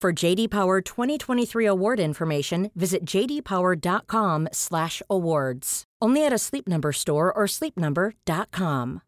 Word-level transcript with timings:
For 0.00 0.14
JD 0.14 0.48
Power 0.48 0.80
2023 0.80 1.66
award 1.66 2.00
information, 2.00 2.70
visit 2.74 3.04
jdpower.com/awards. 3.04 5.84
Only 6.00 6.24
at 6.24 6.32
a 6.32 6.38
Sleep 6.38 6.66
Number 6.66 6.92
store 6.92 7.30
or 7.30 7.44
sleepnumber.com. 7.44 9.02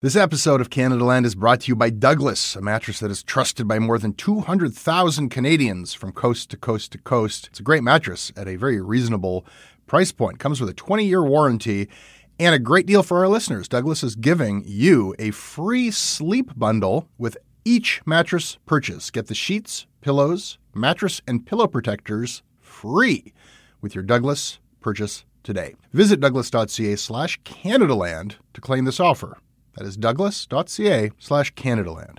This 0.00 0.16
episode 0.16 0.62
of 0.62 0.70
Canada 0.70 1.04
Land 1.04 1.26
is 1.26 1.34
brought 1.34 1.60
to 1.62 1.68
you 1.68 1.76
by 1.76 1.90
Douglas, 1.90 2.56
a 2.56 2.62
mattress 2.62 3.00
that 3.00 3.10
is 3.10 3.22
trusted 3.22 3.68
by 3.68 3.78
more 3.78 3.98
than 3.98 4.14
200,000 4.14 5.28
Canadians 5.28 5.92
from 5.92 6.12
coast 6.12 6.48
to 6.48 6.56
coast 6.56 6.92
to 6.92 6.98
coast. 6.98 7.48
It's 7.50 7.60
a 7.60 7.62
great 7.62 7.82
mattress 7.82 8.32
at 8.38 8.48
a 8.48 8.56
very 8.56 8.80
reasonable 8.80 9.44
price 9.86 10.12
point. 10.12 10.38
Comes 10.38 10.62
with 10.62 10.70
a 10.70 10.74
20-year 10.74 11.22
warranty 11.22 11.90
and 12.38 12.54
a 12.54 12.58
great 12.58 12.86
deal 12.86 13.02
for 13.02 13.18
our 13.18 13.28
listeners. 13.28 13.68
Douglas 13.68 14.02
is 14.02 14.14
giving 14.14 14.62
you 14.66 15.14
a 15.18 15.30
free 15.30 15.90
sleep 15.90 16.52
bundle 16.56 17.10
with 17.18 17.36
each 17.66 18.00
mattress 18.06 18.56
purchase. 18.64 19.10
Get 19.10 19.26
the 19.26 19.34
sheets, 19.34 19.86
pillows, 20.00 20.56
mattress, 20.72 21.20
and 21.26 21.44
pillow 21.44 21.66
protectors 21.66 22.42
free 22.60 23.34
with 23.80 23.94
your 23.94 24.04
Douglas 24.04 24.58
purchase 24.80 25.24
today. 25.42 25.74
Visit 25.92 26.20
douglas.ca 26.20 26.96
slash 26.96 27.40
Canadaland 27.42 28.36
to 28.54 28.60
claim 28.60 28.84
this 28.84 29.00
offer. 29.00 29.38
That 29.76 29.86
is 29.86 29.96
douglas.ca 29.96 31.10
slash 31.18 31.52
Canadaland. 31.54 32.18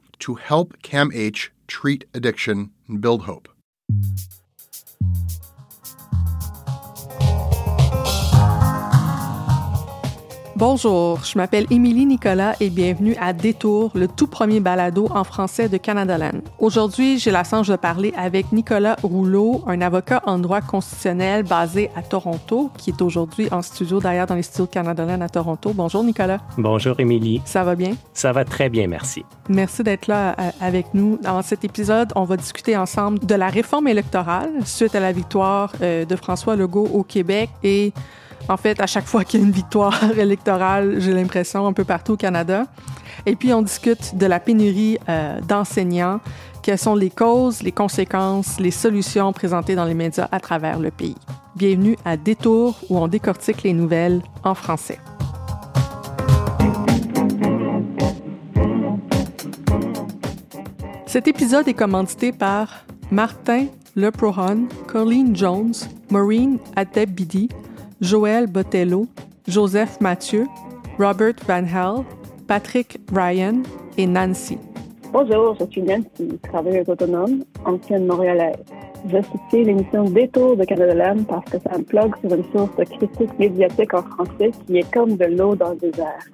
to 0.21 0.35
help 0.35 0.81
CAMH 0.81 1.49
treat 1.67 2.05
addiction 2.13 2.71
and 2.87 3.01
build 3.01 3.23
hope. 3.23 3.47
Bonjour, 10.61 11.23
je 11.23 11.39
m'appelle 11.39 11.65
Émilie 11.71 12.05
Nicolas 12.05 12.55
et 12.59 12.69
bienvenue 12.69 13.15
à 13.19 13.33
Détour, 13.33 13.89
le 13.95 14.07
tout 14.07 14.27
premier 14.27 14.59
balado 14.59 15.07
en 15.09 15.23
français 15.23 15.69
de 15.69 15.77
Canada 15.77 16.19
Land. 16.19 16.41
Aujourd'hui, 16.59 17.17
j'ai 17.17 17.31
la 17.31 17.43
chance 17.43 17.67
de 17.67 17.75
parler 17.75 18.13
avec 18.15 18.51
Nicolas 18.51 18.95
Rouleau, 19.01 19.63
un 19.65 19.81
avocat 19.81 20.21
en 20.27 20.37
droit 20.37 20.61
constitutionnel 20.61 21.41
basé 21.41 21.89
à 21.95 22.03
Toronto, 22.03 22.69
qui 22.77 22.91
est 22.91 23.01
aujourd'hui 23.01 23.47
en 23.51 23.63
studio 23.63 23.99
d'ailleurs 23.99 24.27
dans 24.27 24.35
les 24.35 24.43
studios 24.43 24.67
de 24.67 24.69
Canada 24.69 25.03
Land 25.03 25.21
à 25.21 25.29
Toronto. 25.29 25.73
Bonjour 25.73 26.03
Nicolas. 26.03 26.37
Bonjour 26.59 26.99
Émilie. 26.99 27.41
Ça 27.43 27.63
va 27.63 27.73
bien? 27.73 27.95
Ça 28.13 28.31
va 28.31 28.45
très 28.45 28.69
bien, 28.69 28.85
merci. 28.85 29.25
Merci 29.49 29.81
d'être 29.81 30.05
là 30.05 30.35
euh, 30.37 30.51
avec 30.61 30.93
nous. 30.93 31.17
Dans 31.23 31.41
cet 31.41 31.65
épisode, 31.65 32.13
on 32.15 32.25
va 32.25 32.37
discuter 32.37 32.77
ensemble 32.77 33.17
de 33.25 33.33
la 33.33 33.47
réforme 33.47 33.87
électorale 33.87 34.51
suite 34.63 34.93
à 34.93 34.99
la 34.99 35.11
victoire 35.11 35.73
euh, 35.81 36.05
de 36.05 36.15
François 36.15 36.55
Legault 36.55 36.87
au 36.93 37.01
Québec 37.01 37.49
et 37.63 37.93
en 38.47 38.57
fait, 38.57 38.79
à 38.79 38.87
chaque 38.87 39.05
fois 39.05 39.23
qu'il 39.23 39.39
y 39.39 39.43
a 39.43 39.45
une 39.45 39.51
victoire 39.51 40.11
électorale, 40.17 40.95
j'ai 40.99 41.13
l'impression, 41.13 41.65
un 41.67 41.73
peu 41.73 41.83
partout 41.83 42.13
au 42.13 42.17
Canada. 42.17 42.65
Et 43.25 43.35
puis, 43.35 43.53
on 43.53 43.61
discute 43.61 44.15
de 44.17 44.25
la 44.25 44.39
pénurie 44.39 44.97
euh, 45.09 45.39
d'enseignants, 45.41 46.19
quelles 46.63 46.77
sont 46.77 46.95
les 46.95 47.09
causes, 47.09 47.63
les 47.63 47.71
conséquences, 47.71 48.59
les 48.59 48.71
solutions 48.71 49.33
présentées 49.33 49.75
dans 49.75 49.85
les 49.85 49.95
médias 49.95 50.27
à 50.31 50.39
travers 50.39 50.79
le 50.79 50.91
pays? 50.91 51.15
Bienvenue 51.55 51.97
à 52.05 52.17
Détour, 52.17 52.77
où 52.89 52.97
on 52.97 53.07
décortique 53.07 53.63
les 53.63 53.73
nouvelles 53.73 54.21
en 54.43 54.53
français. 54.53 54.99
Cet 61.07 61.27
épisode 61.27 61.67
est 61.67 61.73
commandité 61.73 62.31
par 62.31 62.85
Martin 63.11 63.65
Leprohon, 63.95 64.67
Colleen 64.87 65.35
Jones, 65.35 65.73
Maureen 66.09 66.57
Adebidi, 66.75 67.49
Joël 68.01 68.47
Botello, 68.47 69.05
Joseph 69.47 70.01
Mathieu, 70.01 70.47
Robert 70.97 71.35
Van 71.47 71.63
Hel, 71.63 72.03
Patrick 72.47 72.99
Ryan 73.13 73.61
et 73.95 74.07
Nancy. 74.07 74.57
Bonjour, 75.13 75.55
je 75.59 75.65
suis 75.65 75.83
Nancy, 75.83 76.39
travailleuse 76.41 76.89
autonome, 76.89 77.43
ancienne 77.63 78.07
montréalaise. 78.07 78.57
Je 79.07 79.17
soutiens 79.21 79.63
l'émission 79.65 80.05
Détour 80.05 80.57
de 80.57 80.63
Canada 80.63 81.13
parce 81.27 81.45
que 81.45 81.57
ça 81.59 81.77
me 81.77 81.83
plug 81.83 82.11
sur 82.21 82.33
une 82.33 82.43
source 82.51 82.75
de 82.75 82.85
critique 82.85 83.37
médiatique 83.37 83.93
en 83.93 84.01
français 84.01 84.49
qui 84.65 84.77
est 84.77 84.91
comme 84.91 85.15
de 85.15 85.25
l'eau 85.25 85.55
dans 85.55 85.69
le 85.69 85.77
désert. 85.77 86.25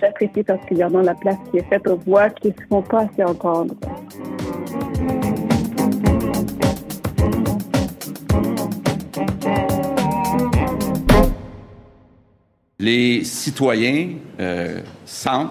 J'apprécie 0.00 0.42
particulièrement 0.42 1.02
la 1.02 1.14
place 1.14 1.36
qui 1.50 1.58
est 1.58 1.68
faite 1.68 1.86
aux 1.86 1.96
voix 1.96 2.30
qui 2.30 2.48
ne 2.48 2.52
se 2.54 2.66
font 2.70 2.82
pas 2.82 3.00
assez 3.00 3.24
entendre. 3.24 3.74
Les 12.80 13.24
citoyens 13.24 14.10
euh, 14.38 14.78
sentent 15.04 15.50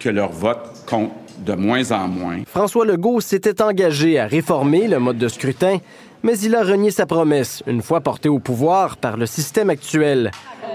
que 0.00 0.08
leur 0.08 0.32
vote 0.32 0.82
compte 0.86 1.12
de 1.44 1.52
moins 1.52 1.92
en 1.92 2.08
moins. 2.08 2.38
François 2.46 2.86
Legault 2.86 3.20
s'était 3.20 3.60
engagé 3.60 4.18
à 4.18 4.26
réformer 4.26 4.88
le 4.88 4.98
mode 4.98 5.18
de 5.18 5.28
scrutin, 5.28 5.76
mais 6.22 6.38
il 6.38 6.54
a 6.54 6.62
renié 6.62 6.90
sa 6.90 7.04
promesse 7.04 7.62
une 7.66 7.82
fois 7.82 8.00
porté 8.00 8.30
au 8.30 8.38
pouvoir 8.38 8.96
par 8.96 9.18
le 9.18 9.26
système 9.26 9.68
actuel. 9.68 10.30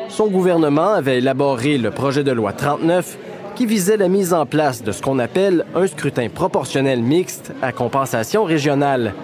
Son 0.09 0.27
gouvernement 0.27 0.93
avait 0.93 1.17
élaboré 1.17 1.79
le 1.79 1.89
projet 1.89 2.23
de 2.23 2.31
loi 2.31 2.53
39 2.53 3.17
qui 3.55 3.65
visait 3.65 3.97
la 3.97 4.09
mise 4.09 4.33
en 4.33 4.45
place 4.45 4.83
de 4.83 4.91
ce 4.91 5.01
qu'on 5.01 5.17
appelle 5.17 5.65
un 5.73 5.87
scrutin 5.87 6.29
proportionnel 6.29 7.01
mixte 7.01 7.51
à 7.63 7.71
compensation 7.71 8.43
régionale. 8.43 9.15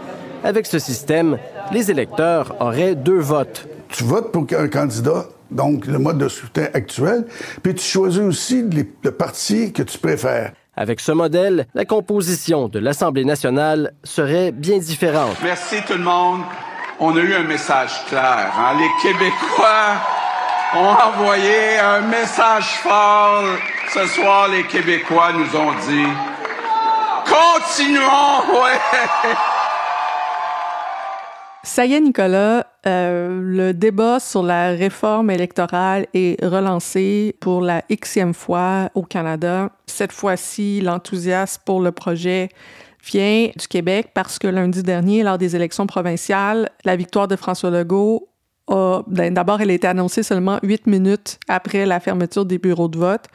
Avec 0.44 0.66
ce 0.66 0.80
système, 0.80 1.38
les 1.72 1.92
électeurs 1.92 2.56
auraient 2.60 2.96
deux 2.96 3.20
votes. 3.20 3.68
Tu 3.90 4.04
votes 4.04 4.32
pour 4.32 4.48
un 4.58 4.68
candidat? 4.68 5.28
Donc 5.54 5.86
le 5.86 6.00
mode 6.00 6.18
de 6.18 6.28
scrutin 6.28 6.68
actuel, 6.74 7.26
puis 7.62 7.76
tu 7.76 7.84
choisis 7.84 8.22
aussi 8.22 8.64
le 9.04 9.12
parti 9.12 9.72
que 9.72 9.84
tu 9.84 9.98
préfères. 9.98 10.54
Avec 10.76 11.00
ce 11.00 11.12
modèle, 11.12 11.68
la 11.76 11.86
composition 11.86 12.68
de 12.68 12.80
l'Assemblée 12.80 13.26
nationale 13.26 13.94
serait 14.04 14.52
bien 14.52 14.80
différente. 14.80 15.38
Merci 15.44 15.78
tout 15.88 15.94
le 15.94 16.04
monde. 16.04 16.42
On 17.00 17.16
a 17.16 17.20
eu 17.20 17.34
un 17.36 17.44
message 17.44 17.92
clair. 18.08 18.52
Hein? 18.58 18.78
Les 18.80 18.90
Québécois 19.02 19.94
ont 20.76 21.20
envoyé 21.20 21.78
un 21.80 22.02
message 22.02 22.80
fort. 22.82 23.44
Ce 23.94 24.06
soir, 24.08 24.48
les 24.48 24.64
Québécois 24.64 25.32
nous 25.34 25.60
ont 25.60 25.74
dit 25.88 26.08
Continuons! 27.26 28.62
Ouais. 28.62 28.80
Ça 31.66 31.86
y 31.86 31.94
est, 31.94 32.02
Nicolas, 32.02 32.68
euh, 32.86 33.40
le 33.42 33.74
débat 33.74 34.20
sur 34.20 34.44
la 34.44 34.72
réforme 34.72 35.32
électorale 35.32 36.08
est 36.14 36.44
relancé 36.44 37.38
pour 37.40 37.62
la 37.62 37.84
xème 37.90 38.34
fois 38.34 38.90
au 38.96 39.04
Canada. 39.04 39.70
Cette 39.86 40.12
fois-ci, 40.12 40.82
l'enthousiasme 40.82 41.62
pour 41.66 41.80
le 41.80 41.94
projet 41.94 42.50
vient 43.10 43.50
du 43.58 43.68
Québec 43.70 44.10
parce 44.14 44.40
que 44.40 44.48
lundi 44.48 44.84
dernier, 44.84 45.24
lors 45.24 45.38
des 45.38 45.56
élections 45.56 45.88
provinciales, 45.88 46.70
la 46.84 46.98
victoire 46.98 47.30
de 47.30 47.38
François 47.38 47.70
Legault 47.70 48.28
ben, 48.68 49.34
D'abord, 49.34 49.62
elle 49.62 49.72
a 49.72 49.74
été 49.74 49.88
annoncée 49.88 50.24
seulement 50.24 50.60
huit 50.64 50.86
minutes 50.86 51.40
après 51.48 51.86
la 51.86 52.02
fermeture 52.02 52.46
des 52.46 52.58
bureaux 52.58 52.90
de 52.90 52.98
vote 52.98 53.26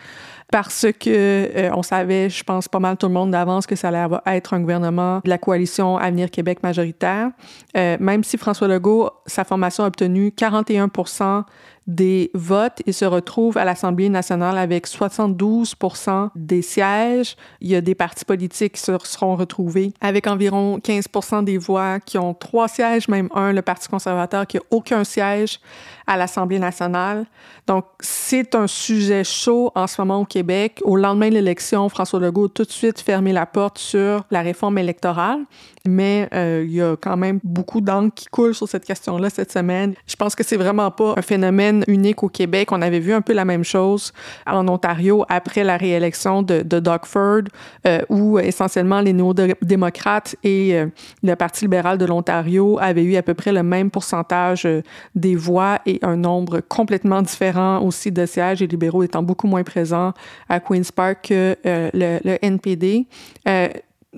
parce 0.50 0.87
que 0.99 1.11
euh, 1.11 1.71
on 1.75 1.83
savait, 1.83 2.31
je 2.31 2.43
pense 2.43 2.69
pas 2.69 2.79
mal 2.79 2.97
tout 2.97 3.06
le 3.06 3.12
monde 3.12 3.33
d'avance 3.33 3.67
que 3.67 3.77
ça 3.77 3.89
allait 3.89 4.17
être 4.27 4.55
un 4.55 4.61
gouvernement 4.61 5.21
de 5.25 5.29
la 5.29 5.39
coalition 5.39 5.99
Avenir 5.99 6.31
Québec 6.31 6.62
majoritaire. 6.62 7.31
Euh, 7.77 7.97
même 8.00 8.25
si 8.25 8.39
François 8.39 8.69
Legault, 8.69 9.11
sa 9.27 9.45
formation 9.45 9.85
a 9.85 9.89
obtenu 9.89 10.33
41% 10.37 11.45
des 11.89 12.31
votes 12.35 12.83
et 12.87 12.93
se 12.93 13.06
retrouve 13.06 13.56
à 13.56 13.65
l'Assemblée 13.65 14.11
nationale 14.11 14.59
avec 14.59 14.87
72 14.87 15.75
des 16.37 16.61
sièges. 16.61 17.35
Il 17.61 17.69
y 17.69 17.75
a 17.75 17.81
des 17.81 17.95
partis 17.95 18.27
politiques 18.27 18.75
qui 18.75 18.81
se 18.81 18.93
seront 19.05 19.37
retrouvés 19.37 19.95
avec 20.03 20.27
environ 20.27 20.79
15% 20.79 21.45
des 21.45 21.56
voix 21.56 21.99
qui 21.99 22.19
ont 22.19 22.35
trois 22.35 22.69
sièges, 22.69 23.09
même 23.09 23.29
un, 23.35 23.53
le 23.53 23.62
Parti 23.62 23.89
conservateur, 23.89 24.47
qui 24.47 24.59
n'a 24.59 24.62
aucun 24.71 25.03
siège 25.03 25.61
à 26.09 26.17
l'Assemblée 26.17 26.59
nationale. 26.59 27.27
Donc, 27.69 27.85
c'est 28.01 28.55
un 28.55 28.67
sujet 28.67 29.23
chaud 29.23 29.71
en 29.75 29.87
ce 29.87 30.01
moment 30.01 30.23
au 30.23 30.25
Québec. 30.25 30.81
Au 30.85 30.97
lendemain 30.97 31.29
de 31.29 31.35
l'élection, 31.35 31.89
François 31.89 32.19
Legault 32.19 32.47
a 32.47 32.49
tout 32.49 32.65
de 32.65 32.73
suite 32.73 33.01
fermé 33.01 33.33
la 33.33 33.47
porte 33.47 33.79
sur 33.79 34.25
la 34.31 34.41
réforme 34.41 34.79
électorale 34.79 35.41
mais 35.89 36.29
euh, 36.35 36.65
il 36.67 36.75
y 36.75 36.83
a 36.83 36.97
quand 36.97 37.17
même 37.17 37.41
beaucoup 37.43 37.81
d'encre 37.81 38.15
qui 38.15 38.27
coule 38.27 38.55
sur 38.55 38.69
cette 38.69 38.85
question-là 38.85 39.31
cette 39.31 39.51
semaine. 39.51 39.95
Je 40.07 40.17
pense 40.17 40.35
que 40.35 40.45
c'est 40.45 40.57
vraiment 40.57 40.91
pas 40.91 41.15
un 41.17 41.23
phénomène 41.23 41.85
unique 41.89 42.23
au 42.23 42.29
Québec. 42.29 42.71
On 42.73 42.83
avait 42.83 43.01
vu 43.01 43.13
un 43.13 43.21
peu 43.21 43.33
la 43.33 43.45
même 43.45 43.65
chose 43.65 44.13
en 44.47 44.67
Ontario 44.69 45.25
après 45.29 45.65
la 45.65 45.77
réélection 45.77 46.43
de, 46.43 46.63
de 46.63 46.79
Doug 46.79 47.05
Ford, 47.05 47.43
euh, 47.87 48.01
où 48.09 48.39
essentiellement 48.39 49.01
les 49.01 49.13
néo-démocrates 49.13 50.37
et 50.45 50.75
euh, 50.75 50.87
le 51.23 51.35
Parti 51.35 51.65
libéral 51.65 51.99
de 51.99 52.05
l'Ontario 52.05 52.79
avaient 52.81 53.05
eu 53.05 53.17
à 53.17 53.23
peu 53.23 53.35
près 53.35 53.53
le 53.53 53.63
même 53.63 53.91
pourcentage 53.91 54.69
des 55.15 55.35
voix 55.35 55.79
et 55.87 55.98
un 56.03 56.17
nombre 56.17 56.61
complètement 56.61 57.23
différent 57.23 57.81
aussi 57.81 58.12
de 58.12 58.27
sièges, 58.27 58.62
et 58.62 58.67
libéraux 58.67 59.03
étant 59.03 59.23
beaucoup 59.23 59.47
moins 59.47 59.62
présents 59.62 60.12
à 60.49 60.61
Queen's 60.61 60.93
Park 60.93 61.29
que 61.29 61.56
le, 61.65 62.19
le, 62.25 62.39
NPD 62.43 63.06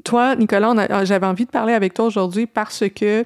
toi, 0.05 0.37
Nicolas, 0.37 0.73
euh, 0.73 1.05
j'avais 1.05 1.27
envie 1.27 1.47
de 1.47 1.51
parler 1.51 1.73
avec 1.73 1.95
toi 1.95 2.07
aujourd'hui 2.07 2.47
parce 2.47 2.85
que, 2.95 3.25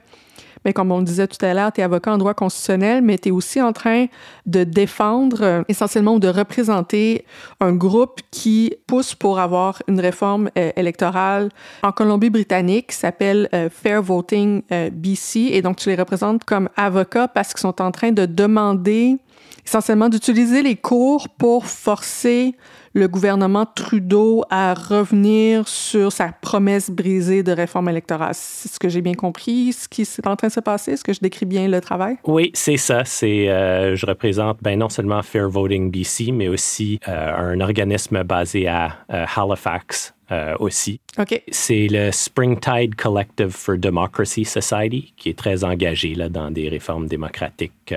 mais 0.64 0.72
comme 0.72 0.92
on 0.92 0.98
le 0.98 1.04
disait 1.04 1.26
tout 1.26 1.44
à 1.44 1.54
l'heure, 1.54 1.72
tu 1.72 1.80
es 1.80 1.84
avocat 1.84 2.12
en 2.12 2.18
droit 2.18 2.34
constitutionnel, 2.34 3.02
mais 3.02 3.18
tu 3.18 3.28
es 3.28 3.32
aussi 3.32 3.60
en 3.60 3.72
train 3.72 4.06
de 4.46 4.64
défendre 4.64 5.42
euh, 5.42 5.62
essentiellement 5.68 6.14
ou 6.14 6.18
de 6.18 6.28
représenter 6.28 7.24
un 7.60 7.72
groupe 7.72 8.20
qui 8.30 8.74
pousse 8.86 9.14
pour 9.14 9.38
avoir 9.38 9.82
une 9.88 10.00
réforme 10.00 10.50
euh, 10.58 10.70
électorale 10.76 11.50
en 11.82 11.92
Colombie-Britannique 11.92 12.88
qui 12.88 12.96
s'appelle 12.96 13.48
Fair 13.70 14.02
Voting 14.02 14.62
BC. 14.92 15.40
Et 15.52 15.62
donc, 15.62 15.76
tu 15.76 15.88
les 15.88 15.94
représentes 15.94 16.44
comme 16.44 16.68
avocat 16.76 17.28
parce 17.28 17.52
qu'ils 17.52 17.60
sont 17.60 17.80
en 17.80 17.90
train 17.90 18.12
de 18.12 18.26
demander 18.26 19.18
essentiellement 19.64 20.08
d'utiliser 20.08 20.62
les 20.62 20.76
cours 20.76 21.28
pour 21.28 21.66
forcer 21.66 22.54
le 22.94 23.08
gouvernement 23.08 23.66
Trudeau 23.66 24.44
à 24.50 24.72
revenir 24.72 25.66
sur 25.66 26.12
sa 26.12 26.28
promesse 26.28 26.90
brisée 26.90 27.42
de 27.42 27.50
réforme 27.50 27.88
électorale. 27.88 28.34
C'est 28.34 28.72
ce 28.72 28.78
que 28.78 28.88
j'ai 28.88 29.02
bien 29.02 29.14
compris, 29.14 29.72
ce 29.72 29.88
qui 29.88 30.02
est 30.02 30.26
en 30.26 30.36
train 30.36 30.46
de 30.46 30.52
se 30.52 30.60
passer. 30.60 30.92
Est-ce 30.92 31.04
que 31.04 31.12
je 31.12 31.20
décris 31.20 31.44
bien 31.44 31.66
le 31.66 31.80
travail? 31.80 32.16
Oui, 32.24 32.52
c'est 32.54 32.76
ça. 32.76 33.04
C'est, 33.04 33.48
euh, 33.48 33.96
je 33.96 34.06
représente 34.06 34.58
ben, 34.62 34.78
non 34.78 34.88
seulement 34.88 35.22
Fair 35.22 35.50
Voting 35.50 35.90
BC, 35.90 36.30
mais 36.32 36.46
aussi 36.46 37.00
euh, 37.08 37.52
un 37.52 37.60
organisme 37.60 38.22
basé 38.22 38.68
à 38.68 38.96
euh, 39.12 39.26
Halifax, 39.36 40.14
aussi. 40.58 40.98
OK. 41.16 41.42
C'est 41.48 41.86
le 41.88 42.10
Springtide 42.10 42.96
Collective 42.96 43.50
for 43.50 43.78
Democracy 43.78 44.44
Society 44.44 45.14
qui 45.16 45.28
est 45.28 45.38
très 45.38 45.62
engagé 45.62 46.16
là, 46.16 46.28
dans 46.28 46.50
des 46.50 46.68
réformes 46.68 47.06
démocratiques 47.06 47.94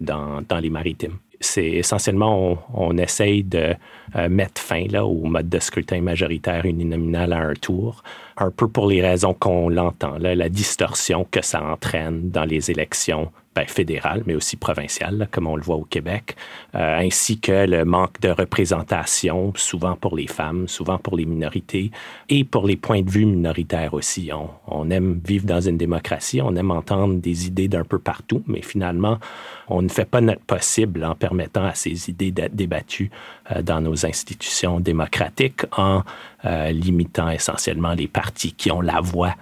dans, 0.00 0.42
dans 0.48 0.58
les 0.58 0.70
maritimes 0.70 1.18
c'est 1.40 1.66
essentiellement, 1.66 2.52
on, 2.52 2.58
on, 2.74 2.98
essaye 2.98 3.42
de 3.42 3.74
euh, 4.16 4.28
mettre 4.28 4.60
fin 4.60 4.86
là, 4.90 5.04
au 5.04 5.24
mode 5.24 5.48
de 5.48 5.58
scrutin 5.58 6.00
majoritaire 6.00 6.64
uninominal 6.66 7.32
à 7.32 7.38
un 7.38 7.54
tour, 7.54 8.02
un 8.36 8.50
peu 8.50 8.68
pour 8.68 8.88
les 8.88 9.02
raisons 9.02 9.34
qu'on 9.34 9.68
l'entend, 9.68 10.16
la 10.18 10.48
distorsion 10.48 11.26
que 11.30 11.42
ça 11.42 11.62
entraîne 11.62 12.30
dans 12.30 12.44
les 12.44 12.70
élections 12.70 13.30
ben, 13.58 13.66
fédérales, 13.66 14.22
mais 14.24 14.36
aussi 14.36 14.54
provinciales, 14.54 15.26
comme 15.32 15.48
on 15.48 15.56
le 15.56 15.62
voit 15.62 15.74
au 15.74 15.82
Québec, 15.82 16.36
euh, 16.76 16.98
ainsi 17.00 17.40
que 17.40 17.66
le 17.66 17.84
manque 17.84 18.20
de 18.20 18.28
représentation, 18.28 19.52
souvent 19.56 19.96
pour 19.96 20.16
les 20.16 20.28
femmes, 20.28 20.68
souvent 20.68 20.96
pour 20.96 21.16
les 21.16 21.24
minorités, 21.24 21.90
et 22.28 22.44
pour 22.44 22.68
les 22.68 22.76
points 22.76 23.02
de 23.02 23.10
vue 23.10 23.26
minoritaires 23.26 23.94
aussi. 23.94 24.30
On, 24.68 24.90
aime 24.90 25.20
vivre 25.24 25.44
dans 25.44 25.60
une 25.60 25.76
démocratie, 25.76 26.40
on 26.40 26.54
aime 26.54 26.70
entendre 26.70 27.14
des 27.20 27.48
idées 27.48 27.66
d'un 27.66 27.82
peu 27.82 27.98
partout, 27.98 28.44
mais 28.46 28.62
finalement, 28.62 29.18
on 29.66 29.82
ne 29.82 29.88
fait 29.88 30.08
pas 30.08 30.20
notre 30.20 30.42
possible 30.42 31.02
en 31.04 31.16
permettant 31.16 31.64
à 31.64 31.74
ces 31.74 32.10
idées 32.10 32.30
d'être 32.30 32.54
débattues 32.54 33.10
euh, 33.50 33.62
dans 33.62 33.80
nos 33.80 34.06
institutions 34.06 34.78
démocratiques 34.78 35.62
en 35.76 36.04
euh, 36.44 36.70
limitant 36.70 37.28
essentiellement 37.28 37.94
les 37.94 38.06
partis 38.06 38.52
qui 38.52 38.70
ont 38.70 38.82
la 38.82 39.00
voix 39.00 39.34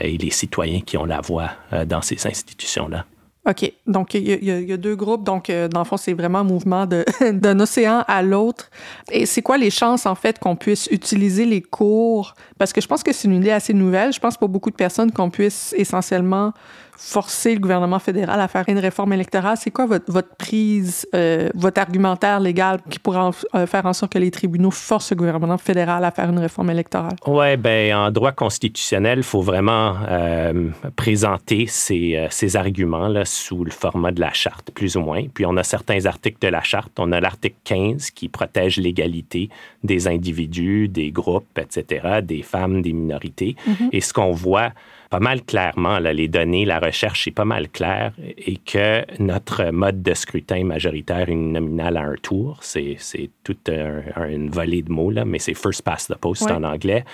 et 0.00 0.18
les 0.18 0.30
citoyens 0.30 0.80
qui 0.80 0.96
ont 0.96 1.04
la 1.04 1.20
voix 1.20 1.50
dans 1.86 2.02
ces 2.02 2.26
institutions-là. 2.26 3.06
OK. 3.48 3.72
Donc, 3.86 4.14
il 4.14 4.44
y, 4.44 4.72
a 4.72 4.76
deux 4.76 4.94
groupes. 4.94 5.24
Donc, 5.24 5.50
dans 5.50 5.80
le 5.80 5.84
fond, 5.84 5.96
c'est 5.96 6.12
vraiment 6.12 6.40
un 6.40 6.44
mouvement 6.44 6.86
d'un 7.32 7.60
océan 7.60 8.04
à 8.06 8.22
l'autre. 8.22 8.70
Et 9.10 9.24
c'est 9.24 9.40
quoi 9.40 9.56
les 9.56 9.70
chances, 9.70 10.04
en 10.04 10.14
fait, 10.14 10.38
qu'on 10.38 10.56
puisse 10.56 10.88
utiliser 10.90 11.46
les 11.46 11.62
cours? 11.62 12.34
Parce 12.58 12.72
que 12.72 12.80
je 12.80 12.86
pense 12.86 13.02
que 13.02 13.12
c'est 13.12 13.28
une 13.28 13.36
idée 13.36 13.50
assez 13.50 13.72
nouvelle. 13.72 14.12
Je 14.12 14.20
pense 14.20 14.36
pour 14.36 14.50
beaucoup 14.50 14.70
de 14.70 14.76
personnes 14.76 15.10
qu'on 15.10 15.30
puisse 15.30 15.74
essentiellement 15.76 16.52
forcer 17.00 17.54
le 17.54 17.60
gouvernement 17.60 17.98
fédéral 17.98 18.38
à 18.40 18.46
faire 18.46 18.64
une 18.68 18.78
réforme 18.78 19.14
électorale? 19.14 19.56
C'est 19.58 19.70
quoi 19.70 19.86
votre, 19.86 20.12
votre 20.12 20.36
prise, 20.36 21.06
euh, 21.14 21.48
votre 21.54 21.80
argumentaire 21.80 22.38
légal 22.40 22.78
qui 22.90 22.98
pourrait 22.98 23.30
euh, 23.54 23.66
faire 23.66 23.86
en 23.86 23.94
sorte 23.94 24.12
que 24.12 24.18
les 24.18 24.30
tribunaux 24.30 24.70
forcent 24.70 25.10
le 25.10 25.16
gouvernement 25.16 25.56
fédéral 25.56 26.04
à 26.04 26.10
faire 26.10 26.28
une 26.28 26.38
réforme 26.38 26.68
électorale? 26.70 27.16
Oui, 27.26 27.56
bien, 27.56 28.06
en 28.06 28.10
droit 28.10 28.32
constitutionnel, 28.32 29.20
il 29.20 29.24
faut 29.24 29.40
vraiment 29.40 29.96
euh, 30.08 30.68
présenter 30.94 31.66
ces, 31.66 32.28
ces 32.30 32.56
arguments 32.56 33.08
là, 33.08 33.24
sous 33.24 33.64
le 33.64 33.70
format 33.70 34.12
de 34.12 34.20
la 34.20 34.32
charte, 34.34 34.70
plus 34.70 34.96
ou 34.96 35.00
moins. 35.00 35.24
Puis 35.32 35.46
on 35.46 35.56
a 35.56 35.62
certains 35.62 36.04
articles 36.04 36.38
de 36.42 36.48
la 36.48 36.62
charte. 36.62 36.92
On 36.98 37.12
a 37.12 37.20
l'article 37.20 37.56
15 37.64 38.10
qui 38.10 38.28
protège 38.28 38.76
l'égalité 38.76 39.48
des 39.82 40.06
individus, 40.06 40.88
des 40.88 41.10
groupes, 41.10 41.58
etc., 41.58 42.20
des 42.22 42.42
femmes, 42.42 42.82
des 42.82 42.92
minorités. 42.92 43.56
Mm-hmm. 43.66 43.88
Et 43.92 44.00
ce 44.02 44.12
qu'on 44.12 44.32
voit 44.32 44.72
pas 45.10 45.18
mal 45.18 45.42
clairement, 45.42 45.98
là, 45.98 46.12
les 46.12 46.28
données, 46.28 46.64
la 46.64 46.78
recherche 46.78 47.26
est 47.26 47.32
pas 47.32 47.44
mal 47.44 47.68
claire 47.68 48.12
et 48.38 48.56
que 48.56 49.04
notre 49.20 49.70
mode 49.72 50.02
de 50.02 50.14
scrutin 50.14 50.62
majoritaire 50.64 51.28
uninominal 51.28 51.96
à 51.96 52.02
un 52.02 52.14
tour, 52.14 52.58
c'est, 52.62 52.94
c'est 52.98 53.28
toute 53.42 53.68
une 53.68 54.50
volée 54.50 54.82
de 54.82 54.92
mots, 54.92 55.10
là, 55.10 55.24
mais 55.24 55.40
c'est 55.40 55.54
first 55.54 55.82
past 55.82 56.14
the 56.14 56.16
post 56.16 56.48
en 56.48 56.62
anglais, 56.62 57.04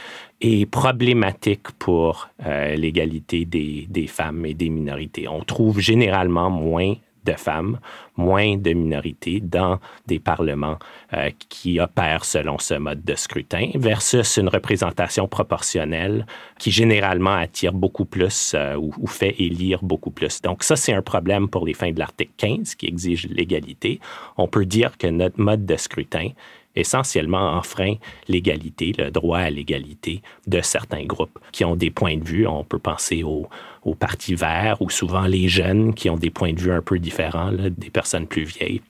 est 0.42 0.70
problématique 0.70 1.72
pour 1.78 2.28
euh, 2.44 2.74
l'égalité 2.74 3.46
des, 3.46 3.86
des 3.88 4.06
femmes 4.06 4.44
et 4.44 4.52
des 4.52 4.68
minorités. 4.68 5.26
On 5.26 5.40
trouve 5.40 5.80
généralement 5.80 6.50
moins 6.50 6.94
de 7.26 7.32
femmes, 7.32 7.78
moins 8.16 8.56
de 8.56 8.72
minorités 8.72 9.40
dans 9.40 9.78
des 10.06 10.18
parlements 10.18 10.78
euh, 11.12 11.30
qui 11.48 11.80
opèrent 11.80 12.24
selon 12.24 12.58
ce 12.58 12.74
mode 12.74 13.04
de 13.04 13.14
scrutin, 13.14 13.70
versus 13.74 14.38
une 14.38 14.48
représentation 14.48 15.28
proportionnelle 15.28 16.26
qui 16.58 16.70
généralement 16.70 17.34
attire 17.34 17.72
beaucoup 17.72 18.06
plus 18.06 18.54
euh, 18.54 18.76
ou, 18.76 19.06
fait 19.06 19.34
élire 19.38 19.82
beaucoup 19.82 20.10
plus. 20.10 20.40
Donc 20.42 20.62
ça, 20.62 20.76
c'est 20.76 20.92
un 20.92 21.02
problème 21.02 21.48
pour 21.48 21.66
les 21.66 21.74
fins 21.74 21.92
de 21.92 21.98
l'article 21.98 22.32
15 22.36 22.74
qui 22.74 22.86
exige 22.86 23.26
l'égalité. 23.28 24.00
On 24.36 24.48
peut 24.48 24.66
dire 24.66 24.96
que 24.96 25.06
notre 25.06 25.40
mode 25.40 25.66
de 25.66 25.76
scrutin 25.76 26.30
essentiellement 26.76 27.54
enfreint 27.54 27.94
l'égalité, 28.28 28.92
le 28.96 29.10
droit 29.10 29.38
à 29.38 29.50
l'égalité 29.50 30.22
de 30.46 30.60
certains 30.60 31.04
groupes 31.04 31.38
qui 31.50 31.64
ont 31.64 31.74
des 31.74 31.90
points 31.90 32.16
de 32.16 32.24
vue. 32.24 32.46
On 32.46 32.64
peut 32.64 32.78
penser 32.78 33.22
aux, 33.22 33.48
aux 33.86 33.94
partis 33.94 34.34
verts 34.34 34.82
ou 34.82 34.90
souvent 34.90 35.26
les 35.26 35.48
jeunes 35.48 35.94
qui 35.94 36.10
ont 36.10 36.16
des 36.16 36.30
points 36.30 36.52
de 36.52 36.60
vue 36.60 36.72
un 36.72 36.82
peu 36.82 36.98
différents 36.98 37.52
des 37.52 37.90
personnes 37.90 38.26
plus 38.26 38.42
vieilles. 38.42 38.82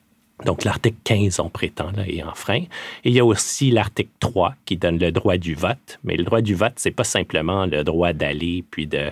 Donc, 0.44 0.64
l'article 0.64 0.96
15, 1.04 1.38
on 1.40 1.48
prétend, 1.50 1.92
là, 1.92 2.02
est 2.06 2.22
enfreint. 2.22 2.62
Et 3.04 3.10
il 3.10 3.12
y 3.12 3.20
a 3.20 3.24
aussi 3.24 3.70
l'article 3.70 4.10
3 4.20 4.54
qui 4.64 4.76
donne 4.76 4.98
le 4.98 5.12
droit 5.12 5.36
du 5.36 5.54
vote. 5.54 5.98
Mais 6.02 6.16
le 6.16 6.24
droit 6.24 6.40
du 6.40 6.54
vote, 6.54 6.74
c'est 6.76 6.90
pas 6.90 7.04
simplement 7.04 7.66
le 7.66 7.84
droit 7.84 8.12
d'aller 8.12 8.64
puis 8.70 8.86
de, 8.86 9.10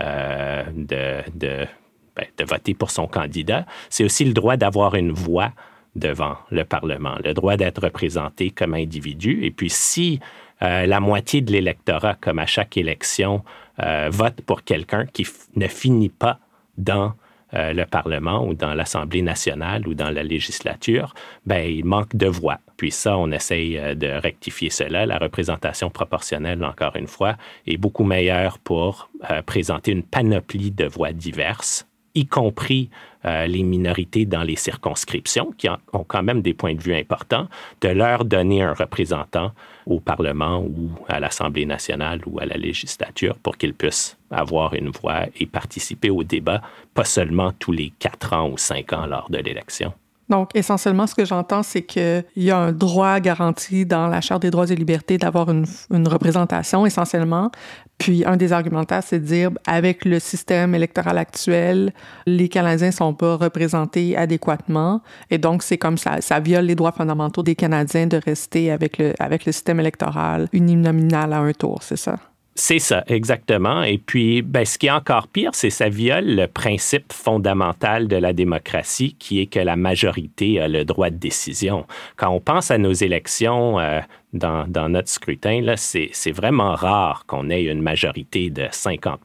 euh, 0.00 0.62
ben, 0.72 2.26
de 2.38 2.44
voter 2.44 2.74
pour 2.74 2.90
son 2.90 3.06
candidat. 3.06 3.66
C'est 3.90 4.04
aussi 4.04 4.24
le 4.24 4.32
droit 4.32 4.56
d'avoir 4.56 4.94
une 4.94 5.12
voix 5.12 5.52
devant 5.96 6.36
le 6.50 6.64
Parlement, 6.64 7.16
le 7.24 7.34
droit 7.34 7.56
d'être 7.56 7.82
représenté 7.82 8.50
comme 8.50 8.74
individu. 8.74 9.44
Et 9.44 9.52
puis 9.52 9.70
si 9.70 10.18
euh, 10.62 10.86
la 10.86 11.00
moitié 11.00 11.40
de 11.40 11.52
l'électorat, 11.52 12.14
comme 12.20 12.38
à 12.38 12.46
chaque 12.46 12.76
élection, 12.76 13.44
euh, 13.80 14.08
vote 14.10 14.40
pour 14.42 14.62
quelqu'un 14.62 15.06
qui 15.06 15.26
ne 15.56 15.66
finit 15.66 16.08
pas 16.08 16.38
dans 16.78 17.14
euh, 17.54 17.72
le 17.72 17.84
Parlement 17.86 18.46
ou 18.46 18.54
dans 18.54 18.72
l'Assemblée 18.74 19.22
nationale 19.22 19.86
ou 19.88 19.94
dans 19.94 20.10
la 20.10 20.22
législature, 20.22 21.14
ben, 21.44 21.68
il 21.68 21.84
manque 21.84 22.14
de 22.14 22.26
voix. 22.26 22.58
Puis 22.76 22.90
ça, 22.90 23.18
on 23.18 23.30
essaye 23.32 23.78
euh, 23.78 23.94
de 23.94 24.06
rectifier 24.06 24.70
cela. 24.70 25.06
La 25.06 25.18
représentation 25.18 25.90
proportionnelle, 25.90 26.64
encore 26.64 26.96
une 26.96 27.08
fois, 27.08 27.36
est 27.66 27.76
beaucoup 27.76 28.04
meilleure 28.04 28.58
pour 28.58 29.10
présenter 29.46 29.92
une 29.92 30.02
panoplie 30.02 30.70
de 30.70 30.84
voix 30.84 31.12
diverses 31.12 31.86
y 32.16 32.26
compris 32.26 32.90
les 33.24 33.64
minorités 33.64 34.24
dans 34.24 34.44
les 34.44 34.54
circonscriptions, 34.54 35.50
qui 35.58 35.68
ont 35.68 36.04
quand 36.06 36.22
même 36.22 36.42
des 36.42 36.54
points 36.54 36.74
de 36.74 36.80
vue 36.80 36.94
importants, 36.94 37.48
de 37.80 37.88
leur 37.88 38.24
donner 38.24 38.62
un 38.62 38.72
représentant 38.72 39.50
au 39.86 40.00
Parlement 40.00 40.60
ou 40.60 40.90
à 41.08 41.20
l'Assemblée 41.20 41.66
nationale 41.66 42.20
ou 42.26 42.40
à 42.40 42.46
la 42.46 42.56
législature 42.56 43.36
pour 43.36 43.56
qu'ils 43.56 43.74
puissent 43.74 44.16
avoir 44.30 44.74
une 44.74 44.90
voix 44.90 45.26
et 45.38 45.46
participer 45.46 46.10
au 46.10 46.24
débat, 46.24 46.62
pas 46.94 47.04
seulement 47.04 47.52
tous 47.52 47.72
les 47.72 47.92
quatre 47.98 48.32
ans 48.32 48.50
ou 48.50 48.58
cinq 48.58 48.92
ans 48.92 49.06
lors 49.06 49.30
de 49.30 49.38
l'élection. 49.38 49.92
Donc, 50.28 50.50
essentiellement, 50.54 51.06
ce 51.06 51.14
que 51.14 51.24
j'entends, 51.24 51.62
c'est 51.62 51.82
qu'il 51.82 52.24
y 52.36 52.50
a 52.50 52.58
un 52.58 52.72
droit 52.72 53.20
garanti 53.20 53.84
dans 53.84 54.08
la 54.08 54.20
Charte 54.20 54.42
des 54.42 54.50
droits 54.50 54.70
et 54.70 54.74
libertés 54.74 55.18
d'avoir 55.18 55.50
une, 55.50 55.66
une, 55.90 56.08
représentation, 56.08 56.86
essentiellement. 56.86 57.50
Puis, 57.98 58.24
un 58.24 58.36
des 58.36 58.52
argumentaires, 58.52 59.02
c'est 59.02 59.20
de 59.20 59.26
dire, 59.26 59.50
avec 59.66 60.04
le 60.04 60.18
système 60.18 60.74
électoral 60.74 61.18
actuel, 61.18 61.92
les 62.26 62.48
Canadiens 62.48 62.90
sont 62.90 63.12
pas 63.12 63.36
représentés 63.36 64.16
adéquatement. 64.16 65.02
Et 65.30 65.38
donc, 65.38 65.62
c'est 65.62 65.78
comme 65.78 65.98
ça, 65.98 66.20
ça 66.20 66.40
viole 66.40 66.64
les 66.64 66.74
droits 66.74 66.92
fondamentaux 66.92 67.42
des 67.42 67.54
Canadiens 67.54 68.06
de 68.06 68.18
rester 68.24 68.70
avec 68.70 68.98
le, 68.98 69.12
avec 69.18 69.44
le 69.44 69.52
système 69.52 69.80
électoral 69.80 70.48
uninominal 70.52 71.32
à 71.32 71.38
un 71.38 71.52
tour, 71.52 71.82
c'est 71.82 71.96
ça? 71.96 72.16
C'est 72.56 72.78
ça, 72.78 73.02
exactement. 73.08 73.82
Et 73.82 73.98
puis, 73.98 74.40
ben, 74.40 74.64
ce 74.64 74.78
qui 74.78 74.86
est 74.86 74.90
encore 74.92 75.26
pire, 75.26 75.50
c'est 75.54 75.70
ça 75.70 75.88
viole 75.88 76.36
le 76.36 76.46
principe 76.46 77.12
fondamental 77.12 78.06
de 78.06 78.14
la 78.14 78.32
démocratie, 78.32 79.16
qui 79.18 79.40
est 79.40 79.46
que 79.46 79.58
la 79.58 79.74
majorité 79.74 80.60
a 80.60 80.68
le 80.68 80.84
droit 80.84 81.10
de 81.10 81.16
décision. 81.16 81.84
Quand 82.16 82.30
on 82.30 82.38
pense 82.38 82.70
à 82.70 82.78
nos 82.78 82.92
élections 82.92 83.80
euh, 83.80 84.00
dans, 84.34 84.68
dans, 84.68 84.88
notre 84.88 85.08
scrutin, 85.08 85.74
c'est 85.76 86.32
vraiment 86.32 86.76
rare 86.76 87.24
qu'on 87.26 87.50
ait 87.50 87.64
une 87.64 87.82
majorité 87.82 88.50
de 88.50 88.68
50 88.70 89.20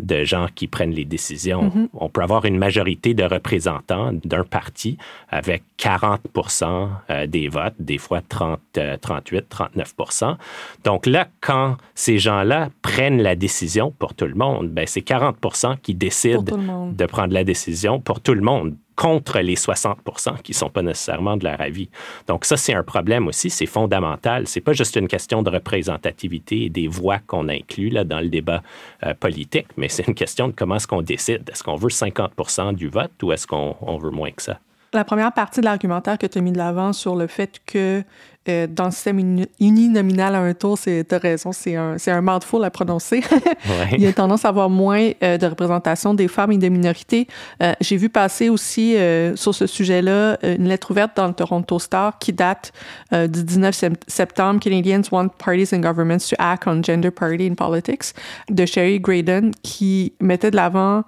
de 0.00 0.24
gens 0.24 0.46
qui 0.54 0.66
prennent 0.66 0.92
les 0.92 1.04
décisions. 1.04 1.68
Mm-hmm. 1.68 1.88
On 1.94 2.08
peut 2.08 2.22
avoir 2.22 2.44
une 2.44 2.58
majorité 2.58 3.14
de 3.14 3.24
représentants 3.24 4.12
d'un 4.24 4.44
parti 4.44 4.98
avec 5.28 5.62
40% 5.78 6.88
euh, 7.10 7.26
des 7.26 7.48
votes, 7.48 7.74
des 7.78 7.98
fois 7.98 8.20
30, 8.26 8.60
38, 9.00 9.46
39% 9.76 10.36
Donc 10.84 11.06
là, 11.06 11.28
quand 11.40 11.76
ces 11.94 12.18
gens-là 12.18 12.70
prennent 12.82 13.22
la 13.22 13.36
décision 13.36 13.92
pour 13.98 14.14
tout 14.14 14.26
le 14.26 14.34
monde, 14.34 14.68
ben 14.70 14.86
c'est 14.86 15.06
40% 15.06 15.78
qui 15.80 15.94
décident 15.94 16.42
de 16.42 17.06
prendre 17.06 17.32
la 17.32 17.44
décision 17.44 18.00
pour 18.00 18.20
tout 18.20 18.34
le 18.34 18.42
monde 18.42 18.74
contre 18.98 19.38
les 19.38 19.54
60 19.54 20.00
qui 20.42 20.50
ne 20.50 20.56
sont 20.56 20.70
pas 20.70 20.82
nécessairement 20.82 21.36
de 21.36 21.44
leur 21.44 21.60
avis. 21.60 21.88
Donc 22.26 22.44
ça, 22.44 22.56
c'est 22.56 22.74
un 22.74 22.82
problème 22.82 23.28
aussi, 23.28 23.48
c'est 23.48 23.64
fondamental. 23.66 24.48
C'est 24.48 24.60
pas 24.60 24.72
juste 24.72 24.96
une 24.96 25.06
question 25.06 25.44
de 25.44 25.50
représentativité 25.50 26.64
et 26.64 26.68
des 26.68 26.88
voix 26.88 27.20
qu'on 27.20 27.48
inclut 27.48 27.90
là, 27.90 28.02
dans 28.02 28.18
le 28.18 28.28
débat 28.28 28.60
euh, 29.06 29.14
politique, 29.14 29.68
mais 29.76 29.88
c'est 29.88 30.08
une 30.08 30.16
question 30.16 30.48
de 30.48 30.52
comment 30.52 30.74
est-ce 30.74 30.88
qu'on 30.88 31.02
décide. 31.02 31.48
Est-ce 31.48 31.62
qu'on 31.62 31.76
veut 31.76 31.90
50 31.90 32.32
du 32.74 32.88
vote 32.88 33.22
ou 33.22 33.30
est-ce 33.30 33.46
qu'on 33.46 33.98
veut 34.02 34.10
moins 34.10 34.32
que 34.32 34.42
ça? 34.42 34.58
La 34.94 35.04
première 35.04 35.32
partie 35.32 35.60
de 35.60 35.66
l'argumentaire 35.66 36.16
que 36.16 36.26
tu 36.26 36.38
as 36.38 36.40
mis 36.40 36.52
de 36.52 36.58
l'avant 36.58 36.94
sur 36.94 37.14
le 37.14 37.26
fait 37.26 37.60
que 37.66 38.02
euh, 38.48 38.66
dans 38.66 38.86
le 38.86 38.90
système 38.90 39.44
uninominal 39.60 40.34
à 40.34 40.38
un 40.38 40.54
tour, 40.54 40.78
tu 40.78 41.04
as 41.10 41.18
raison, 41.18 41.52
c'est 41.52 41.76
un, 41.76 41.96
un 42.06 42.20
mouthful 42.22 42.64
à 42.64 42.70
prononcer. 42.70 43.22
Il 43.92 44.00
y 44.00 44.06
a 44.06 44.12
tendance 44.14 44.46
à 44.46 44.48
avoir 44.48 44.70
moins 44.70 45.10
euh, 45.22 45.36
de 45.36 45.46
représentation 45.46 46.14
des 46.14 46.28
femmes 46.28 46.52
et 46.52 46.56
des 46.56 46.70
minorités. 46.70 47.28
Euh, 47.62 47.74
j'ai 47.82 47.98
vu 47.98 48.08
passer 48.08 48.48
aussi 48.48 48.96
sur 49.34 49.54
ce 49.54 49.66
sujet-là 49.66 50.38
une 50.42 50.68
lettre 50.68 50.90
ouverte 50.90 51.16
dans 51.16 51.26
le 51.26 51.34
Toronto 51.34 51.78
Star 51.78 52.18
qui 52.18 52.32
date 52.32 52.72
du 53.12 53.44
19 53.44 53.74
septembre, 54.06 54.60
Canadians 54.60 55.02
want 55.12 55.28
parties 55.38 55.74
and 55.74 55.80
governments 55.80 56.28
to 56.30 56.36
act 56.38 56.66
on 56.66 56.82
gender 56.82 57.10
parity 57.10 57.46
in 57.46 57.54
politics, 57.54 58.14
de 58.48 58.64
Sherry 58.64 59.00
Graydon, 59.00 59.50
qui 59.62 60.14
mettait 60.20 60.50
de 60.50 60.56
l'avant 60.56 61.04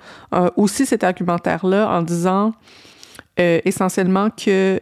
aussi 0.56 0.87
cet 0.87 1.04
argumentaire-là 1.04 1.88
en 1.90 2.02
disant 2.02 2.52
essentiellement 3.40 4.30
que 4.30 4.80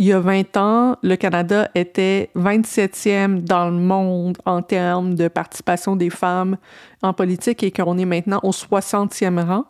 il 0.00 0.06
y 0.06 0.12
a 0.12 0.20
20 0.20 0.56
ans, 0.56 0.96
le 1.02 1.16
Canada 1.16 1.68
était 1.74 2.30
27e 2.36 3.40
dans 3.40 3.68
le 3.68 3.76
monde 3.76 4.38
en 4.46 4.62
termes 4.62 5.16
de 5.16 5.26
participation 5.26 5.96
des 5.96 6.08
femmes 6.08 6.56
en 7.02 7.12
politique 7.12 7.64
et 7.64 7.72
qu'on 7.72 7.98
est 7.98 8.04
maintenant 8.04 8.38
au 8.44 8.52
60e 8.52 9.44
rang. 9.44 9.64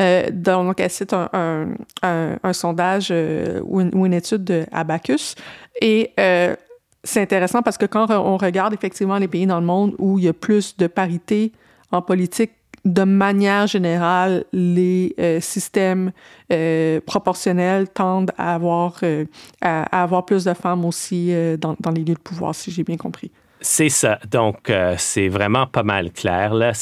Euh, 0.00 0.28
donc, 0.32 0.82
cite 0.88 1.12
un, 1.12 1.68
un, 2.02 2.52
sondage 2.52 3.08
euh, 3.12 3.60
ou, 3.64 3.80
une, 3.80 4.12
étude 4.12 4.42
de 4.42 4.66
Abacus. 4.72 5.36
Et 5.80 6.12
euh, 6.18 6.56
c'est 7.04 7.22
intéressant 7.22 7.62
parce 7.62 7.78
que 7.78 7.86
quand 7.86 8.10
on 8.10 8.36
regarde 8.38 8.74
effectivement 8.74 9.18
les 9.18 9.28
pays 9.28 9.46
dans 9.46 9.60
le 9.60 9.66
monde 9.66 9.94
où 9.98 10.18
il 10.18 10.24
y 10.24 10.28
a 10.28 10.32
plus 10.32 10.76
de 10.76 10.88
parité 10.88 11.52
en 11.92 12.02
politique 12.02 12.52
de 12.84 13.02
manière 13.02 13.66
générale, 13.66 14.44
les 14.52 15.14
euh, 15.18 15.40
systèmes 15.40 16.12
euh, 16.52 17.00
proportionnels 17.04 17.88
tendent 17.88 18.32
à 18.38 18.54
avoir, 18.54 18.98
euh, 19.02 19.26
à, 19.60 20.02
avoir 20.02 20.24
plus 20.24 20.44
de 20.44 20.54
femmes 20.54 20.84
aussi 20.84 21.32
dans, 21.58 21.76
dans, 21.78 21.90
les 21.90 22.02
lieux 22.02 22.14
de 22.14 22.20
pouvoir, 22.20 22.54
si 22.54 22.70
j'ai 22.70 22.84
bien 22.84 22.96
compris. 22.96 23.30
C'est 23.60 23.90
ça. 23.90 24.18
Donc, 24.30 24.72
c'est 24.96 25.28
vraiment 25.28 25.66
pas 25.66 25.82
mal 25.82 26.12
clair. 26.12 26.54
Là. 26.54 26.72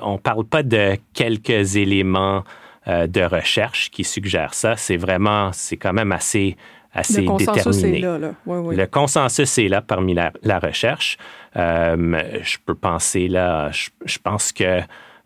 On 0.00 0.14
ne 0.14 0.18
parle 0.18 0.44
pas 0.44 0.62
de 0.62 0.96
quelques 1.12 1.76
éléments 1.76 2.42
de 2.86 3.22
recherche 3.22 3.90
qui 3.90 4.02
suggèrent 4.02 4.54
ça. 4.54 4.76
C'est 4.76 4.96
vraiment, 4.96 5.50
c'est 5.52 5.76
quand 5.76 5.92
même 5.92 6.10
assez 6.10 6.56
assez 6.94 7.22
le 7.22 7.26
consensus 7.26 7.84
Est 7.84 7.98
là, 7.98 8.18
là. 8.18 8.32
Le 8.46 8.84
consensus 8.86 9.58
est 9.58 9.68
là 9.68 9.82
parmi 9.82 10.14
la, 10.14 10.32
la 10.42 10.58
recherche. 10.58 11.18
je 11.54 12.56
peux 12.64 12.74
penser 12.74 13.28
là, 13.28 13.70
je, 13.70 13.90
je 14.06 14.18
pense 14.18 14.52
que 14.52 14.80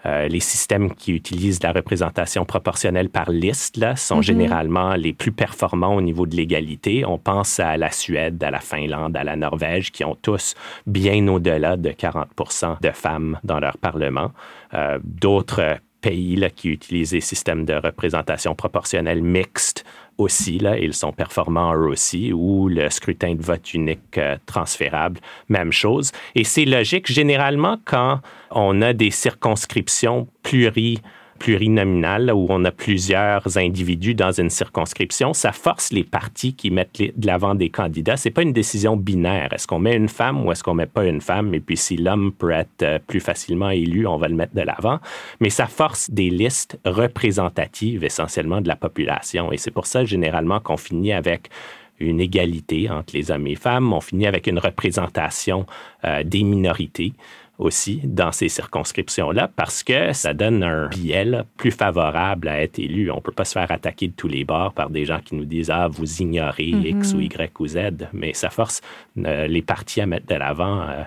euh, 0.06 0.28
les 0.28 0.40
systèmes 0.40 0.94
qui 0.94 1.12
utilisent 1.12 1.62
la 1.62 1.72
représentation 1.72 2.44
proportionnelle 2.44 3.08
par 3.08 3.30
liste 3.30 3.76
là, 3.76 3.96
sont 3.96 4.16
mhm. 4.16 4.22
généralement 4.22 4.94
les 4.94 5.12
plus 5.12 5.32
performants 5.32 5.96
au 5.96 6.00
niveau 6.00 6.26
de 6.26 6.36
l'égalité. 6.36 7.04
On 7.04 7.18
pense 7.18 7.58
à 7.58 7.76
la 7.76 7.90
Suède, 7.90 8.42
à 8.44 8.50
la 8.50 8.60
Finlande, 8.60 9.16
à 9.16 9.24
la 9.24 9.36
Norvège, 9.36 9.90
qui 9.90 10.04
ont 10.04 10.16
tous 10.20 10.54
bien 10.86 11.26
au-delà 11.26 11.76
de 11.76 11.90
40% 11.90 12.80
de 12.80 12.90
femmes 12.90 13.38
dans 13.42 13.58
leur 13.58 13.78
Parlement. 13.78 14.30
Euh, 14.74 14.98
d'autres 15.02 15.78
pays 16.06 16.36
là, 16.36 16.50
qui 16.50 16.68
utilisent 16.68 17.10
des 17.10 17.20
systèmes 17.20 17.64
de 17.64 17.74
représentation 17.74 18.54
proportionnelle 18.54 19.22
mixte 19.22 19.84
aussi, 20.18 20.58
là, 20.58 20.78
ils 20.78 20.94
sont 20.94 21.12
performants 21.12 21.72
aussi, 21.72 22.32
ou 22.32 22.68
le 22.68 22.88
scrutin 22.90 23.34
de 23.34 23.42
vote 23.42 23.74
unique 23.74 24.16
euh, 24.16 24.36
transférable, 24.46 25.20
même 25.48 25.72
chose. 25.72 26.12
Et 26.36 26.44
c'est 26.44 26.64
logique, 26.64 27.10
généralement, 27.10 27.78
quand 27.84 28.20
on 28.52 28.82
a 28.82 28.92
des 28.92 29.10
circonscriptions 29.10 30.28
pluri 30.42 31.00
plurinominal, 31.38 32.32
où 32.32 32.46
on 32.48 32.64
a 32.64 32.70
plusieurs 32.70 33.56
individus 33.56 34.14
dans 34.14 34.32
une 34.32 34.50
circonscription, 34.50 35.32
ça 35.32 35.52
force 35.52 35.92
les 35.92 36.04
partis 36.04 36.54
qui 36.54 36.70
mettent 36.70 36.98
de 36.98 37.26
l'avant 37.26 37.54
des 37.54 37.70
candidats. 37.70 38.16
C'est 38.16 38.30
pas 38.30 38.42
une 38.42 38.52
décision 38.52 38.96
binaire. 38.96 39.52
Est-ce 39.52 39.66
qu'on 39.66 39.78
met 39.78 39.94
une 39.94 40.08
femme 40.08 40.44
ou 40.44 40.52
est-ce 40.52 40.62
qu'on 40.62 40.74
met 40.74 40.86
pas 40.86 41.04
une 41.04 41.20
femme? 41.20 41.54
Et 41.54 41.60
puis 41.60 41.76
si 41.76 41.96
l'homme 41.96 42.32
peut 42.32 42.50
être 42.50 42.82
euh, 42.82 42.98
plus 43.06 43.20
facilement 43.20 43.70
élu, 43.70 44.06
on 44.06 44.16
va 44.16 44.28
le 44.28 44.34
mettre 44.34 44.54
de 44.54 44.62
l'avant. 44.62 44.98
Mais 45.40 45.50
ça 45.50 45.66
force 45.66 46.10
des 46.10 46.30
listes 46.30 46.78
représentatives 46.84 48.04
essentiellement 48.04 48.60
de 48.60 48.68
la 48.68 48.76
population. 48.76 49.52
Et 49.52 49.58
c'est 49.58 49.70
pour 49.70 49.86
ça 49.86 50.04
généralement 50.04 50.60
qu'on 50.60 50.76
finit 50.76 51.12
avec 51.12 51.50
une 51.98 52.20
égalité 52.20 52.90
entre 52.90 53.14
les 53.14 53.30
hommes 53.30 53.46
et 53.46 53.50
les 53.50 53.56
femmes. 53.56 53.92
On 53.92 54.00
finit 54.00 54.26
avec 54.26 54.46
une 54.46 54.58
représentation 54.58 55.66
euh, 56.04 56.22
des 56.22 56.42
minorités 56.42 57.12
aussi 57.58 58.00
dans 58.04 58.32
ces 58.32 58.48
circonscriptions-là 58.48 59.50
parce 59.54 59.82
que 59.82 60.12
ça 60.12 60.34
donne 60.34 60.62
un 60.62 60.88
biais 60.88 61.16
plus 61.56 61.70
favorable 61.70 62.48
à 62.48 62.62
être 62.62 62.78
élu. 62.78 63.10
On 63.10 63.16
ne 63.16 63.20
peut 63.20 63.32
pas 63.32 63.44
se 63.44 63.52
faire 63.52 63.70
attaquer 63.70 64.08
de 64.08 64.12
tous 64.12 64.28
les 64.28 64.44
bords 64.44 64.72
par 64.72 64.90
des 64.90 65.04
gens 65.04 65.20
qui 65.24 65.34
nous 65.34 65.44
disent 65.44 65.70
Ah, 65.70 65.88
vous 65.88 66.22
ignorez 66.22 66.68
X 66.68 67.14
ou 67.14 67.20
Y 67.20 67.58
ou 67.58 67.66
Z, 67.66 67.78
mais 68.12 68.34
ça 68.34 68.50
force 68.50 68.82
euh, 69.18 69.46
les 69.46 69.62
partis 69.62 70.00
à 70.00 70.06
mettre 70.06 70.26
de 70.26 70.34
l'avant 70.34 70.82
euh, 70.82 71.02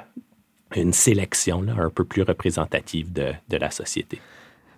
une 0.75 0.93
sélection 0.93 1.65
un 1.77 1.89
peu 1.89 2.03
plus 2.03 2.23
représentative 2.23 3.11
de, 3.13 3.31
de 3.49 3.57
la 3.57 3.69
société. 3.69 4.19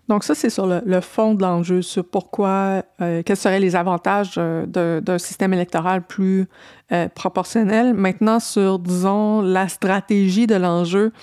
Donc 0.09 0.25
ça, 0.25 0.35
c'est 0.35 0.49
sur 0.49 0.67
le, 0.67 1.01
fond 1.01 1.35
de 1.35 1.41
l'enjeu, 1.41 1.81
sur 1.81 2.03
pourquoi, 2.03 2.83
euh, 2.99 3.23
quels 3.23 3.37
seraient 3.37 3.61
les 3.61 3.77
avantages 3.77 4.35
d'un 4.35 5.17
système 5.17 5.53
électoral 5.53 6.05
plus 6.05 6.47
proportionnel. 7.15 7.93
Maintenant, 7.93 8.41
sur, 8.41 8.79
disons, 8.79 9.41
la 9.41 9.69
stratégie 9.69 10.47
de 10.47 10.55
l'enjeu, 10.55 11.13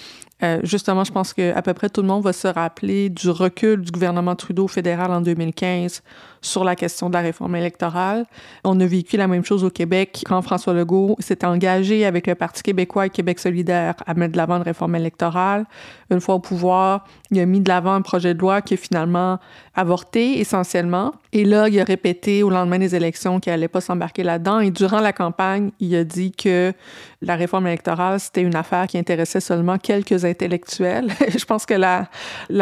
Euh, 0.42 0.60
justement, 0.62 1.02
je 1.02 1.10
pense 1.10 1.32
qu'à 1.32 1.60
peu 1.62 1.74
près 1.74 1.88
tout 1.88 2.00
le 2.00 2.06
monde 2.06 2.22
va 2.22 2.32
se 2.32 2.46
rappeler 2.46 3.08
du 3.10 3.28
recul 3.28 3.82
du 3.82 3.90
gouvernement 3.90 4.36
Trudeau 4.36 4.68
fédéral 4.68 5.10
en 5.10 5.20
2015 5.20 6.02
sur 6.40 6.64
la 6.64 6.76
question 6.76 7.08
de 7.08 7.14
la 7.14 7.20
réforme 7.20 7.56
électorale. 7.56 8.26
On 8.64 8.78
a 8.80 8.86
vécu 8.86 9.16
la 9.16 9.26
même 9.26 9.44
chose 9.44 9.64
au 9.64 9.70
Québec 9.70 10.22
quand 10.26 10.40
François 10.42 10.72
Legault 10.72 11.16
s'était 11.18 11.46
engagé 11.46 12.04
avec 12.04 12.26
le 12.26 12.34
Parti 12.34 12.62
québécois 12.62 13.06
et 13.06 13.10
Québec 13.10 13.38
solidaire 13.38 13.94
à 14.06 14.14
mettre 14.14 14.32
de 14.32 14.36
l'avant 14.38 14.56
une 14.56 14.62
réforme 14.62 14.96
électorale. 14.96 15.66
Une 16.10 16.20
fois 16.20 16.36
au 16.36 16.38
pouvoir, 16.38 17.04
il 17.30 17.40
a 17.40 17.46
mis 17.46 17.60
de 17.60 17.68
l'avant 17.68 17.94
un 17.94 18.02
projet 18.02 18.34
de 18.34 18.38
loi 18.38 18.62
qui 18.62 18.74
est 18.74 18.78
finalement 18.78 19.38
avorté 19.74 20.40
essentiellement. 20.40 21.12
Et 21.32 21.44
là, 21.44 21.68
il 21.68 21.78
a 21.78 21.84
répété 21.84 22.42
au 22.42 22.50
lendemain 22.50 22.78
des 22.78 22.94
élections 22.94 23.38
qu'il 23.40 23.52
n'allait 23.52 23.68
pas 23.68 23.80
s'embarquer 23.80 24.22
là-dedans. 24.22 24.60
Et 24.60 24.70
durant 24.70 25.00
la 25.00 25.12
campagne, 25.12 25.70
il 25.80 25.94
a 25.94 26.04
dit 26.04 26.32
que 26.32 26.72
la 27.20 27.36
réforme 27.36 27.66
électorale, 27.66 28.18
c'était 28.18 28.42
une 28.42 28.54
affaire 28.54 28.86
qui 28.86 28.96
intéressait 28.96 29.40
seulement 29.40 29.76
quelques 29.76 30.24
intellectuels. 30.24 31.08
Je 31.28 31.44
pense 31.44 31.66
que 31.66 31.74
la, 31.74 32.08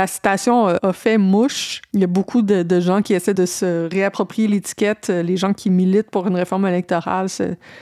citation 0.07 0.67
a 0.67 0.93
fait 0.93 1.19
mouche. 1.19 1.83
Il 1.93 2.01
y 2.01 2.05
a 2.05 2.09
beaucoup 2.09 2.43
de 2.43 2.81
gens 2.81 3.03
qui 3.03 3.15
essaient 3.15 3.35
de 3.35 3.47
se 3.47 3.66
réapproprier 3.91 4.49
l'étiquette. 4.49 5.09
Euh, 5.11 5.23
les 5.23 5.37
gens 5.37 5.53
qui 5.53 5.71
militent 5.71 6.11
pour 6.11 6.27
une 6.27 6.37
réforme 6.37 6.67
électorale 6.67 7.29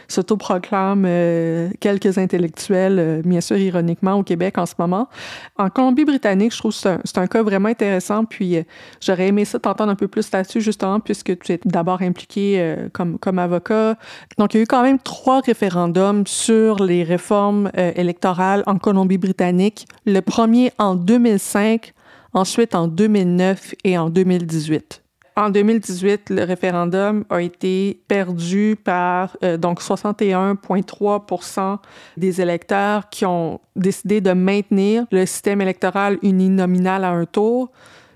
s'autoproclament 0.08 1.04
euh, 1.06 1.70
quelques 1.80 2.18
intellectuels, 2.18 2.98
euh, 2.98 3.22
bien 3.24 3.40
sûr 3.40 3.56
ironiquement, 3.56 4.14
au 4.14 4.22
Québec 4.22 4.58
en 4.58 4.66
ce 4.66 4.74
moment. 4.78 5.08
En 5.56 5.70
Colombie-Britannique, 5.70 6.52
je 6.52 6.58
trouve 6.58 6.72
que 6.72 6.98
c'est 7.04 7.18
un, 7.18 7.26
cas 7.26 7.42
vraiment 7.42 7.68
intéressant. 7.68 8.24
Puis 8.24 8.58
j'aurais 9.00 9.28
aimé 9.28 9.44
ça 9.44 9.58
t'entendre 9.58 9.92
un 9.92 9.96
peu 9.96 10.08
plus 10.08 10.30
là-dessus, 10.30 10.60
justement, 10.60 11.00
puisque 11.00 11.38
tu 11.38 11.52
es 11.52 11.60
d'abord 11.64 12.02
impliqué 12.02 12.76
comme, 12.92 13.18
comme 13.18 13.38
avocat. 13.38 13.96
Donc, 14.38 14.54
il 14.54 14.58
y 14.58 14.60
a 14.60 14.62
eu 14.64 14.66
quand 14.66 14.82
même 14.82 14.98
trois 14.98 15.40
référendums 15.40 16.26
sur 16.26 16.82
les 16.82 17.02
réformes 17.02 17.70
électorales 17.74 18.62
en 18.66 18.76
Colombie-Britannique. 18.76 19.86
Le 20.06 20.20
premier 20.20 20.72
en 20.78 20.94
2005, 20.94 21.92
ensuite 22.34 22.74
en 22.74 22.88
2009 22.88 23.74
et 23.84 23.96
en 23.96 24.10
2018. 24.10 25.03
En 25.36 25.50
2018, 25.50 26.30
le 26.30 26.44
référendum 26.44 27.24
a 27.28 27.42
été 27.42 28.00
perdu 28.06 28.76
par 28.82 29.36
euh, 29.42 29.56
donc 29.56 29.82
61,3% 29.82 31.78
des 32.16 32.40
électeurs 32.40 33.08
qui 33.08 33.26
ont 33.26 33.60
décidé 33.74 34.20
de 34.20 34.30
maintenir 34.32 35.06
le 35.10 35.26
système 35.26 35.60
électoral 35.60 36.18
uninominal 36.22 37.02
à 37.02 37.10
un 37.10 37.24
tour. 37.24 37.72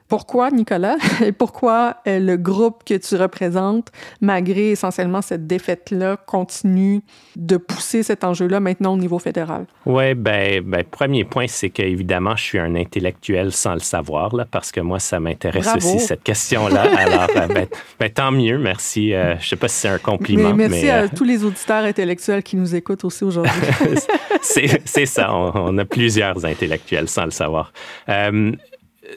Pourquoi, 0.08 0.50
Nicolas? 0.50 0.96
Et 1.24 1.32
pourquoi 1.32 1.96
euh, 2.06 2.18
le 2.18 2.36
groupe 2.38 2.82
que 2.84 2.94
tu 2.94 3.14
représentes, 3.16 3.88
malgré 4.22 4.70
essentiellement 4.70 5.20
cette 5.20 5.46
défaite-là, 5.46 6.16
continue 6.16 7.02
de 7.36 7.58
pousser 7.58 8.02
cet 8.02 8.24
enjeu-là 8.24 8.58
maintenant 8.58 8.94
au 8.94 8.96
niveau 8.96 9.18
fédéral? 9.18 9.66
Oui, 9.84 10.14
ben, 10.14 10.62
ben, 10.62 10.82
premier 10.82 11.24
point, 11.24 11.46
c'est 11.46 11.68
qu'évidemment, 11.68 12.36
je 12.36 12.42
suis 12.42 12.58
un 12.58 12.74
intellectuel 12.74 13.52
sans 13.52 13.74
le 13.74 13.80
savoir, 13.80 14.34
là, 14.34 14.46
parce 14.50 14.72
que 14.72 14.80
moi, 14.80 14.98
ça 14.98 15.20
m'intéresse 15.20 15.68
aussi, 15.76 16.00
cette 16.00 16.22
question-là. 16.22 16.82
Alors, 16.98 17.28
euh, 17.36 17.46
ben, 17.46 17.66
ben, 18.00 18.10
tant 18.10 18.32
mieux, 18.32 18.58
merci. 18.58 19.12
Euh, 19.12 19.34
je 19.34 19.44
ne 19.44 19.48
sais 19.48 19.56
pas 19.56 19.68
si 19.68 19.80
c'est 19.80 19.88
un 19.88 19.98
compliment. 19.98 20.54
Mais 20.54 20.68
merci 20.68 20.88
à 20.88 21.08
tous 21.08 21.24
les 21.24 21.44
auditeurs 21.44 21.84
intellectuels 21.84 22.42
qui 22.42 22.56
nous 22.56 22.74
écoutent 22.74 23.04
aussi 23.04 23.24
aujourd'hui. 23.24 23.52
c'est 24.40 25.06
ça, 25.06 25.34
on, 25.34 25.52
on, 25.54 25.78
a 25.78 25.84
plusieurs 25.84 26.46
intellectuels 26.46 27.08
sans 27.08 27.26
le 27.26 27.30
savoir 27.30 27.72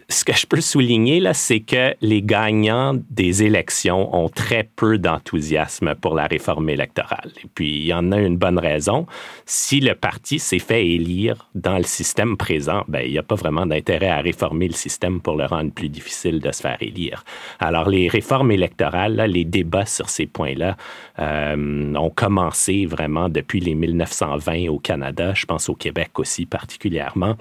ce 0.09 0.23
que 0.23 0.33
je 0.33 0.45
peux 0.45 0.61
souligner, 0.61 1.19
là, 1.19 1.33
c'est 1.33 1.59
que 1.59 1.95
les 2.01 2.21
gagnants 2.21 2.93
des 3.09 3.43
élections 3.43 4.15
ont 4.15 4.29
très 4.29 4.63
peu 4.75 4.97
d'enthousiasme 4.97 5.95
pour 5.95 6.15
la 6.15 6.27
réforme 6.27 6.69
électorale. 6.69 7.31
Et 7.43 7.47
puis, 7.53 7.77
il 7.77 7.85
y 7.87 7.93
en 7.93 8.11
a 8.11 8.19
une 8.19 8.37
bonne 8.37 8.59
raison. 8.59 9.05
Si 9.45 9.79
le 9.79 9.95
parti 9.95 10.39
s'est 10.39 10.59
fait 10.59 10.85
élire 10.87 11.49
dans 11.55 11.77
le 11.77 11.83
système 11.83 12.37
présent, 12.37 12.83
ben, 12.87 13.01
il 13.05 13.11
n'y 13.11 13.17
a 13.17 13.23
pas 13.23 13.35
vraiment 13.35 13.65
d'intérêt 13.65 14.09
à 14.09 14.21
réformer 14.21 14.67
le 14.67 14.73
système 14.73 15.21
pour 15.21 15.35
le 15.35 15.45
rendre 15.45 15.71
plus 15.71 15.89
difficile 15.89 16.39
de 16.39 16.51
se 16.51 16.61
faire 16.61 16.77
élire. 16.81 17.23
Alors, 17.59 17.89
les 17.89 18.07
réformes 18.07 18.51
électorales, 18.51 19.15
là, 19.15 19.27
les 19.27 19.45
débats 19.45 19.85
sur 19.85 20.09
ces 20.09 20.25
points-là 20.25 20.77
euh, 21.19 21.93
ont 21.95 22.09
commencé 22.09 22.85
vraiment 22.85 23.29
depuis 23.29 23.59
les 23.59 23.75
1920 23.75 24.69
au 24.69 24.79
Canada, 24.79 25.33
je 25.33 25.45
pense 25.45 25.69
au 25.69 25.75
Québec 25.75 26.17
aussi 26.19 26.45
particulièrement. 26.45 27.35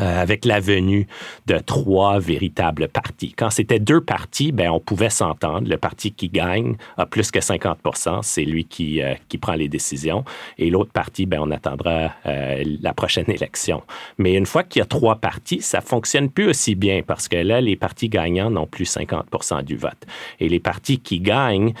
Euh, 0.00 0.22
avec 0.22 0.44
la 0.44 0.60
venue 0.60 1.08
de 1.46 1.58
trois 1.58 2.20
véritables 2.20 2.86
partis. 2.86 3.32
Quand 3.36 3.50
c'était 3.50 3.80
deux 3.80 4.00
partis, 4.00 4.52
ben, 4.52 4.70
on 4.70 4.78
pouvait 4.78 5.10
s'entendre. 5.10 5.68
Le 5.68 5.76
parti 5.76 6.12
qui 6.12 6.28
gagne 6.28 6.76
a 6.96 7.04
plus 7.04 7.32
que 7.32 7.40
50% 7.40 8.20
c'est 8.22 8.44
lui 8.44 8.64
qui, 8.64 9.02
euh, 9.02 9.14
qui 9.28 9.38
prend 9.38 9.54
les 9.54 9.66
décisions. 9.66 10.24
Et 10.56 10.70
l'autre 10.70 10.92
parti, 10.92 11.26
ben, 11.26 11.40
on 11.40 11.50
attendra 11.50 12.12
euh, 12.26 12.62
la 12.80 12.92
prochaine 12.92 13.24
élection. 13.28 13.82
Mais 14.18 14.34
une 14.34 14.46
fois 14.46 14.62
qu'il 14.62 14.78
y 14.78 14.82
a 14.82 14.86
trois 14.86 15.16
partis, 15.16 15.62
ça 15.62 15.80
fonctionne 15.80 16.30
plus 16.30 16.48
aussi 16.48 16.76
bien 16.76 17.02
parce 17.04 17.26
que 17.26 17.36
là, 17.36 17.60
les 17.60 17.74
partis 17.74 18.08
gagnants 18.08 18.50
n'ont 18.50 18.68
plus 18.68 18.94
50% 18.96 19.64
du 19.64 19.76
vote. 19.76 20.06
Et 20.38 20.48
les 20.48 20.60
partis 20.60 21.00
qui 21.00 21.18
gagnent 21.18 21.72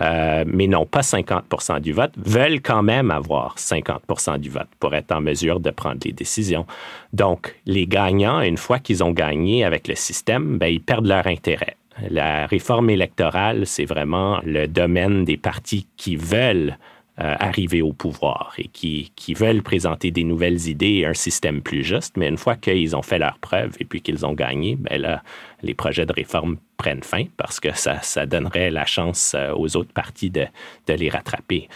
euh, 0.00 0.44
mais 0.46 0.66
n'ont 0.66 0.86
pas 0.86 1.02
50 1.02 1.80
du 1.80 1.92
vote, 1.92 2.12
veulent 2.16 2.60
quand 2.60 2.82
même 2.82 3.10
avoir 3.10 3.58
50 3.58 4.38
du 4.38 4.50
vote 4.50 4.68
pour 4.80 4.94
être 4.94 5.12
en 5.12 5.20
mesure 5.20 5.60
de 5.60 5.70
prendre 5.70 6.00
les 6.04 6.12
décisions. 6.12 6.66
Donc, 7.12 7.54
les 7.66 7.86
gagnants, 7.86 8.40
une 8.40 8.56
fois 8.56 8.78
qu'ils 8.78 9.04
ont 9.04 9.12
gagné 9.12 9.64
avec 9.64 9.88
le 9.88 9.94
système, 9.94 10.58
ben, 10.58 10.66
ils 10.66 10.80
perdent 10.80 11.06
leur 11.06 11.26
intérêt. 11.26 11.76
La 12.10 12.46
réforme 12.46 12.90
électorale, 12.90 13.66
c'est 13.66 13.84
vraiment 13.84 14.40
le 14.44 14.66
domaine 14.66 15.24
des 15.24 15.36
partis 15.36 15.86
qui 15.96 16.16
veulent 16.16 16.76
euh, 17.20 17.36
arriver 17.38 17.80
au 17.80 17.92
pouvoir 17.92 18.54
et 18.58 18.66
qui, 18.66 19.12
qui, 19.14 19.34
veulent 19.34 19.62
présenter 19.62 20.10
des 20.10 20.24
nouvelles 20.24 20.66
idées 20.66 20.94
et 20.94 21.06
un 21.06 21.14
système 21.14 21.62
plus 21.62 21.84
juste. 21.84 22.16
Mais 22.16 22.26
une 22.26 22.36
fois 22.36 22.56
qu'ils 22.56 22.96
ont 22.96 23.02
fait 23.02 23.20
leur 23.20 23.38
preuve 23.38 23.76
et 23.78 23.84
puis 23.84 24.00
qu'ils 24.00 24.26
ont 24.26 24.32
gagné, 24.32 24.74
ben 24.74 25.00
là, 25.00 25.22
les 25.62 25.74
projets 25.74 26.06
de 26.06 26.12
réforme 26.12 26.56
prennent 26.76 27.04
fin 27.04 27.26
parce 27.36 27.60
que 27.60 27.72
ça, 27.72 28.02
ça 28.02 28.26
donnerait 28.26 28.72
la 28.72 28.84
chance 28.84 29.36
euh, 29.36 29.54
aux 29.54 29.76
autres 29.76 29.92
partis 29.92 30.28
de, 30.28 30.46
de 30.88 30.94
les 30.94 31.08
rattraper. 31.08 31.68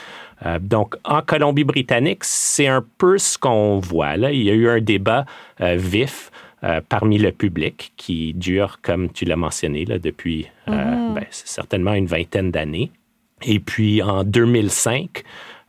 Euh, 0.44 0.58
donc, 0.58 0.96
en 1.04 1.22
Colombie-Britannique, 1.22 2.24
c'est 2.24 2.66
un 2.66 2.84
peu 2.98 3.16
ce 3.16 3.38
qu'on 3.38 3.78
voit. 3.78 4.16
Là. 4.16 4.32
Il 4.32 4.42
y 4.42 4.50
a 4.50 4.54
eu 4.54 4.68
un 4.68 4.80
débat 4.80 5.24
vif 5.60 6.32
parmi 6.88 7.18
le 7.18 7.30
public 7.30 7.92
qui 7.96 8.34
dure, 8.34 8.80
comme 8.82 9.12
tu 9.12 9.24
l'as 9.24 9.36
mentionné, 9.36 9.84
là, 9.84 10.00
depuis 10.00 10.48
mm-hmm. 10.66 11.14
ben, 11.14 11.26
certainement 11.30 11.94
une 11.94 12.06
vingtaine 12.06 12.50
d'années. 12.50 12.90
Et 13.42 13.60
puis 13.60 14.02
en 14.02 14.24
2005, 14.24 15.22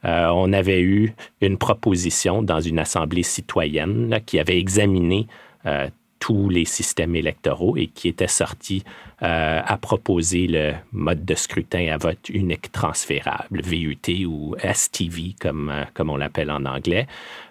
euh, 0.06 0.28
on 0.34 0.54
avait 0.54 0.82
eu 0.82 1.14
une 1.42 1.58
proposition 1.58 2.42
dans 2.42 2.62
une 2.62 2.80
assemblée 2.80 3.24
citoyenne 3.24 4.20
qui 4.26 4.40
avait 4.40 4.58
examiné 4.58 5.28
euh, 5.66 5.90
tous 6.20 6.50
les 6.50 6.66
systèmes 6.66 7.16
électoraux 7.16 7.78
et 7.78 7.88
qui 7.88 8.08
était 8.08 8.28
sorti 8.28 8.84
euh, 9.22 9.62
à 9.64 9.78
proposer 9.78 10.48
le 10.48 10.74
mode 10.92 11.26
de 11.26 11.36
scrutin 11.36 11.88
à 11.88 11.98
vote 11.98 12.30
unique 12.30 12.72
transférable, 12.72 13.62
VUT 13.62 14.26
ou 14.26 14.56
STV 14.62 15.36
comme, 15.40 15.72
on 15.98 16.18
l'appelle 16.18 16.52
en 16.52 16.66
anglais. 16.66 17.08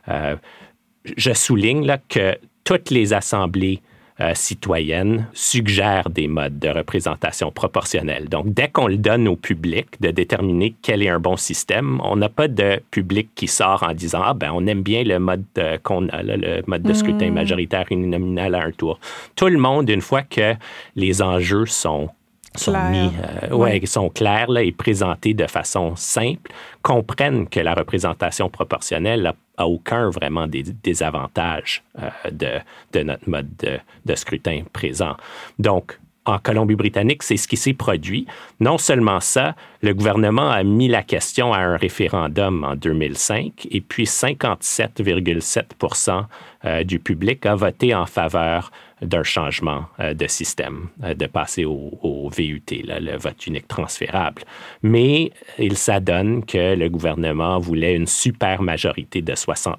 je 0.06 1.32
souligne 1.32 1.96
que 2.08 2.36
toutes 2.64 2.90
les 2.90 3.14
assemblées 3.14 3.80
euh, 4.20 4.32
citoyenne 4.34 5.28
suggère 5.32 6.10
des 6.10 6.28
modes 6.28 6.58
de 6.58 6.68
représentation 6.68 7.50
proportionnelle. 7.52 8.28
Donc, 8.28 8.52
dès 8.52 8.68
qu'on 8.68 8.88
le 8.88 8.96
donne 8.96 9.28
au 9.28 9.36
public 9.36 9.86
de 10.00 10.10
déterminer 10.10 10.74
quel 10.82 11.02
est 11.02 11.08
un 11.08 11.20
bon 11.20 11.36
système, 11.36 12.00
on 12.02 12.16
n'a 12.16 12.28
pas 12.28 12.48
de 12.48 12.80
public 12.90 13.30
qui 13.34 13.46
sort 13.46 13.84
en 13.84 13.94
disant 13.94 14.22
Ah, 14.24 14.34
ben, 14.34 14.50
on 14.52 14.66
aime 14.66 14.82
bien 14.82 15.04
le 15.04 15.18
mode 15.18 15.44
euh, 15.58 15.78
qu'on 15.82 16.08
a, 16.08 16.22
le 16.22 16.62
mode 16.66 16.82
de 16.82 16.92
scrutin 16.92 17.30
hmm. 17.30 17.34
majoritaire 17.34 17.86
uninominal 17.90 18.54
à 18.54 18.64
un 18.64 18.72
tour. 18.72 18.98
Tout 19.36 19.48
le 19.48 19.58
monde, 19.58 19.88
une 19.88 20.00
fois 20.00 20.22
que 20.22 20.54
les 20.96 21.22
enjeux 21.22 21.66
sont 21.66 22.10
sont 22.56 22.90
mis, 22.90 23.10
euh, 23.42 23.54
ouais, 23.54 23.84
sont 23.86 24.08
clairs 24.08 24.50
là, 24.50 24.62
et 24.62 24.72
présentés 24.72 25.34
de 25.34 25.46
façon 25.46 25.96
simple, 25.96 26.52
comprennent 26.82 27.48
que 27.48 27.60
la 27.60 27.74
représentation 27.74 28.48
proportionnelle 28.48 29.32
a 29.56 29.66
aucun 29.66 30.10
vraiment 30.10 30.46
des 30.46 30.62
désavantages 30.62 31.82
euh, 31.98 32.08
de, 32.30 32.52
de, 32.92 33.02
notre 33.02 33.28
mode 33.28 33.48
de, 33.58 33.78
de, 34.06 34.14
scrutin 34.14 34.62
présent. 34.72 35.16
Donc, 35.58 35.98
en 36.28 36.38
Colombie-Britannique, 36.38 37.22
c'est 37.22 37.38
ce 37.38 37.48
qui 37.48 37.56
s'est 37.56 37.72
produit. 37.72 38.26
Non 38.60 38.76
seulement 38.76 39.20
ça, 39.20 39.56
le 39.80 39.94
gouvernement 39.94 40.50
a 40.50 40.62
mis 40.62 40.88
la 40.88 41.02
question 41.02 41.54
à 41.54 41.60
un 41.60 41.78
référendum 41.78 42.64
en 42.64 42.76
2005 42.76 43.66
et 43.70 43.80
puis 43.80 44.04
57,7% 44.04 46.24
euh, 46.66 46.84
du 46.84 46.98
public 46.98 47.46
a 47.46 47.54
voté 47.54 47.94
en 47.94 48.04
faveur 48.04 48.70
d'un 49.02 49.22
changement 49.22 49.86
euh, 50.00 50.14
de 50.14 50.26
système, 50.26 50.88
euh, 51.04 51.14
de 51.14 51.26
passer 51.26 51.64
au, 51.64 52.28
VUT, 52.30 52.62
le 52.70 53.16
vote 53.16 53.46
unique 53.46 53.68
transférable. 53.68 54.42
Mais 54.82 55.32
il 55.58 55.76
s'adonne 55.76 56.44
que 56.44 56.74
le 56.74 56.88
gouvernement 56.88 57.58
voulait 57.58 57.94
une 57.94 58.06
super 58.06 58.60
majorité 58.62 59.22
de 59.22 59.34
60 59.34 59.78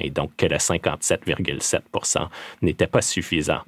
et 0.00 0.10
donc 0.10 0.34
que 0.36 0.46
le 0.46 0.56
57,7% 0.56 2.28
n'était 2.62 2.86
pas 2.86 3.02
suffisant. 3.02 3.60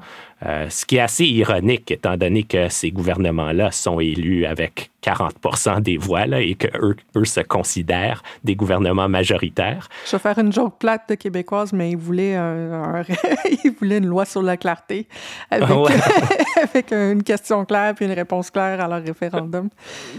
Euh, 0.44 0.68
ce 0.70 0.84
qui 0.84 0.96
est 0.96 1.00
assez 1.00 1.24
ironique, 1.24 1.90
étant 1.90 2.16
donné 2.16 2.42
que 2.42 2.68
ces 2.68 2.90
gouvernements-là 2.90 3.70
sont 3.70 4.00
élus 4.00 4.44
avec 4.44 4.90
40% 5.04 5.80
des 5.80 5.96
voix 5.96 6.26
là, 6.26 6.40
et 6.40 6.54
qu'eux 6.54 6.96
eux 7.16 7.24
se 7.24 7.40
considèrent 7.40 8.22
des 8.42 8.56
gouvernements 8.56 9.08
majoritaires. 9.08 9.88
Je 10.06 10.12
vais 10.12 10.18
faire 10.18 10.38
une 10.38 10.52
joke 10.52 10.78
plate 10.78 11.08
de 11.08 11.14
québécoise, 11.14 11.72
mais 11.72 11.92
ils 11.92 11.96
voulaient, 11.96 12.34
un, 12.34 13.04
ils 13.64 13.72
voulaient 13.78 13.98
une 13.98 14.06
loi 14.06 14.24
sur 14.24 14.42
la 14.42 14.56
clarté 14.56 15.06
avec, 15.50 15.68
avec, 16.62 16.92
une 16.92 17.22
question 17.22 17.64
claire 17.64 17.94
puis 17.94 18.06
une 18.06 18.12
réponse 18.12 18.50
claire 18.50 18.80
à 18.80 18.88
leur 18.88 19.02
référendum. 19.02 19.68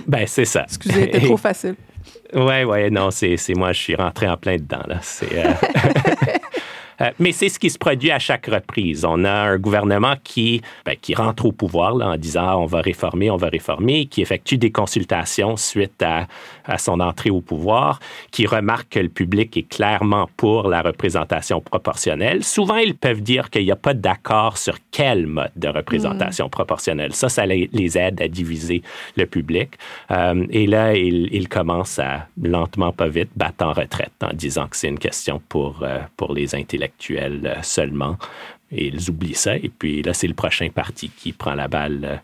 Ben, 0.08 0.26
c'est 0.26 0.46
ça. 0.46 0.64
Excusez, 0.64 1.02
c'était 1.02 1.22
trop 1.22 1.38
facile. 1.38 1.76
Oui, 2.34 2.64
oui, 2.64 2.92
non, 2.92 3.12
c'est 3.12 3.38
moi, 3.56 3.74
je 3.74 3.80
suis 3.80 3.96
rentré 3.96 4.28
en 4.28 4.38
plein 4.38 4.56
dedans. 4.56 4.84
Là. 4.88 4.98
C'est. 5.02 5.38
Euh, 5.38 5.54
Euh, 7.02 7.12
mais 7.20 7.32
c'est 7.32 7.50
ce 7.50 7.60
qui 7.60 7.70
se 7.70 7.78
produit 7.78 8.12
à 8.12 8.20
chaque 8.20 8.48
reprise. 8.48 9.06
On 9.06 9.24
a 9.24 9.32
un 9.32 9.58
gouvernement 9.58 10.16
qui, 10.24 10.62
ben, 10.86 10.96
qui 11.00 11.16
rentre 11.16 11.46
au 11.46 11.52
pouvoir 11.52 11.96
en 11.96 12.18
disant 12.18 12.62
on 12.62 12.66
va 12.66 12.82
réformer, 12.82 13.30
on 13.30 13.38
va 13.38 13.50
réformer, 13.50 14.06
qui 14.06 14.22
effectue 14.22 14.58
des 14.58 14.72
consultations 14.72 15.58
suite 15.58 16.02
à, 16.02 16.28
à, 16.66 16.78
son 16.78 17.00
entrée 17.00 17.30
au 17.30 17.42
pouvoir, 17.42 18.00
qui 18.32 18.46
remarque 18.46 18.90
que 18.90 19.00
le 19.00 19.10
public 19.10 19.56
est 19.58 19.68
clairement 19.68 20.30
pour 20.38 20.68
la 20.68 20.82
représentation 20.82 21.62
proportionnelle. 21.62 22.44
Souvent, 22.44 22.78
ils 22.78 22.96
peuvent 22.96 23.22
dire 23.22 23.50
qu'il 23.50 23.66
n'y 23.66 23.72
a 23.72 23.76
pas 23.76 23.94
d'accord 23.94 24.58
sur 24.58 24.78
quel 24.92 25.28
mode 25.28 25.52
de 25.56 25.68
représentation 25.68 26.48
mm. 26.48 26.52
proportionnelle. 26.52 27.14
Ça, 27.14 27.30
ça 27.30 27.46
les, 27.46 27.70
aide 27.98 28.22
à 28.22 28.28
diviser 28.28 28.82
le 29.18 29.26
public. 29.26 29.72
Euh, 30.12 30.46
et 30.50 30.68
là, 30.68 30.96
ils, 30.96 31.30
ils, 31.32 31.48
commencent 31.48 32.00
à, 32.00 32.28
lentement, 32.42 32.92
pas 32.92 33.08
vite, 33.08 33.30
battre 33.36 33.66
en 33.66 33.74
retraite 33.74 34.14
en 34.22 34.34
disant 34.34 34.68
que 34.68 34.78
c'est 34.78 34.88
une 34.88 35.00
question 35.00 35.42
pour, 35.50 35.80
euh, 35.84 36.00
pour 36.18 36.34
les 36.34 36.56
intellectuels 36.56 36.84
actuelle 36.94 37.42
euh, 37.46 37.62
seulement. 37.62 38.18
Et 38.72 38.88
ils 38.88 39.10
oublient 39.10 39.36
ça. 39.36 39.56
Et 39.56 39.70
puis 39.70 40.02
là, 40.02 40.14
c'est 40.14 40.28
le 40.28 40.34
prochain 40.34 40.70
parti 40.70 41.10
qui 41.10 41.32
prend 41.32 41.54
la 41.54 41.68
balle 41.68 42.00
euh, 42.04 42.16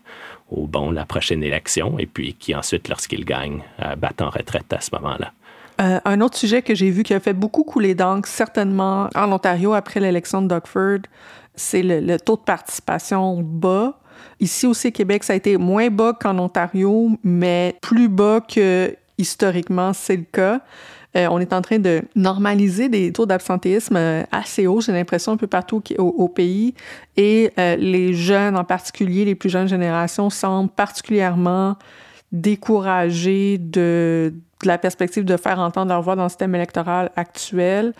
au 0.50 0.66
bon 0.66 0.90
la 0.90 1.04
prochaine 1.04 1.44
élection 1.44 1.98
et 1.98 2.06
puis 2.06 2.34
qui 2.34 2.54
ensuite, 2.54 2.88
lorsqu'il 2.88 3.24
gagne, 3.24 3.62
euh, 3.80 3.94
bat 3.96 4.12
en 4.20 4.30
retraite 4.30 4.72
à 4.72 4.80
ce 4.80 4.90
moment-là. 4.96 5.32
un 5.78 6.20
autre 6.20 6.36
sujet 6.36 6.60
que 6.60 6.74
j'ai 6.74 6.90
vu 6.90 7.02
qui 7.04 7.14
a 7.14 7.20
fait 7.20 7.32
beaucoup 7.32 7.64
couler 7.64 7.94
d'encre, 7.94 8.28
certainement 8.28 9.08
en 9.14 9.32
Ontario 9.32 9.72
après 9.72 10.00
l'élection 10.00 10.42
de 10.42 10.48
Doug 10.48 10.64
c'est 11.54 11.82
le, 11.82 12.18
taux 12.18 12.36
de 12.36 12.42
participation 12.42 13.40
bas. 13.42 13.98
Ici 14.40 14.66
aussi, 14.66 14.88
au 14.88 14.90
Québec, 14.90 15.24
ça 15.24 15.34
a 15.34 15.36
été 15.36 15.56
moins 15.56 15.88
bas 15.88 16.14
qu'en 16.18 16.38
Ontario, 16.38 17.10
mais 17.22 17.76
plus 17.80 18.08
bas 18.08 18.40
que 18.40 18.94
historiquement 19.18 19.92
c'est 19.92 20.16
le 20.16 20.24
cas. 20.24 20.60
Euh, 21.16 21.26
on 21.30 21.40
est 21.40 21.52
en 21.52 21.60
train 21.60 21.78
de 21.78 22.02
normaliser 22.14 22.88
des 22.88 23.12
taux 23.12 23.26
d'absentéisme 23.26 23.96
euh, 23.96 24.22
assez 24.30 24.66
hauts, 24.66 24.80
j'ai 24.80 24.92
l'impression, 24.92 25.32
un 25.32 25.36
peu 25.36 25.48
partout 25.48 25.82
au, 25.98 26.28
pays. 26.28 26.74
Et 27.16 27.50
euh, 27.58 27.76
les 27.76 28.14
jeunes, 28.14 28.56
en 28.56 28.64
particulier 28.64 29.24
les 29.24 29.34
plus 29.34 29.50
jeunes 29.50 29.68
générations, 29.68 30.30
semblent 30.30 30.70
particulièrement 30.70 31.76
découragés 32.30 33.58
de, 33.58 34.32
la 34.64 34.78
perspective 34.78 35.24
de 35.24 35.36
faire 35.36 35.58
entendre 35.58 35.88
leur 35.88 36.02
voix 36.02 36.14
dans 36.14 36.24
le 36.24 36.28
système 36.28 36.54
électoral 36.54 37.10
actuel. 37.16 37.92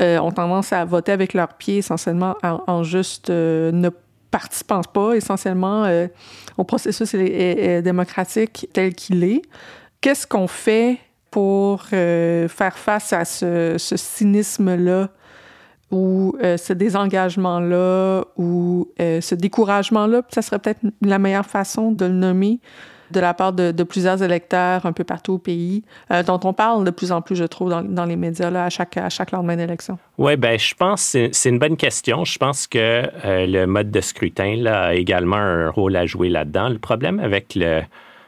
ont 0.00 0.30
tendance 0.30 0.72
à 0.72 0.84
voter 0.84 1.10
avec 1.10 1.34
leurs 1.34 1.54
pieds 1.54 1.78
essentiellement 1.78 2.36
en, 2.42 2.84
juste 2.84 3.30
ne 3.30 3.88
participant 4.30 4.82
pas 4.82 5.14
essentiellement 5.14 5.84
au 6.56 6.64
processus 6.64 7.12
démocratique 7.14 8.68
tel 8.72 8.94
qu'il 8.94 9.24
est. 9.24 9.42
Qu'est-ce 10.00 10.28
qu'on 10.28 10.46
fait 10.46 11.00
pour 11.32 11.86
euh, 11.94 12.46
faire 12.46 12.76
face 12.76 13.12
à 13.12 13.24
ce, 13.24 13.76
cynisme-là 13.78 15.08
ou 15.90 16.36
euh, 16.42 16.56
ce 16.58 16.74
désengagement-là 16.74 18.24
ou 18.36 18.88
euh, 19.00 19.20
ce 19.20 19.34
découragement-là, 19.34 20.22
ça 20.28 20.42
serait 20.42 20.58
peut-être 20.58 20.80
la 21.00 21.18
meilleure 21.18 21.46
façon 21.46 21.90
de 21.90 22.04
le 22.04 22.12
nommer 22.12 22.60
de 23.10 23.20
la 23.20 23.34
part 23.34 23.52
de, 23.52 23.82
plusieurs 23.82 24.22
électeurs 24.22 24.86
un 24.86 24.92
peu 24.92 25.04
partout 25.04 25.34
au 25.34 25.38
pays, 25.38 25.84
dont 26.26 26.40
on 26.44 26.54
parle 26.54 26.82
de 26.86 26.90
plus 26.90 27.12
en 27.12 27.20
plus, 27.20 27.36
je 27.36 27.44
trouve, 27.44 27.68
dans, 27.68 28.04
les 28.06 28.16
médias 28.16 28.48
à, 28.48 28.70
chaque, 28.70 29.30
lendemain 29.32 29.54
d'élection? 29.54 29.98
Oui, 30.16 30.36
ben 30.36 30.58
je 30.58 30.72
pense 30.74 31.12
que 31.12 31.28
c'est 31.30 31.50
une 31.50 31.58
bonne 31.58 31.76
question. 31.76 32.24
Je 32.24 32.38
pense 32.38 32.66
que 32.66 33.02
le 33.22 33.66
mode 33.66 33.90
de 33.90 34.00
scrutin 34.00 34.64
a 34.64 34.94
également 34.94 35.36
un 35.36 35.68
rôle 35.68 35.94
à 35.96 36.06
jouer 36.06 36.30
là-dedans. 36.30 36.70
Le 36.70 36.78
problème 36.78 37.20
avec 37.20 37.54
le, 37.54 37.82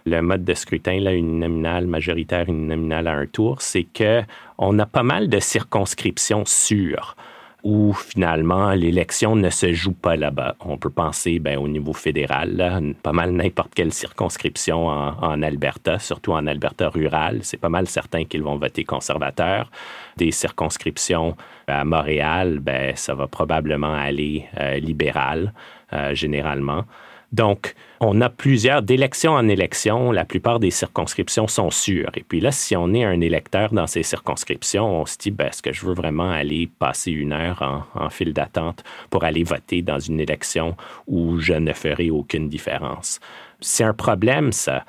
le 0.07 0.21
mode 0.21 0.45
de 0.45 0.55
scrutin, 0.55 1.01
là, 1.01 1.13
une 1.13 1.39
nominale 1.39 1.87
majoritaire, 1.87 2.49
une 2.49 2.69
nominale 2.69 3.09
à 3.09 3.15
un 3.15 3.27
tour, 3.27 3.63
c'est 3.63 3.85
que 3.85 4.23
on 4.59 4.79
a 4.79 4.87
pas 4.87 5.03
mal 5.03 5.29
de 5.29 5.41
circonscriptions 5.41 6.45
sûres 6.45 7.17
où 7.65 7.95
finalement 7.95 8.73
l'élection 8.73 9.37
ne 9.37 9.49
se 9.49 9.73
joue 9.73 9.95
pas 9.95 10.17
là-bas. 10.17 10.55
On 10.61 10.77
peut 10.77 10.91
penser 10.91 11.39
ben, 11.39 11.59
au 11.59 11.67
niveau 11.67 11.95
fédéral, 11.95 12.95
pas 13.03 13.13
mal 13.13 13.33
n'importe 13.33 13.73
quelle 13.75 13.93
circonscription 13.93 14.87
en, 14.89 15.43
Alberta, 15.43 15.99
surtout 15.99 16.33
en 16.33 16.47
Alberta 16.47 16.91
rural, 16.91 17.39
c'est 17.43 17.57
pas 17.57 17.71
mal 17.71 17.87
certain 17.87 18.25
qu'ils 18.27 18.43
vont 18.43 18.57
voter 18.57 18.85
conservateur. 18.85 19.71
Des 20.19 20.31
circonscriptions 20.31 21.37
à 21.67 21.87
Montréal, 21.87 22.59
ben, 22.61 22.95
ça 22.97 23.15
va 23.15 23.27
probablement 23.29 23.95
aller 23.95 24.45
euh, 24.61 24.77
libéral 24.77 25.55
euh, 25.95 26.15
généralement. 26.15 26.85
Donc, 27.35 27.75
on 27.99 28.21
a 28.21 28.29
plusieurs, 28.29 28.81
d'élection 28.81 29.33
en 29.33 29.49
élection, 29.49 30.13
la 30.13 30.25
plupart 30.25 30.61
des 30.61 30.71
circonscriptions 30.71 31.49
sont 31.49 31.73
sûres. 31.73 32.13
Et 32.15 32.23
puis 32.23 32.41
là, 32.41 32.53
si 32.53 32.77
on 32.77 32.95
est 32.95 33.03
un 33.03 33.21
électeur 33.21 33.73
dans 33.73 33.89
ces 33.89 34.05
circonscriptions, 34.05 35.01
on 35.01 35.05
se 35.05 35.19
dit, 35.19 35.33
ben, 35.33 35.49
est-ce 35.49 35.61
que 35.61 35.73
je 35.73 35.85
veux 35.85 35.95
vraiment 35.95 36.31
aller 36.31 36.71
passer 36.79 37.11
une 37.11 37.33
heure 37.33 37.61
en, 37.61 38.05
en 38.05 38.09
file 38.09 38.33
d'attente 38.33 38.85
pour 39.11 39.25
aller 39.25 39.43
voter 39.43 39.83
dans 39.83 39.99
une 39.99 40.21
élection 40.21 40.77
où 41.09 41.41
je 41.41 41.55
ne 41.55 41.73
ferai 41.73 42.09
aucune 42.09 42.49
différence? 42.49 43.19
C'est 43.61 43.85
un 43.85 43.95
problème, 43.95 44.53
ça 44.53 44.85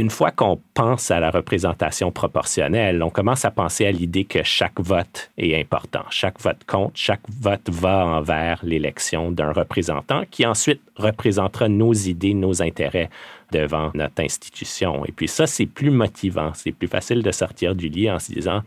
une 0.00 0.10
fois 0.10 0.30
qu'on 0.30 0.60
pense 0.74 1.10
à 1.10 1.20
la 1.20 1.30
représentation 1.30 2.10
proportionnelle, 2.10 3.02
on 3.02 3.10
commence 3.10 3.44
à 3.44 3.50
penser 3.50 3.86
à 3.86 3.92
l'idée 3.92 4.24
que 4.24 4.42
chaque 4.42 4.80
vote 4.80 5.30
est 5.38 5.58
important. 5.58 6.04
Chaque 6.10 6.40
vote 6.40 6.64
compte, 6.66 6.92
chaque 6.94 7.22
vote 7.40 7.68
va 7.70 8.06
envers 8.06 8.60
l'élection 8.62 9.30
d'un 9.30 9.52
représentant 9.52 10.24
qui 10.30 10.46
ensuite 10.46 10.80
représentera 10.96 11.68
nos 11.68 11.92
idées, 11.92 12.34
nos 12.34 12.62
intérêts 12.62 13.10
devant 13.52 13.90
notre 13.94 14.22
institution. 14.22 15.04
Et 15.04 15.12
puis 15.12 15.28
ça, 15.28 15.46
c'est 15.46 15.66
plus 15.66 15.90
motivant. 15.90 16.52
C'est 16.54 16.72
plus 16.72 16.88
facile 16.88 17.22
de 17.22 17.30
sortir 17.30 17.74
du 17.74 17.88
lit 17.88 18.10
en 18.10 18.18
se 18.18 18.32
disant, 18.32 18.62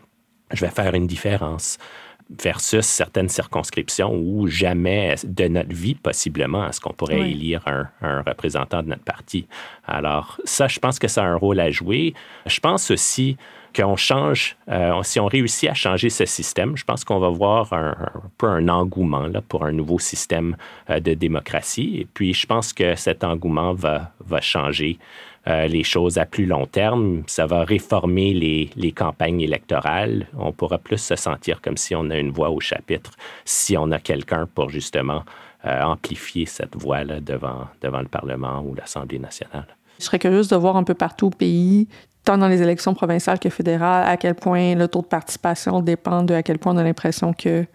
je 0.51 0.65
vais 0.65 0.71
faire 0.71 0.95
une 0.95 1.07
différence 1.07 1.77
versus 2.29 2.85
certaines 2.85 3.29
circonscriptions 3.29 4.13
où 4.13 4.47
jamais 4.47 5.15
de 5.23 5.47
notre 5.47 5.73
vie, 5.73 5.95
possiblement, 5.95 6.67
est-ce 6.67 6.79
qu'on 6.79 6.93
pourrait 6.93 7.31
élire 7.31 7.63
un, 7.67 8.21
représentant 8.21 8.83
de 8.83 8.89
notre 8.89 9.03
parti? 9.03 9.47
Alors, 9.87 10.39
ça, 10.43 10.67
je 10.67 10.79
pense 10.79 10.99
que 10.99 11.07
ça 11.07 11.23
a 11.23 11.25
un 11.25 11.35
rôle 11.35 11.59
à 11.59 11.71
jouer. 11.71 12.13
Je 12.45 12.59
pense 12.59 12.91
aussi 12.91 13.37
qu'on 13.75 13.95
change, 13.95 14.57
euh, 14.69 15.01
si 15.03 15.19
on 15.19 15.27
réussit 15.27 15.69
à 15.69 15.73
changer 15.73 16.09
ce 16.09 16.25
système, 16.25 16.75
je 16.75 16.83
pense 16.83 17.03
qu'on 17.03 17.19
va 17.19 17.29
voir 17.29 17.71
un, 17.73 17.95
peu 18.37 18.47
un 18.47 18.67
engouement 18.67 19.27
là, 19.27 19.41
pour 19.41 19.63
un 19.63 19.71
nouveau 19.71 19.99
système 19.99 20.55
euh, 20.89 20.99
de 20.99 21.13
démocratie. 21.13 21.97
Et 21.99 22.07
puis, 22.11 22.33
je 22.33 22.47
pense 22.47 22.73
que 22.73 22.95
cet 22.95 23.23
engouement 23.23 23.73
va, 23.73 24.11
va 24.25 24.41
changer 24.41 24.97
euh, 25.47 25.67
les 25.67 25.83
choses 25.83 26.17
à 26.17 26.25
plus 26.25 26.45
long 26.45 26.65
terme. 26.65 27.23
Ça 27.27 27.45
va 27.45 27.63
réformer 27.63 28.33
les, 28.33 28.69
les, 28.75 28.91
campagnes 28.91 29.41
électorales. 29.41 30.27
On 30.37 30.51
pourra 30.51 30.77
plus 30.77 30.97
se 30.97 31.15
sentir 31.15 31.61
comme 31.61 31.77
si 31.77 31.95
on 31.95 32.09
a 32.09 32.17
une 32.17 32.31
voix 32.31 32.49
au 32.49 32.59
chapitre, 32.59 33.11
si 33.45 33.77
on 33.77 33.91
a 33.91 33.99
quelqu'un 33.99 34.47
pour 34.53 34.69
justement 34.69 35.23
euh, 35.65 35.81
amplifier 35.81 36.45
cette 36.45 36.75
voix-là 36.75 37.19
devant, 37.19 37.67
devant 37.81 37.99
le 37.99 38.07
Parlement 38.07 38.61
ou 38.61 38.75
l'Assemblée 38.75 39.19
nationale. 39.19 39.67
Je 39.99 40.05
serais 40.05 40.19
curieuse 40.19 40.47
de 40.47 40.55
voir 40.55 40.77
un 40.77 40.83
peu 40.83 40.93
partout 40.93 41.27
au 41.27 41.31
pays, 41.31 41.89
tant 42.23 42.37
dans 42.37 42.47
les 42.47 42.61
élections 42.61 42.93
provinciales 42.93 43.39
que 43.39 43.49
fédérales, 43.49 44.07
à 44.07 44.15
quel 44.15 44.35
point 44.35 44.75
le 44.75 44.87
taux 44.87 45.01
de 45.01 45.07
participation 45.07 45.81
dépend 45.81 46.23
de 46.23 46.33
à 46.33 46.43
quel 46.43 46.59
point 46.59 46.73
on 46.73 46.77
a 46.77 46.83
l'impression 46.83 47.33
que 47.33 47.65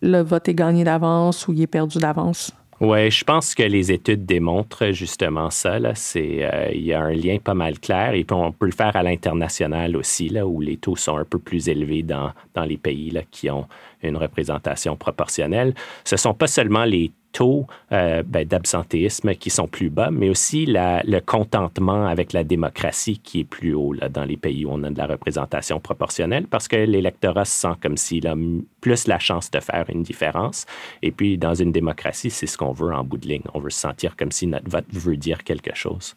le 0.00 0.20
vote 0.20 0.48
est 0.48 0.54
gagné 0.54 0.84
d'avance 0.84 1.46
ou 1.48 1.52
il 1.52 1.60
est 1.60 1.66
perdu 1.66 1.98
d'avance. 1.98 2.52
Oui, 2.80 3.10
je 3.10 3.24
pense 3.24 3.56
que 3.56 3.64
les 3.64 3.90
études 3.90 4.24
démontrent 4.24 4.92
justement 4.92 5.50
ça. 5.50 5.80
Là. 5.80 5.94
Euh, 6.14 6.70
il 6.72 6.84
y 6.84 6.92
a 6.92 7.00
un 7.00 7.12
lien 7.12 7.38
pas 7.38 7.54
mal 7.54 7.80
clair 7.80 8.14
et 8.14 8.22
puis 8.22 8.36
on 8.36 8.52
peut 8.52 8.66
le 8.66 8.72
faire 8.72 8.94
à 8.94 9.02
l'international 9.02 9.96
aussi, 9.96 10.28
là, 10.28 10.46
où 10.46 10.60
les 10.60 10.76
taux 10.76 10.94
sont 10.94 11.16
un 11.16 11.24
peu 11.24 11.40
plus 11.40 11.68
élevés 11.68 12.04
dans, 12.04 12.30
dans 12.54 12.64
les 12.64 12.76
pays 12.76 13.10
là, 13.10 13.22
qui 13.28 13.50
ont 13.50 13.66
une 14.02 14.16
représentation 14.16 14.96
proportionnelle. 14.96 15.74
Ce 16.04 16.14
ne 16.14 16.18
sont 16.18 16.34
pas 16.34 16.46
seulement 16.46 16.84
les 16.84 17.12
taux 17.32 17.66
euh, 17.92 18.22
ben, 18.26 18.46
d'absentéisme 18.46 19.34
qui 19.34 19.50
sont 19.50 19.68
plus 19.68 19.90
bas, 19.90 20.10
mais 20.10 20.28
aussi 20.30 20.66
le 20.66 21.20
contentement 21.20 22.06
avec 22.06 22.32
la 22.32 22.44
démocratie 22.44 23.18
qui 23.18 23.40
est 23.40 23.44
plus 23.44 23.74
haut 23.74 23.94
dans 24.10 24.24
les 24.24 24.36
pays 24.36 24.64
où 24.64 24.70
on 24.72 24.82
a 24.82 24.90
de 24.90 24.98
la 24.98 25.06
représentation 25.06 25.78
proportionnelle 25.80 26.46
parce 26.46 26.68
que 26.68 26.76
l'électorat 26.76 27.44
se 27.44 27.60
sent 27.60 27.74
comme 27.82 27.96
s'il 27.96 28.26
a 28.26 28.34
plus 28.80 29.06
la 29.06 29.18
chance 29.18 29.50
de 29.50 29.60
faire 29.60 29.84
une 29.88 30.02
différence. 30.02 30.66
Et 31.02 31.10
puis, 31.10 31.38
dans 31.38 31.54
une 31.54 31.72
démocratie, 31.72 32.30
c'est 32.30 32.46
ce 32.46 32.56
qu'on 32.56 32.72
veut 32.72 32.94
en 32.94 33.04
bout 33.04 33.18
de 33.18 33.28
ligne. 33.28 33.42
On 33.54 33.60
veut 33.60 33.70
se 33.70 33.80
sentir 33.80 34.16
comme 34.16 34.32
si 34.32 34.46
notre 34.46 34.68
vote 34.70 34.86
veut 34.90 35.16
dire 35.16 35.44
quelque 35.44 35.74
chose. 35.74 36.16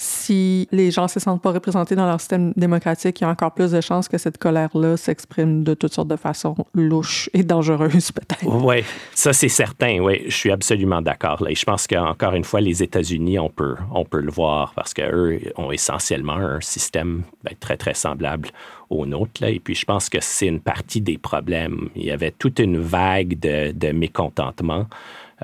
Si 0.00 0.66
les 0.72 0.90
gens 0.90 1.08
se 1.08 1.20
sentent 1.20 1.42
pas 1.42 1.52
représentés 1.52 1.94
dans 1.94 2.06
leur 2.06 2.18
système 2.20 2.54
démocratique, 2.56 3.20
il 3.20 3.24
y 3.24 3.26
a 3.26 3.30
encore 3.30 3.52
plus 3.52 3.72
de 3.72 3.82
chances 3.82 4.08
que 4.08 4.16
cette 4.16 4.38
colère-là 4.38 4.96
s'exprime 4.96 5.62
de 5.62 5.74
toutes 5.74 5.92
sortes 5.92 6.08
de 6.08 6.16
façons 6.16 6.56
louches 6.72 7.28
et 7.34 7.42
dangereuses, 7.42 8.10
peut-être. 8.12 8.46
Oui, 8.46 8.82
ça 9.14 9.34
c'est 9.34 9.50
certain. 9.50 10.00
Oui, 10.00 10.22
je 10.24 10.34
suis 10.34 10.50
absolument 10.50 11.02
d'accord. 11.02 11.46
Et 11.46 11.54
je 11.54 11.66
pense 11.66 11.86
qu'encore 11.86 12.34
une 12.34 12.44
fois, 12.44 12.62
les 12.62 12.82
États-Unis, 12.82 13.38
on 13.38 13.50
peut, 13.50 13.76
on 13.92 14.06
peut 14.06 14.22
le 14.22 14.30
voir 14.30 14.72
parce 14.74 14.94
qu'eux 14.94 15.38
ont 15.58 15.70
essentiellement 15.70 16.36
un 16.36 16.62
système 16.62 17.22
ben, 17.44 17.54
très, 17.60 17.76
très 17.76 17.92
semblable 17.92 18.48
au 18.88 19.04
nôtre. 19.04 19.42
Et 19.42 19.60
puis, 19.60 19.74
je 19.74 19.84
pense 19.84 20.08
que 20.08 20.18
c'est 20.22 20.46
une 20.46 20.60
partie 20.60 21.02
des 21.02 21.18
problèmes. 21.18 21.90
Il 21.94 22.06
y 22.06 22.10
avait 22.10 22.30
toute 22.30 22.58
une 22.58 22.78
vague 22.78 23.38
de 23.38 23.92
mécontentement 23.92 24.86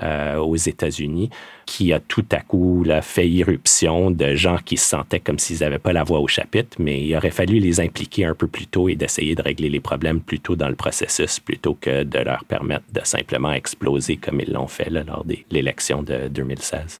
euh, 0.03 0.37
aux 0.37 0.55
États-Unis, 0.55 1.29
qui 1.65 1.93
a 1.93 1.99
tout 1.99 2.25
à 2.31 2.41
coup 2.41 2.85
fait 3.01 3.27
irruption 3.29 4.11
de 4.11 4.35
gens 4.35 4.57
qui 4.63 4.77
se 4.77 4.87
sentaient 4.87 5.19
comme 5.19 5.39
s'ils 5.39 5.59
n'avaient 5.59 5.79
pas 5.79 5.93
la 5.93 6.03
voix 6.03 6.19
au 6.19 6.27
chapitre, 6.27 6.77
mais 6.79 7.01
il 7.03 7.15
aurait 7.15 7.31
fallu 7.31 7.59
les 7.59 7.79
impliquer 7.79 8.25
un 8.25 8.33
peu 8.33 8.47
plus 8.47 8.67
tôt 8.67 8.89
et 8.89 8.95
d'essayer 8.95 9.35
de 9.35 9.41
régler 9.41 9.69
les 9.69 9.79
problèmes 9.79 10.21
plus 10.21 10.39
tôt 10.39 10.55
dans 10.55 10.69
le 10.69 10.75
processus 10.75 11.39
plutôt 11.39 11.77
que 11.79 12.03
de 12.03 12.19
leur 12.19 12.45
permettre 12.45 12.85
de 12.93 13.01
simplement 13.03 13.51
exploser 13.51 14.17
comme 14.17 14.39
ils 14.39 14.51
l'ont 14.51 14.67
fait 14.67 14.89
là, 14.89 15.03
lors 15.03 15.25
de 15.25 15.37
l'élection 15.51 16.03
de 16.03 16.27
2016. 16.27 16.97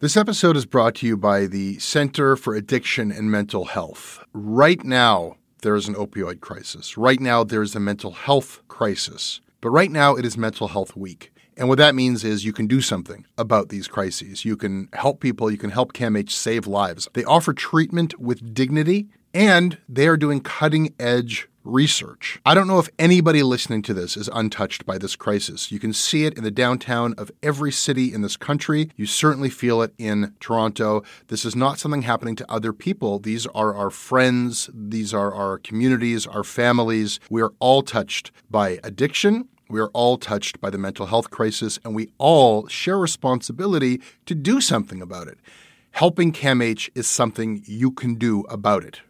This 0.00 0.16
episode 0.16 0.56
is 0.56 0.66
brought 0.66 0.96
to 0.96 1.06
you 1.06 1.16
by 1.16 1.46
the 1.46 1.78
Center 1.78 2.36
for 2.36 2.54
Addiction 2.54 3.10
and 3.10 3.30
Mental 3.30 3.64
Health. 3.64 4.22
Right 4.34 4.84
now, 4.84 5.36
there 5.62 5.74
is 5.74 5.88
an 5.88 5.94
opioid 5.94 6.40
crisis. 6.40 6.98
Right 6.98 7.20
now, 7.20 7.42
there 7.42 7.62
is 7.62 7.74
a 7.74 7.80
mental 7.80 8.10
health 8.12 8.60
crisis. 8.68 9.40
But 9.62 9.70
right 9.70 9.90
now, 9.90 10.14
it 10.14 10.26
is 10.26 10.36
Mental 10.36 10.68
Health 10.68 10.94
Week. 10.94 11.32
And 11.56 11.68
what 11.68 11.78
that 11.78 11.94
means 11.94 12.24
is 12.24 12.44
you 12.44 12.52
can 12.52 12.66
do 12.66 12.80
something 12.80 13.26
about 13.38 13.68
these 13.68 13.88
crises. 13.88 14.44
You 14.44 14.56
can 14.56 14.88
help 14.92 15.20
people, 15.20 15.50
you 15.50 15.58
can 15.58 15.70
help 15.70 15.92
CAMH 15.92 16.30
save 16.30 16.66
lives. 16.66 17.08
They 17.12 17.24
offer 17.24 17.52
treatment 17.52 18.18
with 18.18 18.54
dignity, 18.54 19.08
and 19.32 19.78
they 19.88 20.06
are 20.06 20.16
doing 20.16 20.40
cutting 20.40 20.94
edge 20.98 21.48
research. 21.64 22.40
I 22.44 22.54
don't 22.54 22.66
know 22.66 22.78
if 22.78 22.90
anybody 22.98 23.42
listening 23.42 23.82
to 23.82 23.94
this 23.94 24.16
is 24.16 24.28
untouched 24.32 24.84
by 24.84 24.98
this 24.98 25.16
crisis. 25.16 25.72
You 25.72 25.78
can 25.78 25.92
see 25.92 26.26
it 26.26 26.36
in 26.36 26.44
the 26.44 26.50
downtown 26.50 27.14
of 27.16 27.30
every 27.42 27.72
city 27.72 28.12
in 28.12 28.20
this 28.20 28.36
country. 28.36 28.90
You 28.96 29.06
certainly 29.06 29.50
feel 29.50 29.82
it 29.82 29.94
in 29.98 30.34
Toronto. 30.40 31.02
This 31.28 31.44
is 31.44 31.56
not 31.56 31.78
something 31.78 32.02
happening 32.02 32.36
to 32.36 32.52
other 32.52 32.72
people. 32.72 33.18
These 33.18 33.46
are 33.48 33.74
our 33.74 33.90
friends, 33.90 34.68
these 34.72 35.14
are 35.14 35.32
our 35.34 35.58
communities, 35.58 36.26
our 36.26 36.44
families. 36.44 37.18
We 37.30 37.42
are 37.42 37.52
all 37.58 37.82
touched 37.82 38.30
by 38.50 38.78
addiction 38.84 39.48
we 39.68 39.80
are 39.80 39.88
all 39.88 40.16
touched 40.18 40.60
by 40.60 40.70
the 40.70 40.78
mental 40.78 41.06
health 41.06 41.30
crisis, 41.30 41.78
and 41.84 41.94
we 41.94 42.08
all 42.18 42.66
share 42.68 42.98
responsibility 42.98 44.00
to 44.26 44.34
do 44.34 44.60
something 44.60 45.00
about 45.00 45.28
it. 45.28 45.38
Helping 45.92 46.32
CAMH 46.32 46.90
is 46.94 47.06
something 47.06 47.62
you 47.66 47.90
can 47.90 48.16
do 48.16 48.40
about 48.48 48.84
it. 48.84 49.00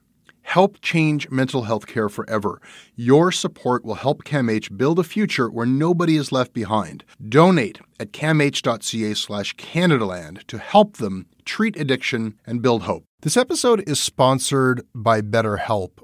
Help 0.43 0.81
change 0.83 1.31
mental 1.31 1.62
health 1.62 1.87
care 1.87 2.11
forever. 2.11 2.61
Your 2.95 3.33
support 3.33 3.85
will 3.85 3.95
help 3.95 4.25
CAMH 4.25 4.77
build 4.77 4.99
a 4.99 5.03
future 5.03 5.51
where 5.51 5.67
nobody 5.67 6.17
is 6.17 6.31
left 6.31 6.53
behind. 6.53 7.03
Donate 7.27 7.81
at 7.99 8.12
camh.ca 8.12 9.14
slash 9.14 9.57
Canadaland 9.57 10.47
to 10.47 10.59
help 10.59 10.99
them 10.99 11.27
treat 11.47 11.77
addiction 11.77 12.35
and 12.47 12.61
build 12.61 12.83
hope. 12.83 13.05
This 13.23 13.38
episode 13.38 13.83
is 13.88 13.99
sponsored 13.99 14.87
by 14.95 15.23
BetterHelp. 15.23 16.04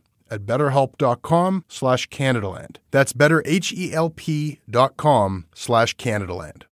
at 0.31 0.45
betterhelp.com 0.45 1.65
slash 1.67 2.07
Canadaland. 2.07 2.77
That's 2.91 3.13
betterhelp.com 3.13 5.45
slash 5.53 5.97
Canadaland. 5.97 6.63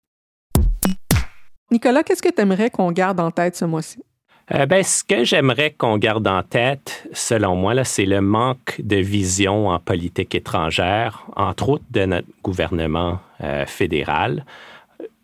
Nicolas, 1.71 2.03
qu'est-ce 2.03 2.23
que 2.23 2.29
tu 2.29 2.41
aimerais 2.41 2.71
qu'on 2.71 2.91
garde 2.91 3.19
en 3.19 3.29
tête 3.29 3.55
ce 3.55 3.65
mois-ci? 3.65 3.99
Euh, 4.51 4.65
ben, 4.65 4.83
ce 4.83 5.03
que 5.03 5.23
j'aimerais 5.23 5.71
qu'on 5.71 5.99
garde 5.99 6.27
en 6.27 6.41
tête, 6.41 7.07
selon 7.13 7.55
moi, 7.55 7.83
c'est 7.83 8.05
le 8.05 8.21
manque 8.21 8.77
de 8.79 8.95
vision 8.95 9.67
en 9.67 9.77
politique 9.77 10.33
étrangère, 10.33 11.27
entre 11.35 11.69
autres 11.69 11.83
de 11.91 12.05
notre 12.05 12.27
gouvernement 12.41 13.19
euh, 13.43 13.67
fédéral. 13.67 14.43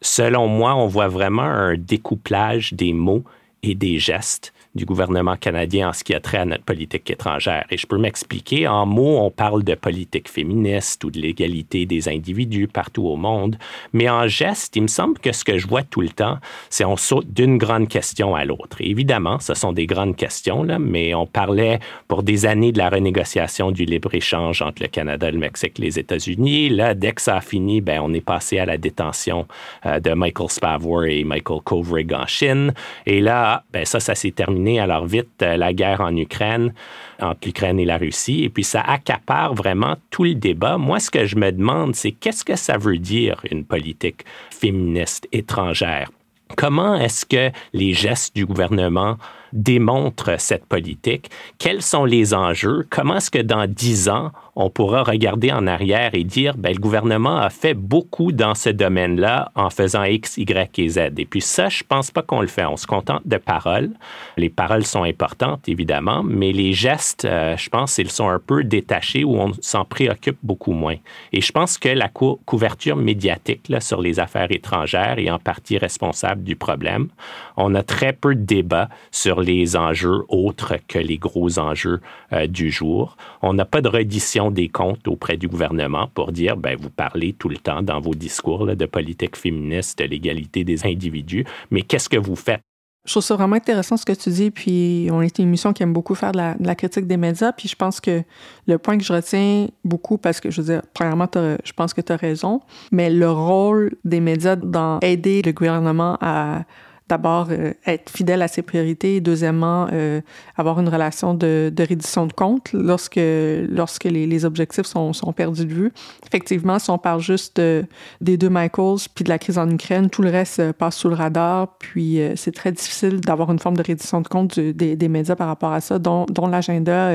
Selon 0.02 0.48
moi, 0.48 0.76
on 0.76 0.86
voit 0.86 1.08
vraiment 1.08 1.42
un 1.42 1.76
découplage 1.76 2.74
des 2.74 2.94
mots 2.94 3.24
et 3.64 3.74
des 3.74 3.98
gestes 3.98 4.54
du 4.76 4.86
gouvernement 4.86 5.38
canadien 5.38 5.90
en 5.90 5.94
ce 5.94 6.04
qui 6.04 6.14
a 6.14 6.20
trait 6.20 6.40
à 6.40 6.46
notre 6.46 6.64
politique 6.64 7.10
étrangère. 7.10 7.66
Et 7.72 7.78
je 7.78 7.88
peux 7.88 7.98
m'expliquer. 7.98 8.68
En 8.68 8.86
mots, 8.86 9.20
on 9.20 9.32
parle 9.32 9.64
de 9.64 9.74
politique 9.74 10.30
féministe 10.30 11.04
ou 11.04 11.12
de 11.12 11.20
l'égalité 11.20 11.86
des 11.86 12.10
individus 12.10 12.68
partout 12.68 13.08
au 13.08 13.16
monde. 13.16 13.58
Mais 13.94 14.10
en 14.10 14.28
geste, 14.28 14.76
il 14.76 14.84
me 14.84 14.88
semble 14.88 15.18
que 15.20 15.32
ce 15.32 15.46
que 15.46 15.58
je 15.58 15.68
vois 15.68 15.84
tout 15.84 16.02
le 16.02 16.10
temps, 16.10 16.40
c'est 16.70 16.84
on 16.86 16.98
saute 16.98 17.32
d'une 17.34 17.58
grande 17.58 17.88
question 17.88 18.36
à 18.36 18.44
l'autre. 18.44 18.78
Évidemment, 18.82 19.40
ce 19.40 19.54
sont 19.54 19.72
des 19.72 19.86
grandes 19.86 20.16
questions, 20.16 20.66
mais 20.80 21.14
on 21.14 21.26
parlait 21.26 21.80
pour 22.08 22.24
des 22.24 22.46
années 22.46 22.72
de 22.72 22.78
la 22.78 22.90
renégociation 22.90 23.72
du 23.72 23.86
libre-échange 23.86 24.62
entre 24.62 24.82
le 24.82 24.90
Canada, 24.90 25.32
le 25.32 25.38
Mexique, 25.38 25.80
les 25.80 25.98
États-Unis. 25.98 26.70
Là, 26.70 26.94
dès 26.94 27.14
que 27.14 27.22
ça 27.22 27.38
a 27.38 27.42
fini, 27.42 27.80
ben, 27.80 28.02
on 28.04 28.14
est 28.14 28.22
passé 28.22 28.60
à 28.60 28.66
la 28.66 28.78
détention 28.78 29.48
euh, 29.86 30.00
de 30.00 30.12
Michael 30.14 30.50
Spavor 30.50 31.06
et 31.06 31.24
Michael 31.24 31.62
Kovrig 31.64 32.14
en 32.14 32.28
Chine. 32.28 32.74
Et 33.06 33.22
là, 33.22 33.64
ben, 33.72 33.86
ça, 33.86 34.00
ça 34.00 34.16
s'est 34.16 34.32
terminé 34.32 34.65
alors 34.80 35.06
vite 35.06 35.42
euh, 35.42 35.58
la 35.58 35.74
guerre 35.74 36.02
en 36.02 36.16
Ukraine, 36.16 36.74
entre 37.22 37.40
l'Ukraine 37.46 37.80
et 37.80 37.86
la 37.86 37.98
Russie, 37.98 38.44
et 38.44 38.50
puis 38.50 38.64
ça 38.64 38.82
accapare 38.82 39.54
vraiment 39.54 39.96
tout 40.10 40.24
le 40.24 40.36
débat. 40.36 40.78
Moi, 40.78 41.00
ce 41.00 41.10
que 41.10 41.26
je 41.26 41.36
me 41.36 41.52
demande, 41.52 41.96
c'est 41.96 42.12
qu'est-ce 42.12 42.44
que 42.44 42.56
ça 42.56 42.78
veut 42.78 42.98
dire 42.98 43.42
une 43.52 43.66
politique 43.66 44.26
féministe 44.50 45.28
étrangère? 45.32 46.10
Comment 46.58 46.96
est-ce 46.96 47.26
que 47.26 47.52
les 47.74 47.94
gestes 47.94 48.36
du 48.36 48.46
gouvernement 48.46 49.18
démontrent 49.52 50.40
cette 50.40 50.66
politique? 50.66 51.30
Quels 51.58 51.82
sont 51.82 52.06
les 52.06 52.34
enjeux? 52.34 52.86
Comment 52.90 53.18
est-ce 53.18 53.32
que 53.32 53.42
dans 53.42 53.68
dix 53.68 54.10
ans, 54.10 54.32
on 54.56 54.70
pourra 54.70 55.04
regarder 55.04 55.52
en 55.52 55.68
arrière 55.68 56.12
et 56.14 56.24
dire, 56.24 56.56
ben, 56.58 56.74
le 56.74 56.80
gouvernement 56.80 57.38
a 57.38 57.50
fait 57.50 57.74
beaucoup 57.74 58.32
dans 58.32 58.56
ce 58.56 58.70
domaine-là 58.70 59.52
en 59.56 59.70
faisant 59.70 60.04
X, 60.04 60.38
Y 60.38 60.80
et 60.80 60.90
Z. 60.90 61.00
Et 61.18 61.26
puis 61.26 61.42
ça, 61.42 61.70
je 61.70 61.84
pense 61.84 62.12
pas 62.12 62.22
qu'on 62.22 62.42
le 62.42 62.48
fait. 62.48 62.66
On 62.66 62.78
se 62.78 62.88
contente 62.88 63.22
de 63.26 63.38
paroles. 63.38 63.92
Les 64.38 64.50
paroles 64.50 64.86
sont 64.86 65.04
importantes, 65.04 65.68
évidemment, 65.68 66.24
mais 66.24 66.54
les 66.54 66.74
gestes, 66.74 67.26
euh, 67.26 67.58
je 67.58 67.70
pense, 67.70 67.98
ils 67.98 68.10
sont 68.10 68.30
un 68.30 68.40
peu 68.40 68.64
détachés 68.64 69.24
ou 69.24 69.36
on 69.38 69.52
s'en 69.62 69.84
préoccupe 69.84 70.38
beaucoup 70.42 70.72
moins. 70.72 70.96
Et 71.34 71.42
je 71.42 71.52
pense 71.52 71.78
que 71.78 71.90
la 71.90 72.10
couverture 72.10 72.96
médiatique 72.96 73.72
sur 73.80 74.02
les 74.02 74.20
affaires 74.20 74.52
étrangères 74.52 75.20
est 75.20 75.30
en 75.30 75.40
partie 75.40 75.78
responsable 75.78 76.44
du 76.44 76.56
problème. 76.56 77.10
On 77.58 77.76
a 77.76 77.84
très 77.84 78.14
peu 78.14 78.36
de 78.36 78.42
débats 78.42 78.90
sur 79.12 79.42
les 79.42 79.76
enjeux 79.76 80.24
autres 80.30 80.76
que 80.88 81.00
les 81.00 81.18
gros 81.18 81.60
enjeux 81.60 82.00
euh, 82.34 82.48
du 82.48 82.72
jour. 82.72 83.18
On 83.42 83.54
n'a 83.54 83.66
pas 83.66 83.82
de 83.82 83.90
reddition 83.90 84.45
des 84.52 84.70
comptes 84.70 85.08
auprès 85.08 85.38
du 85.38 85.48
gouvernement 85.48 86.10
pour 86.14 86.32
dire, 86.32 86.58
ben, 86.58 86.78
vous 86.80 86.90
parlez 86.90 87.34
tout 87.34 87.50
le 87.50 87.58
temps 87.58 87.82
dans 87.82 88.00
vos 88.00 88.16
discours 88.16 88.68
de 88.76 88.86
politique 88.86 89.36
féministe, 89.36 90.00
de 90.00 90.06
l'égalité 90.06 90.64
des 90.64 90.86
individus, 90.86 91.46
mais 91.72 91.82
qu'est-ce 91.82 92.10
que 92.10 92.18
vous 92.18 92.36
faites? 92.36 92.62
Je 93.06 93.12
trouve 93.12 93.24
ça 93.24 93.36
vraiment 93.36 93.56
intéressant 93.56 93.98
ce 93.98 94.06
que 94.06 94.14
tu 94.14 94.32
dis, 94.32 94.50
puis 94.50 95.10
on 95.12 95.22
est 95.22 95.38
une 95.38 95.46
émission 95.46 95.74
qui 95.74 95.84
aime 95.84 95.94
beaucoup 95.94 96.16
faire 96.16 96.32
de 96.32 96.40
la, 96.60 96.76
critique 96.76 97.06
des 97.06 97.18
médias, 97.18 97.52
puis 97.52 97.70
je 97.70 97.76
pense 97.76 98.02
que 98.02 98.24
le 98.68 98.78
point 98.80 98.98
que 98.98 99.04
je 99.04 99.14
retiens 99.14 99.68
beaucoup, 99.84 100.18
parce 100.18 100.40
que 100.40 100.50
je 100.50 100.62
veux 100.62 100.74
dire, 100.74 100.82
premièrement, 100.94 101.28
je 101.36 101.72
pense 101.74 101.94
que 101.94 102.02
tu 102.02 102.12
as 102.12 102.16
raison, 102.16 102.62
mais 102.92 103.12
le 103.12 103.30
rôle 103.30 103.92
des 104.06 104.20
médias 104.20 104.56
dans 104.56 105.00
aider 105.02 105.44
le 105.44 105.52
gouvernement 105.52 106.18
à 106.20 106.64
d'abord 107.08 107.48
euh, 107.52 107.74
être 107.86 108.10
fidèle 108.10 108.42
à 108.42 108.48
ses 108.48 108.62
priorités 108.62 109.18
et 109.18 109.22
deuxièmement 109.22 109.88
euh, 109.94 110.22
avoir 110.56 110.80
une 110.80 110.90
relation 110.90 111.34
de, 111.34 111.72
de, 111.74 111.84
reddition 111.84 112.26
de 112.26 112.34
compte 112.34 112.74
lorsque, 112.74 113.20
lorsque 113.20 114.06
les, 114.06 114.26
les 114.26 114.46
objectifs 114.46 114.86
sont, 114.86 115.14
sont, 115.14 115.32
perdus 115.32 115.66
de 115.66 115.74
vue. 115.74 115.94
Effectivement, 116.26 116.80
si 116.80 116.90
on 116.90 116.98
parle 116.98 117.22
juste 117.22 117.60
des 117.60 118.38
deux 118.38 118.50
Michaels 118.50 119.08
puis 119.14 119.24
de 119.24 119.30
la 119.30 119.38
crise 119.38 119.58
en 119.58 119.70
Ukraine, 119.70 120.10
tout 120.10 120.22
le 120.22 120.30
reste 120.30 120.60
euh, 120.60 120.74
passe 120.74 120.98
sous 120.98 121.10
le 121.10 121.16
radar, 121.16 121.78
puis 121.78 122.20
c'est 122.36 122.54
très 122.54 122.72
difficile 122.72 123.22
d'avoir 123.22 123.52
une 123.52 123.60
forme 123.60 123.78
de 123.78 123.84
reddition 123.84 124.22
de 124.22 124.28
compte 124.28 124.60
des, 124.60 124.96
des, 124.96 125.08
médias 125.08 125.36
par 125.36 125.48
rapport 125.48 125.74
à 125.74 125.82
ça, 125.82 126.00
dont, 126.00 126.26
dont 126.26 126.48
l'agenda 126.48 127.12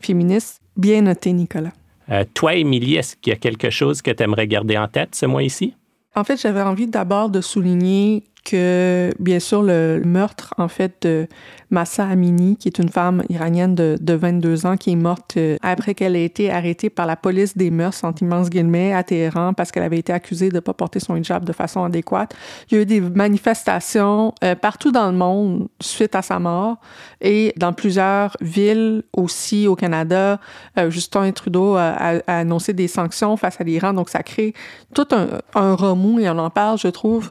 féministe. 0.00 0.60
Bien 0.76 1.02
noté, 1.02 1.32
Nicolas. 1.32 1.72
toi, 2.34 2.54
Émilie, 2.54 2.96
est-ce 2.96 3.16
qu'il 3.16 3.32
y 3.32 3.36
a 3.36 3.38
quelque 3.38 3.70
chose 3.70 4.02
que 4.02 4.10
tu 4.10 4.22
aimerais 4.22 4.46
garder 4.46 4.76
en 4.78 4.88
tête 4.88 5.14
ce 5.14 5.26
mois 5.26 5.42
ici? 5.42 5.74
En 6.14 6.24
fait, 6.24 6.40
j'avais 6.40 6.62
envie 6.62 6.86
d'abord 6.86 7.28
de 7.28 7.40
souligner 7.40 8.24
que, 8.46 9.10
bien 9.18 9.40
sûr, 9.40 9.62
le 9.62 10.00
meurtre, 10.04 10.54
en 10.56 10.68
fait, 10.68 11.02
de 11.02 11.26
Massa 11.70 12.06
Amini, 12.06 12.56
qui 12.56 12.68
est 12.68 12.78
une 12.78 12.88
femme 12.88 13.24
iranienne 13.28 13.74
de, 13.74 13.96
de 14.00 14.14
22 14.14 14.66
ans, 14.66 14.76
qui 14.76 14.92
est 14.92 14.96
morte 14.96 15.36
euh, 15.36 15.56
après 15.62 15.94
qu'elle 15.94 16.14
ait 16.14 16.24
été 16.24 16.50
arrêtée 16.50 16.90
par 16.90 17.06
la 17.06 17.16
police 17.16 17.56
des 17.56 17.70
mœurs, 17.70 18.04
en 18.04 18.12
immense 18.20 18.50
guillemets, 18.50 18.92
à 18.92 19.02
Téhéran, 19.02 19.52
parce 19.52 19.72
qu'elle 19.72 19.82
avait 19.82 19.98
été 19.98 20.12
accusée 20.12 20.48
de 20.50 20.56
ne 20.56 20.60
pas 20.60 20.74
porter 20.74 21.00
son 21.00 21.16
hijab 21.16 21.44
de 21.44 21.52
façon 21.52 21.82
adéquate. 21.82 22.34
Il 22.70 22.76
y 22.76 22.78
a 22.78 22.82
eu 22.82 22.86
des 22.86 23.00
manifestations 23.00 24.32
euh, 24.44 24.54
partout 24.54 24.92
dans 24.92 25.10
le 25.10 25.16
monde 25.16 25.68
suite 25.80 26.14
à 26.14 26.22
sa 26.22 26.38
mort 26.38 26.76
et 27.20 27.52
dans 27.56 27.72
plusieurs 27.72 28.36
villes 28.40 29.02
aussi 29.16 29.66
au 29.66 29.74
Canada. 29.74 30.38
Euh, 30.78 30.90
Justin 30.90 31.32
Trudeau 31.32 31.74
a, 31.74 32.20
annoncé 32.28 32.72
des 32.74 32.88
sanctions 32.88 33.36
face 33.36 33.60
à 33.60 33.64
l'Iran, 33.64 33.92
donc 33.92 34.08
ça 34.08 34.22
crée 34.22 34.54
tout 34.94 35.08
un, 35.10 35.74
remous 35.74 36.20
et 36.20 36.30
on 36.30 36.38
en 36.38 36.50
parle, 36.50 36.78
je 36.78 36.88
trouve, 36.88 37.30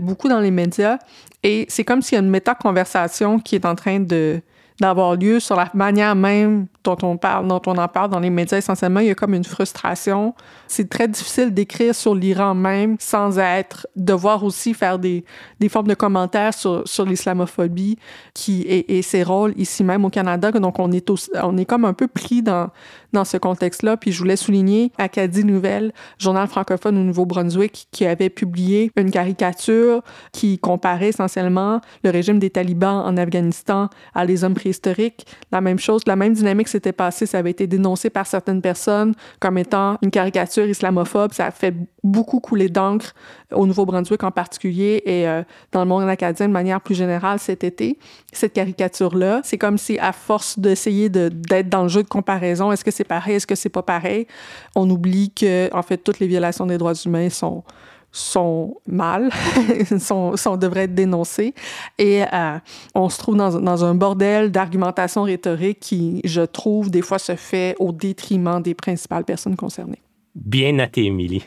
beaucoup 0.00 0.28
dans 0.28 0.40
les 0.40 0.50
médias. 0.50 0.98
Et 1.42 1.66
c'est 1.68 1.84
comme 1.84 2.02
s'il 2.02 2.16
y 2.16 2.18
a 2.18 2.22
une 2.22 2.30
méta-conversation 2.30 3.38
qui 3.38 3.54
est 3.54 3.64
en 3.64 3.74
train 3.74 4.00
de 4.00 4.42
d'avoir 4.80 5.14
lieu 5.14 5.38
sur 5.40 5.56
la 5.56 5.70
manière 5.74 6.16
même 6.16 6.66
dont 6.82 6.96
on 7.02 7.18
parle, 7.18 7.46
dont 7.46 7.60
on 7.66 7.76
en 7.76 7.86
parle 7.86 8.08
dans 8.08 8.18
les 8.18 8.30
médias 8.30 8.56
essentiellement, 8.56 9.00
il 9.00 9.08
y 9.08 9.10
a 9.10 9.14
comme 9.14 9.34
une 9.34 9.44
frustration. 9.44 10.34
C'est 10.66 10.88
très 10.88 11.06
difficile 11.06 11.52
d'écrire 11.52 11.94
sur 11.94 12.14
l'Iran 12.14 12.54
même 12.54 12.96
sans 12.98 13.38
être, 13.38 13.86
devoir 13.94 14.42
aussi 14.42 14.72
faire 14.72 14.98
des, 14.98 15.24
des 15.60 15.68
formes 15.68 15.88
de 15.88 15.94
commentaires 15.94 16.54
sur, 16.54 16.82
sur 16.88 17.04
l'islamophobie 17.04 17.98
qui 18.32 18.62
et, 18.62 18.96
et, 18.96 19.02
ses 19.02 19.22
rôles 19.22 19.52
ici 19.56 19.84
même 19.84 20.06
au 20.06 20.10
Canada. 20.10 20.50
Donc 20.52 20.78
on 20.78 20.90
est 20.92 21.10
aussi, 21.10 21.30
on 21.42 21.58
est 21.58 21.66
comme 21.66 21.84
un 21.84 21.92
peu 21.92 22.08
pris 22.08 22.42
dans, 22.42 22.70
dans 23.12 23.24
ce 23.24 23.36
contexte-là. 23.36 23.96
Puis 23.96 24.12
je 24.12 24.18
voulais 24.18 24.36
souligner 24.36 24.92
Acadie 24.98 25.44
Nouvelle, 25.44 25.92
journal 26.18 26.46
francophone 26.48 26.98
au 26.98 27.02
Nouveau-Brunswick, 27.02 27.88
qui 27.90 28.06
avait 28.06 28.30
publié 28.30 28.90
une 28.96 29.10
caricature 29.10 30.02
qui 30.32 30.58
comparait 30.58 31.08
essentiellement 31.08 31.80
le 32.04 32.10
régime 32.10 32.38
des 32.38 32.50
talibans 32.50 33.02
en 33.04 33.16
Afghanistan 33.16 33.88
à 34.14 34.24
les 34.24 34.44
hommes 34.44 34.54
préhistoriques. 34.54 35.26
La 35.52 35.60
même 35.60 35.78
chose, 35.78 36.02
la 36.06 36.16
même 36.16 36.32
dynamique 36.32 36.68
s'était 36.68 36.92
passée, 36.92 37.26
ça 37.26 37.38
avait 37.38 37.50
été 37.50 37.66
dénoncé 37.66 38.10
par 38.10 38.26
certaines 38.26 38.62
personnes 38.62 39.14
comme 39.40 39.58
étant 39.58 39.98
une 40.02 40.10
caricature 40.10 40.66
islamophobe. 40.66 41.32
Ça 41.32 41.46
a 41.46 41.50
fait 41.50 41.74
beaucoup 42.02 42.40
couler 42.40 42.68
d'encre 42.68 43.14
au 43.52 43.66
Nouveau-Brunswick 43.66 44.22
en 44.22 44.30
particulier 44.30 45.02
et 45.04 45.28
euh, 45.28 45.42
dans 45.72 45.80
le 45.80 45.88
monde 45.88 46.08
acadien 46.08 46.48
de 46.48 46.52
manière 46.52 46.80
plus 46.80 46.94
générale 46.94 47.38
cet 47.38 47.64
été. 47.64 47.98
Cette 48.32 48.52
caricature-là, 48.52 49.40
c'est 49.44 49.58
comme 49.58 49.78
si 49.78 49.98
à 49.98 50.12
force 50.12 50.58
d'essayer 50.58 51.08
d'être 51.08 51.68
dans 51.68 51.82
le 51.82 51.88
jeu 51.88 52.02
de 52.02 52.08
comparaison, 52.08 52.72
est-ce 52.72 52.84
que 52.84 52.90
c'est 52.90 53.04
pareil, 53.04 53.36
est-ce 53.36 53.46
que 53.46 53.54
c'est 53.54 53.68
pas 53.68 53.82
pareil, 53.82 54.26
on 54.74 54.88
oublie 54.88 55.30
que 55.30 55.72
en 55.74 55.82
fait 55.82 55.98
toutes 55.98 56.20
les 56.20 56.26
violations 56.26 56.66
des 56.66 56.78
droits 56.78 56.94
humains 56.94 57.30
sont 57.30 57.64
sont 58.12 58.76
mal, 58.88 59.30
sont, 60.00 60.56
devraient 60.56 60.84
être 60.84 60.94
dénoncées. 60.94 61.54
Et 61.98 62.22
euh, 62.22 62.58
on 62.94 63.08
se 63.08 63.18
trouve 63.18 63.36
dans, 63.36 63.60
dans 63.60 63.84
un 63.84 63.94
bordel 63.94 64.50
d'argumentation 64.50 65.22
rhétorique 65.22 65.78
qui, 65.80 66.20
je 66.24 66.42
trouve, 66.42 66.90
des 66.90 67.02
fois 67.02 67.20
se 67.20 67.36
fait 67.36 67.76
au 67.78 67.92
détriment 67.92 68.60
des 68.60 68.74
principales 68.74 69.24
personnes 69.24 69.54
concernées. 69.54 70.02
Bien 70.34 70.72
noté, 70.72 71.04
Émilie. 71.04 71.44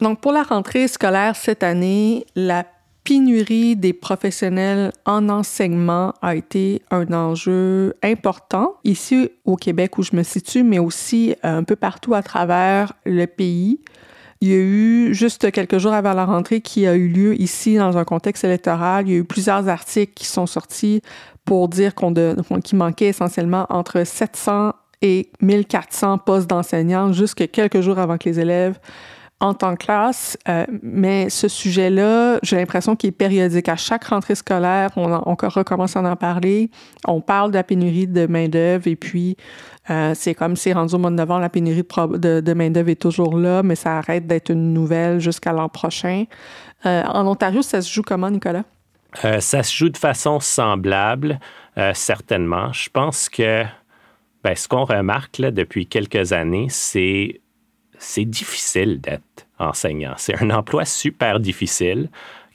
Donc, 0.00 0.20
pour 0.20 0.32
la 0.32 0.42
rentrée 0.42 0.88
scolaire 0.88 1.36
cette 1.36 1.62
année, 1.62 2.26
la 2.34 2.66
pénurie 3.04 3.76
des 3.76 3.92
professionnels 3.92 4.92
en 5.06 5.28
enseignement 5.28 6.14
a 6.22 6.34
été 6.34 6.82
un 6.90 7.12
enjeu 7.12 7.94
important 8.02 8.76
ici 8.84 9.30
au 9.44 9.56
Québec 9.56 9.98
où 9.98 10.02
je 10.02 10.14
me 10.14 10.22
situe, 10.22 10.62
mais 10.62 10.78
aussi 10.78 11.34
euh, 11.44 11.58
un 11.58 11.64
peu 11.64 11.76
partout 11.76 12.14
à 12.14 12.22
travers 12.22 12.92
le 13.04 13.26
pays. 13.26 13.80
Il 14.40 14.48
y 14.48 14.54
a 14.54 14.56
eu, 14.56 15.14
juste 15.14 15.52
quelques 15.52 15.78
jours 15.78 15.92
avant 15.92 16.14
la 16.14 16.24
rentrée, 16.24 16.60
qui 16.60 16.86
a 16.86 16.96
eu 16.96 17.06
lieu 17.06 17.40
ici 17.40 17.76
dans 17.76 17.96
un 17.96 18.04
contexte 18.04 18.42
électoral, 18.42 19.06
il 19.06 19.12
y 19.12 19.16
a 19.16 19.18
eu 19.18 19.24
plusieurs 19.24 19.68
articles 19.68 20.14
qui 20.14 20.26
sont 20.26 20.46
sortis 20.46 21.00
pour 21.44 21.68
dire 21.68 21.94
qu'on 21.94 22.12
qu'il 22.12 22.78
manquait 22.78 23.06
essentiellement 23.06 23.66
entre 23.68 24.04
700 24.04 24.72
et 25.02 25.30
1400 25.42 26.18
postes 26.18 26.48
d'enseignants 26.48 27.12
jusque 27.12 27.50
quelques 27.50 27.80
jours 27.80 27.98
avant 27.98 28.16
que 28.16 28.28
les 28.28 28.40
élèves 28.40 28.78
en 29.42 29.54
tant 29.54 29.74
que 29.74 29.86
classe, 29.86 30.38
euh, 30.48 30.64
mais 30.82 31.28
ce 31.28 31.48
sujet-là, 31.48 32.38
j'ai 32.44 32.54
l'impression 32.54 32.94
qu'il 32.94 33.08
est 33.08 33.12
périodique. 33.12 33.68
À 33.68 33.74
chaque 33.74 34.04
rentrée 34.04 34.36
scolaire, 34.36 34.90
on, 34.94 35.12
on, 35.12 35.34
recommence 35.34 35.96
à 35.96 36.00
en 36.00 36.14
parler. 36.14 36.70
On 37.08 37.20
parle 37.20 37.50
de 37.50 37.56
la 37.56 37.64
pénurie 37.64 38.06
de 38.06 38.26
main-d'œuvre 38.26 38.86
et 38.86 38.94
puis 38.94 39.36
euh, 39.90 40.12
c'est 40.14 40.36
comme 40.36 40.54
si 40.54 40.72
rendu 40.72 40.94
au 40.94 40.98
mois 40.98 41.10
de 41.10 41.16
novembre, 41.16 41.40
la 41.40 41.48
pénurie 41.48 41.82
de, 41.82 42.54
main-d'œuvre 42.54 42.90
est 42.90 43.02
toujours 43.02 43.36
là, 43.36 43.64
mais 43.64 43.74
ça 43.74 43.98
arrête 43.98 44.28
d'être 44.28 44.50
une 44.50 44.72
nouvelle 44.72 45.18
jusqu'à 45.18 45.52
l'an 45.52 45.68
prochain. 45.68 46.26
Euh, 46.86 47.02
en 47.02 47.26
Ontario, 47.26 47.62
ça 47.62 47.82
se 47.82 47.92
joue 47.92 48.02
comment, 48.02 48.30
Nicolas? 48.30 48.62
Ça 49.40 49.64
se 49.64 49.76
joue 49.76 49.88
de 49.88 49.98
façon 49.98 50.40
semblable, 50.40 51.38
certainement. 51.92 52.72
Je 52.72 52.88
pense 52.88 53.28
que 53.28 53.64
ben, 54.44 54.54
ce 54.56 54.68
qu'on 54.68 54.84
remarque 54.84 55.38
là, 55.38 55.50
depuis 55.50 55.86
quelques 55.86 56.32
années, 56.32 56.66
c'est 56.68 57.40
c'est 57.98 58.24
difficile 58.24 59.00
d'être 59.00 59.46
enseignant. 59.58 60.14
C'est 60.16 60.42
un 60.42 60.50
emploi 60.50 60.84
super 60.84 61.38
difficile 61.38 62.08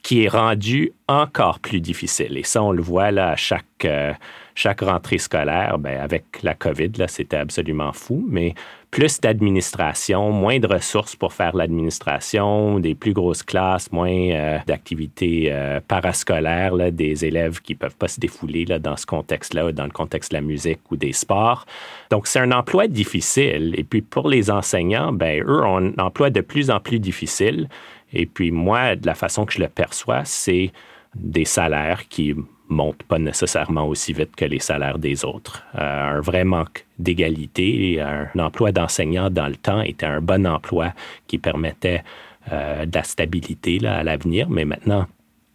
qui 0.04 0.24
est 0.24 0.28
rendu 0.28 0.92
encore 1.08 1.60
plus 1.60 1.80
difficile. 1.80 2.38
Et 2.38 2.44
ça, 2.44 2.62
on 2.62 2.72
le 2.72 2.82
voit 2.82 3.12
là 3.12 3.30
à 3.30 3.36
chaque, 3.36 3.86
euh, 3.86 4.14
chaque 4.58 4.82
rentrée 4.82 5.20
scolaire. 5.20 5.78
Ben, 5.78 6.00
avec 6.00 6.42
la 6.42 6.56
COVID, 6.56 6.90
là, 6.98 7.08
c'était 7.08 7.38
absolument 7.38 7.94
fou, 7.94 8.26
mais 8.28 8.56
plus 8.90 9.22
d'administration, 9.22 10.32
moins 10.32 10.58
de 10.60 10.66
ressources 10.66 11.16
pour 11.16 11.32
faire 11.32 11.56
l'administration, 11.56 12.80
des 12.80 12.96
plus 12.96 13.14
grosses 13.14 13.44
classes, 13.44 13.92
moins 13.92 14.10
euh, 14.10 14.58
d'activités 14.66 15.50
euh, 15.52 15.80
parascolaires, 15.88 16.92
des 16.92 17.24
élèves 17.24 17.62
qui 17.62 17.76
peuvent 17.76 17.96
pas 17.96 18.08
se 18.08 18.20
défouler 18.20 18.66
là, 18.66 18.80
dans 18.80 18.98
ce 18.98 19.06
contexte-là, 19.06 19.72
dans 19.74 19.86
le 19.86 19.92
contexte 19.92 20.32
de 20.32 20.38
la 20.38 20.42
musique 20.42 20.80
ou 20.90 20.98
des 20.98 21.14
sports. 21.14 21.68
Donc, 22.10 22.26
c'est 22.26 22.40
un 22.40 22.52
emploi 22.52 22.88
difficile. 22.88 23.76
Et 23.78 23.84
puis, 23.84 24.02
pour 24.02 24.28
les 24.28 24.50
enseignants, 24.50 25.14
ben, 25.14 25.44
eux 25.46 25.64
un 25.66 25.94
emploi 26.00 26.32
de 26.32 26.42
plus 26.42 26.72
en 26.72 26.80
plus 26.80 27.00
difficile. 27.00 27.70
Et 28.12 28.26
puis, 28.26 28.50
moi, 28.50 28.96
de 28.96 29.06
la 29.06 29.14
façon 29.14 29.46
que 29.46 29.54
je 29.54 29.60
le 29.60 29.68
perçois, 29.68 30.26
c'est 30.26 30.72
des 31.14 31.46
salaires 31.46 32.08
qui 32.08 32.34
montent 32.70 33.04
pas 33.04 33.20
nécessairement 33.20 33.88
aussi 33.88 34.14
vite 34.14 34.36
que 34.36 34.46
les 34.46 34.60
salaires 34.60 34.98
des 34.98 35.26
autres. 35.26 35.64
Euh, 35.76 36.18
un 36.18 36.22
vrai 36.22 36.44
manque 36.44 36.86
d'égalité, 37.00 38.02
un 38.02 38.40
emploi 38.40 38.72
d'enseignant 38.72 39.30
dans 39.30 39.48
le 39.48 39.56
temps 39.56 39.82
était 39.82 40.06
un 40.06 40.22
bon 40.22 40.46
emploi 40.46 40.94
qui 41.28 41.38
permettait 41.38 42.04
euh, 42.52 42.86
de 42.86 42.96
la 42.96 43.04
stabilité 43.04 43.86
à 43.86 44.04
l'avenir, 44.04 44.50
mais 44.50 44.64
maintenant, 44.64 45.06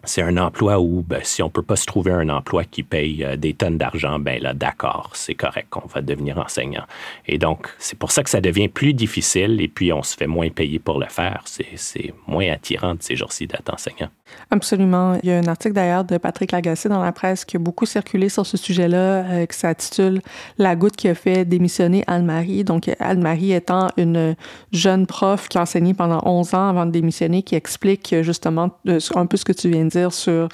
c'est 0.04 0.22
un 0.22 0.36
emploi 0.36 0.80
où, 0.80 1.04
ben, 1.06 1.20
si 1.22 1.42
on 1.42 1.46
ne 1.46 1.50
peut 1.50 1.62
pas 1.62 1.76
se 1.76 1.86
trouver 1.86 2.12
un 2.12 2.28
emploi 2.28 2.64
qui 2.64 2.82
paye 2.82 3.24
euh, 3.24 3.36
des 3.36 3.54
tonnes 3.54 3.78
d'argent, 3.78 4.18
ben 4.18 4.42
là, 4.42 4.52
d'accord, 4.54 5.10
c'est 5.14 5.34
correct 5.34 5.68
qu'on 5.70 5.86
va 5.86 6.00
devenir 6.00 6.38
enseignant. 6.38 6.84
Et 7.26 7.38
donc, 7.38 7.68
c'est 7.78 7.98
pour 7.98 8.10
ça 8.10 8.22
que 8.22 8.30
ça 8.30 8.40
devient 8.40 8.68
plus 8.68 8.94
difficile 8.94 9.60
et 9.60 9.68
puis 9.68 9.92
on 9.92 10.02
se 10.02 10.16
fait 10.16 10.26
moins 10.26 10.48
payer 10.50 10.78
pour 10.78 10.98
le 10.98 11.06
faire. 11.06 11.44
C'est 11.46 12.14
moins 12.26 12.50
attirant 12.50 12.94
de 12.94 13.02
ces 13.02 13.16
jours-ci 13.16 13.46
d'être 13.46 13.72
enseignant. 13.72 14.08
Absolument. 14.50 15.18
Il 15.22 15.28
y 15.28 15.32
a 15.32 15.38
un 15.38 15.46
article 15.46 15.74
d'ailleurs 15.74 16.04
de 16.04 16.16
Patrick 16.18 16.52
Lagacé 16.52 16.88
dans 16.88 17.02
la 17.02 17.12
presse 17.12 17.44
qui 17.44 17.56
a 17.56 17.58
beaucoup 17.58 17.86
circulé 17.86 18.28
sur 18.28 18.46
ce 18.46 18.56
sujet-là, 18.56 18.96
euh, 18.96 19.46
qui 19.46 19.58
s'intitule 19.58 20.20
La 20.58 20.74
goutte 20.74 20.96
qui 20.96 21.08
a 21.08 21.14
fait 21.14 21.44
démissionner 21.44 22.02
Anne-Marie. 22.06 22.64
Donc, 22.64 22.90
Anne-Marie 22.98 23.52
étant 23.52 23.88
une 23.96 24.34
jeune 24.72 25.06
prof 25.06 25.48
qui 25.48 25.58
a 25.58 25.62
enseigné 25.62 25.94
pendant 25.94 26.20
11 26.24 26.54
ans 26.54 26.68
avant 26.68 26.86
de 26.86 26.90
démissionner, 26.90 27.42
qui 27.42 27.54
explique 27.54 28.14
justement 28.22 28.70
euh, 28.88 28.98
un 29.14 29.26
peu 29.26 29.36
ce 29.36 29.44
que 29.44 29.52
tu 29.52 29.68
viens 29.68 29.84
de 29.84 29.91
dire 29.92 30.12
sur 30.12 30.48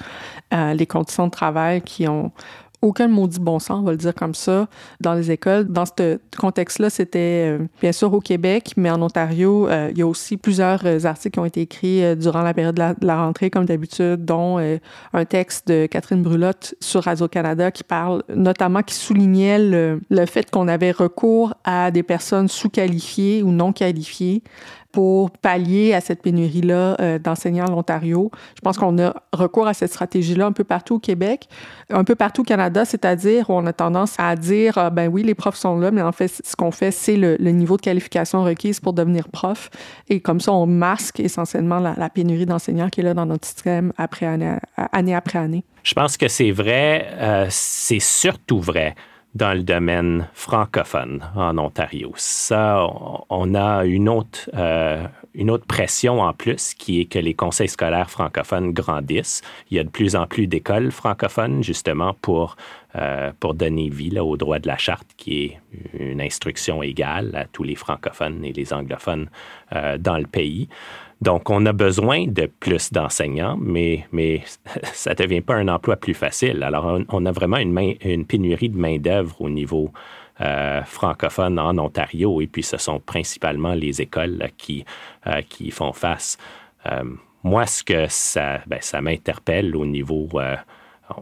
euh, 0.52 0.74
les 0.74 0.86
conditions 0.86 1.26
de 1.26 1.30
travail 1.30 1.82
qui 1.82 2.08
ont 2.08 2.32
aucun 2.80 3.08
maudit 3.08 3.40
bon 3.40 3.58
sens, 3.58 3.80
on 3.80 3.82
va 3.82 3.90
le 3.90 3.96
dire 3.96 4.14
comme 4.14 4.36
ça, 4.36 4.68
dans 5.00 5.14
les 5.14 5.32
écoles. 5.32 5.64
Dans 5.64 5.84
ce 5.84 6.20
contexte-là, 6.38 6.90
c'était 6.90 7.58
euh, 7.58 7.66
bien 7.82 7.90
sûr 7.90 8.14
au 8.14 8.20
Québec, 8.20 8.74
mais 8.76 8.88
en 8.88 9.02
Ontario, 9.02 9.66
euh, 9.66 9.88
il 9.90 9.98
y 9.98 10.02
a 10.02 10.06
aussi 10.06 10.36
plusieurs 10.36 10.86
articles 11.04 11.32
qui 11.34 11.38
ont 11.40 11.44
été 11.44 11.62
écrits 11.62 12.16
durant 12.16 12.42
la 12.42 12.54
période 12.54 12.76
de 12.76 13.06
la, 13.06 13.16
rentrée, 13.16 13.50
comme 13.50 13.64
d'habitude, 13.64 14.24
dont 14.24 14.58
un 15.12 15.24
texte 15.24 15.66
de 15.66 15.86
Catherine 15.86 16.22
Brulotte 16.22 16.76
sur 16.78 17.02
Radio-Canada 17.02 17.72
qui 17.72 17.82
parle 17.82 18.22
notamment, 18.32 18.82
qui 18.82 18.94
soulignait 18.94 19.58
le, 19.58 20.00
le 20.08 20.26
fait 20.26 20.48
qu'on 20.48 20.68
avait 20.68 20.92
recours 20.92 21.54
à 21.64 21.90
des 21.90 22.04
personnes 22.04 22.46
sous-qualifiées 22.46 23.42
ou 23.42 23.50
non 23.50 23.72
qualifiées 23.72 24.44
pour 24.98 25.30
pallier 25.30 25.94
à 25.94 26.00
cette 26.00 26.22
pénurie-là 26.22 26.96
euh, 26.98 27.20
d'enseignants 27.20 27.66
à 27.66 27.70
l'Ontario. 27.70 28.32
Je 28.56 28.60
pense 28.62 28.78
qu'on 28.78 28.98
a 28.98 29.14
recours 29.32 29.68
à 29.68 29.72
cette 29.72 29.92
stratégie-là 29.92 30.44
un 30.44 30.50
peu 30.50 30.64
partout 30.64 30.96
au 30.96 30.98
Québec, 30.98 31.48
un 31.88 32.02
peu 32.02 32.16
partout 32.16 32.40
au 32.40 32.44
Canada, 32.44 32.84
c'est-à-dire 32.84 33.48
où 33.48 33.52
on 33.52 33.64
a 33.66 33.72
tendance 33.72 34.16
à 34.18 34.34
dire, 34.34 34.76
ah, 34.76 34.90
ben 34.90 35.06
oui, 35.06 35.22
les 35.22 35.36
profs 35.36 35.54
sont 35.54 35.78
là, 35.78 35.92
mais 35.92 36.02
en 36.02 36.10
fait, 36.10 36.42
ce 36.44 36.56
qu'on 36.56 36.72
fait, 36.72 36.90
c'est 36.90 37.14
le, 37.14 37.36
niveau 37.52 37.76
de 37.76 37.82
qualification 37.82 38.42
requise 38.42 38.80
pour 38.80 38.92
devenir 38.92 39.28
prof. 39.28 39.70
Et 40.08 40.18
comme 40.18 40.40
ça, 40.40 40.52
on 40.52 40.66
masque 40.66 41.20
essentiellement 41.20 41.78
la, 41.78 42.10
pénurie 42.10 42.46
d'enseignants 42.46 42.88
qui 42.88 42.98
est 42.98 43.04
là 43.04 43.14
dans 43.14 43.26
notre 43.26 43.46
système 43.46 43.92
année 43.96 45.14
après 45.14 45.38
année. 45.38 45.64
Je 45.84 45.94
pense 45.94 46.16
que 46.16 46.26
c'est 46.26 46.50
vrai, 46.50 47.06
euh, 47.20 47.46
c'est 47.50 48.00
surtout 48.00 48.58
vrai 48.58 48.96
dans 49.34 49.52
le 49.52 49.62
domaine 49.62 50.28
francophone 50.32 51.22
en 51.36 51.58
Ontario. 51.58 52.12
Ça, 52.16 52.86
on 53.28 53.54
a 53.54 53.84
une 53.84 54.08
autre, 54.08 54.50
euh, 54.54 55.06
une 55.34 55.50
autre 55.50 55.66
pression 55.66 56.20
en 56.20 56.32
plus 56.32 56.74
qui 56.74 57.00
est 57.00 57.04
que 57.04 57.18
les 57.18 57.34
conseils 57.34 57.68
scolaires 57.68 58.10
francophones 58.10 58.72
grandissent. 58.72 59.42
Il 59.70 59.76
y 59.76 59.80
a 59.80 59.84
de 59.84 59.90
plus 59.90 60.16
en 60.16 60.26
plus 60.26 60.46
d'écoles 60.46 60.90
francophones 60.90 61.62
justement 61.62 62.14
pour, 62.22 62.56
euh, 62.96 63.30
pour 63.38 63.54
donner 63.54 63.90
vie 63.90 64.18
au 64.18 64.36
droit 64.36 64.58
de 64.58 64.66
la 64.66 64.78
charte 64.78 65.08
qui 65.16 65.44
est 65.44 65.58
une 65.98 66.20
instruction 66.20 66.82
égale 66.82 67.36
à 67.36 67.44
tous 67.44 67.62
les 67.62 67.74
francophones 67.74 68.44
et 68.44 68.52
les 68.52 68.72
anglophones 68.72 69.28
euh, 69.74 69.98
dans 69.98 70.16
le 70.16 70.26
pays. 70.26 70.68
Donc, 71.20 71.50
on 71.50 71.66
a 71.66 71.72
besoin 71.72 72.26
de 72.26 72.46
plus 72.60 72.92
d'enseignants, 72.92 73.56
mais, 73.60 74.06
mais 74.12 74.42
ça 74.84 75.10
ne 75.10 75.14
devient 75.16 75.40
pas 75.40 75.54
un 75.54 75.68
emploi 75.68 75.96
plus 75.96 76.14
facile. 76.14 76.62
Alors, 76.62 77.00
on, 77.08 77.26
a 77.26 77.32
vraiment 77.32 77.56
une, 77.56 77.76
une 78.02 78.24
pénurie 78.24 78.68
de 78.68 78.78
main-d'œuvre 78.78 79.40
au 79.40 79.50
niveau 79.50 79.90
euh, 80.40 80.82
francophone 80.84 81.58
en 81.58 81.76
Ontario, 81.78 82.40
et 82.40 82.46
puis 82.46 82.62
ce 82.62 82.76
sont 82.76 83.00
principalement 83.00 83.74
les 83.74 84.00
écoles 84.00 84.50
qui, 84.56 84.84
euh, 85.26 85.42
qui 85.48 85.72
font 85.72 85.92
face. 85.92 86.38
Euh, 86.86 87.02
moi, 87.42 87.66
ce 87.66 87.82
que 87.82 88.06
ça, 88.08 88.60
ben, 88.68 88.78
ça 88.80 89.00
m'interpelle 89.00 89.74
au 89.74 89.84
niveau 89.84 90.28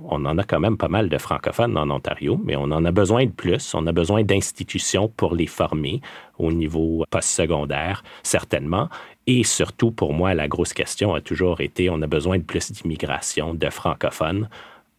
on 0.04 0.24
en 0.24 0.38
a 0.38 0.42
quand 0.42 0.60
même 0.60 0.76
pas 0.76 0.88
mal 0.88 1.08
de 1.08 1.18
francophones 1.18 1.76
en 1.76 1.90
Ontario, 1.90 2.40
mais 2.42 2.56
on 2.56 2.64
en 2.64 2.84
a 2.84 2.90
besoin 2.90 3.26
de 3.26 3.30
plus. 3.30 3.74
On 3.74 3.86
a 3.86 3.92
besoin 3.92 4.22
d'institutions 4.24 5.08
pour 5.08 5.34
les 5.34 5.46
former 5.46 6.00
au 6.38 6.52
niveau 6.52 7.04
postsecondaire, 7.10 8.02
certainement. 8.22 8.88
Et 9.26 9.42
surtout, 9.42 9.90
pour 9.90 10.12
moi, 10.12 10.34
la 10.34 10.46
grosse 10.46 10.72
question 10.72 11.14
a 11.14 11.20
toujours 11.20 11.60
été, 11.60 11.90
on 11.90 12.00
a 12.02 12.06
besoin 12.06 12.38
de 12.38 12.44
plus 12.44 12.70
d'immigration 12.70 13.54
de 13.54 13.70
francophones 13.70 14.48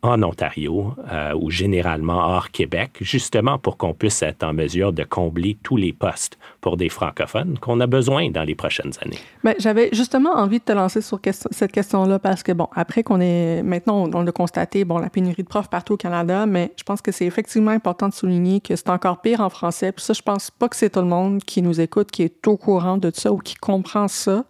en 0.03 0.21
Ontario 0.21 0.93
euh, 1.11 1.33
ou 1.33 1.49
généralement 1.49 2.27
hors 2.27 2.51
Québec, 2.51 2.91
justement 3.01 3.57
pour 3.57 3.77
qu'on 3.77 3.93
puisse 3.93 4.21
être 4.21 4.43
en 4.43 4.53
mesure 4.53 4.93
de 4.93 5.03
combler 5.03 5.57
tous 5.63 5.75
les 5.75 5.91
postes 5.91 6.37
pour 6.61 6.77
des 6.77 6.89
francophones 6.89 7.57
qu'on 7.59 7.79
a 7.79 7.87
besoin 7.87 8.29
dans 8.29 8.43
les 8.43 8.53
prochaines 8.53 8.93
années. 9.01 9.17
Mais 9.43 9.55
j'avais 9.59 9.89
justement 9.93 10.35
envie 10.35 10.59
de 10.59 10.63
te 10.63 10.71
lancer 10.71 11.01
sur 11.01 11.19
cette 11.51 11.71
question-là 11.71 12.19
parce 12.19 12.43
que, 12.43 12.51
bon, 12.51 12.67
après 12.75 13.01
qu'on 13.01 13.19
est, 13.19 13.63
maintenant, 13.63 14.07
on, 14.13 14.27
a 14.27 14.31
constaté, 14.31 14.85
bon, 14.85 14.99
la 14.99 15.09
pénurie 15.09 15.43
de 15.43 15.47
profs 15.47 15.69
partout 15.69 15.93
au 15.93 15.97
Canada, 15.97 16.45
mais 16.45 16.71
je 16.77 16.83
pense 16.83 17.01
que 17.01 17.11
c'est 17.11 17.25
effectivement 17.25 17.71
important 17.71 18.07
de 18.07 18.13
souligner 18.13 18.61
que 18.61 18.75
c'est 18.75 18.89
encore 18.89 19.21
pire 19.21 19.41
en 19.41 19.49
français. 19.49 19.91
Puis 19.91 20.05
ça, 20.05 20.13
je 20.13 20.21
pense 20.21 20.51
pas 20.51 20.69
que 20.69 20.75
c'est 20.75 20.91
tout 20.91 20.99
le 20.99 21.07
monde 21.07 21.43
qui 21.43 21.63
nous 21.63 21.81
écoute 21.81 22.11
qui 22.11 22.21
est 22.21 22.47
au 22.47 22.55
courant 22.55 22.97
de 22.97 23.11
ça 23.13 23.31
ou 23.31 23.37
qui 23.39 23.55
comprend 23.55 24.07
ça 24.07 24.45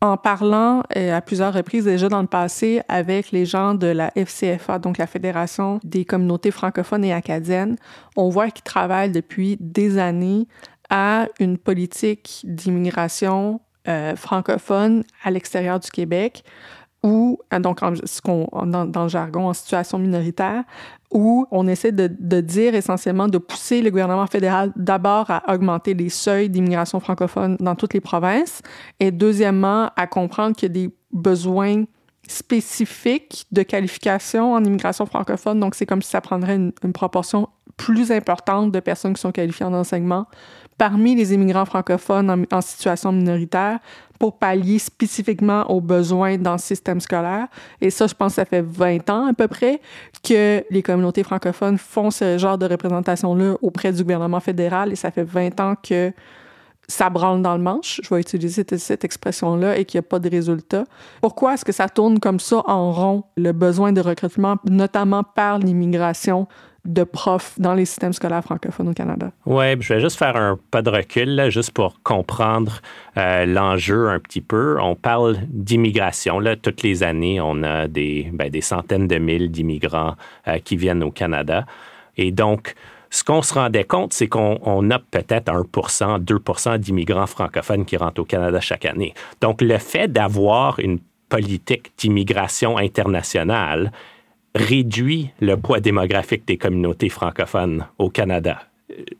en 0.00 0.16
parlant 0.16 0.82
euh, 0.96 1.16
à 1.16 1.20
plusieurs 1.20 1.52
reprises 1.52 1.84
déjà 1.84 2.08
dans 2.08 2.20
le 2.20 2.28
passé 2.28 2.82
avec 2.88 3.32
les 3.32 3.44
gens 3.46 3.74
de 3.74 3.88
la 3.88 4.12
FCFA, 4.14 4.78
donc 4.78 4.98
la 4.98 5.06
Fédération 5.06 5.80
des 5.82 6.04
communautés 6.04 6.50
francophones 6.50 7.04
et 7.04 7.12
acadiennes, 7.12 7.76
on 8.16 8.28
voit 8.28 8.50
qu'ils 8.50 8.64
travaillent 8.64 9.10
depuis 9.10 9.56
des 9.60 9.98
années 9.98 10.46
à 10.90 11.26
une 11.40 11.58
politique 11.58 12.42
d'immigration 12.44 13.60
euh, 13.88 14.14
francophone 14.16 15.02
à 15.24 15.30
l'extérieur 15.30 15.80
du 15.80 15.90
Québec 15.90 16.44
ou 17.02 17.38
donc 17.60 17.80
ce 18.04 18.20
qu'on 18.20 18.48
dans, 18.66 19.02
le 19.04 19.08
jargon 19.08 19.48
en 19.48 19.52
situation 19.52 19.98
minoritaire, 19.98 20.64
où 21.12 21.46
on 21.50 21.66
essaie 21.68 21.92
de, 21.92 22.40
dire 22.40 22.74
essentiellement 22.74 23.28
de 23.28 23.38
pousser 23.38 23.82
le 23.82 23.90
gouvernement 23.90 24.26
fédéral 24.26 24.72
d'abord 24.76 25.30
à 25.30 25.54
augmenter 25.54 25.94
les 25.94 26.08
seuils 26.08 26.50
d'immigration 26.50 27.00
francophone 27.00 27.56
dans 27.60 27.74
toutes 27.74 27.94
les 27.94 28.00
provinces 28.00 28.62
et 29.00 29.10
deuxièmement 29.10 29.90
à 29.96 30.06
comprendre 30.06 30.56
qu'il 30.56 30.68
y 30.68 30.70
a 30.70 30.86
des 30.86 30.94
besoins 31.12 31.84
spécifiques 32.26 33.46
de 33.52 33.62
qualification 33.62 34.52
en 34.52 34.62
immigration 34.62 35.06
francophone. 35.06 35.60
Donc, 35.60 35.74
c'est 35.74 35.86
comme 35.86 36.02
si 36.02 36.10
ça 36.10 36.20
prendrait 36.20 36.56
une, 36.56 36.72
proportion 36.92 37.48
plus 37.76 38.12
importante 38.12 38.70
de 38.72 38.80
personnes 38.80 39.14
qui 39.14 39.20
sont 39.20 39.32
qualifiées 39.32 39.64
en 39.64 39.72
enseignement 39.72 40.26
parmi 40.76 41.14
les 41.14 41.32
immigrants 41.32 41.64
francophones 41.64 42.46
en 42.50 42.60
situation 42.60 43.12
minoritaire 43.12 43.80
pour 44.18 44.38
pallier 44.38 44.78
spécifiquement 44.78 45.70
aux 45.70 45.80
besoins 45.80 46.38
dans 46.38 46.52
le 46.52 46.58
système 46.58 47.00
scolaire. 47.00 47.46
Et 47.80 47.90
ça, 47.90 48.06
je 48.06 48.14
pense 48.14 48.32
que 48.32 48.36
ça 48.36 48.44
fait 48.44 48.62
20 48.62 49.10
ans 49.10 49.26
à 49.26 49.32
peu 49.32 49.48
près 49.48 49.80
que 50.22 50.64
les 50.70 50.82
communautés 50.82 51.22
francophones 51.22 51.78
font 51.78 52.10
ce 52.10 52.38
genre 52.38 52.58
de 52.58 52.66
représentation-là 52.66 53.56
auprès 53.62 53.92
du 53.92 54.02
gouvernement 54.02 54.40
fédéral 54.40 54.92
et 54.92 54.96
ça 54.96 55.10
fait 55.10 55.24
20 55.24 55.60
ans 55.60 55.74
que 55.82 56.12
ça 56.88 57.10
branle 57.10 57.42
dans 57.42 57.54
le 57.54 57.62
manche, 57.62 58.00
je 58.02 58.14
vais 58.14 58.20
utiliser 58.20 58.64
cette, 58.78 59.04
expression-là, 59.04 59.76
et 59.76 59.84
qu'il 59.84 60.00
n'y 60.00 60.06
a 60.06 60.08
pas 60.08 60.18
de 60.18 60.30
résultat. 60.30 60.84
Pourquoi 61.20 61.54
est-ce 61.54 61.64
que 61.64 61.72
ça 61.72 61.86
tourne 61.88 62.18
comme 62.18 62.40
ça 62.40 62.62
en 62.66 62.92
rond, 62.92 63.24
le 63.36 63.52
besoin 63.52 63.92
de 63.92 64.00
recrutement, 64.00 64.56
notamment 64.64 65.22
par 65.22 65.58
l'immigration 65.58 66.48
de 66.88 67.04
profs 67.04 67.60
dans 67.60 67.74
les 67.74 67.84
systèmes 67.84 68.12
scolaires 68.12 68.42
francophones 68.42 68.88
au 68.88 68.94
Canada? 68.94 69.30
Oui, 69.46 69.80
je 69.80 69.94
vais 69.94 70.00
juste 70.00 70.18
faire 70.18 70.36
un 70.36 70.58
pas 70.70 70.82
de 70.82 70.90
recul, 70.90 71.34
là, 71.34 71.50
juste 71.50 71.70
pour 71.72 72.02
comprendre 72.02 72.80
euh, 73.16 73.46
l'enjeu 73.46 74.08
un 74.08 74.18
petit 74.18 74.40
peu. 74.40 74.80
On 74.80 74.96
parle 74.96 75.36
d'immigration. 75.48 76.40
Toutes 76.60 76.82
les 76.82 77.02
années, 77.02 77.40
on 77.40 77.62
a 77.62 77.86
des, 77.86 78.30
ben, 78.32 78.50
des 78.50 78.62
centaines 78.62 79.06
de 79.06 79.18
mille 79.18 79.50
d'immigrants 79.50 80.16
euh, 80.48 80.58
qui 80.58 80.76
viennent 80.76 81.04
au 81.04 81.10
Canada. 81.10 81.66
Et 82.16 82.32
donc, 82.32 82.74
ce 83.10 83.22
qu'on 83.22 83.42
se 83.42 83.54
rendait 83.54 83.84
compte, 83.84 84.12
c'est 84.12 84.26
qu'on 84.26 84.90
a 84.90 84.98
peut-être 84.98 85.52
1% 85.52 86.24
2% 86.24 86.78
d'immigrants 86.78 87.26
francophones 87.26 87.84
qui 87.84 87.96
rentrent 87.96 88.22
au 88.22 88.24
Canada 88.24 88.60
chaque 88.60 88.86
année. 88.86 89.14
Donc, 89.40 89.60
le 89.60 89.78
fait 89.78 90.08
d'avoir 90.08 90.80
une 90.80 90.98
politique 91.28 91.92
d'immigration 91.98 92.78
internationale 92.78 93.92
réduit 94.54 95.30
le 95.40 95.56
poids 95.56 95.80
démographique 95.80 96.46
des 96.46 96.56
communautés 96.56 97.08
francophones 97.08 97.86
au 97.98 98.10
Canada. 98.10 98.60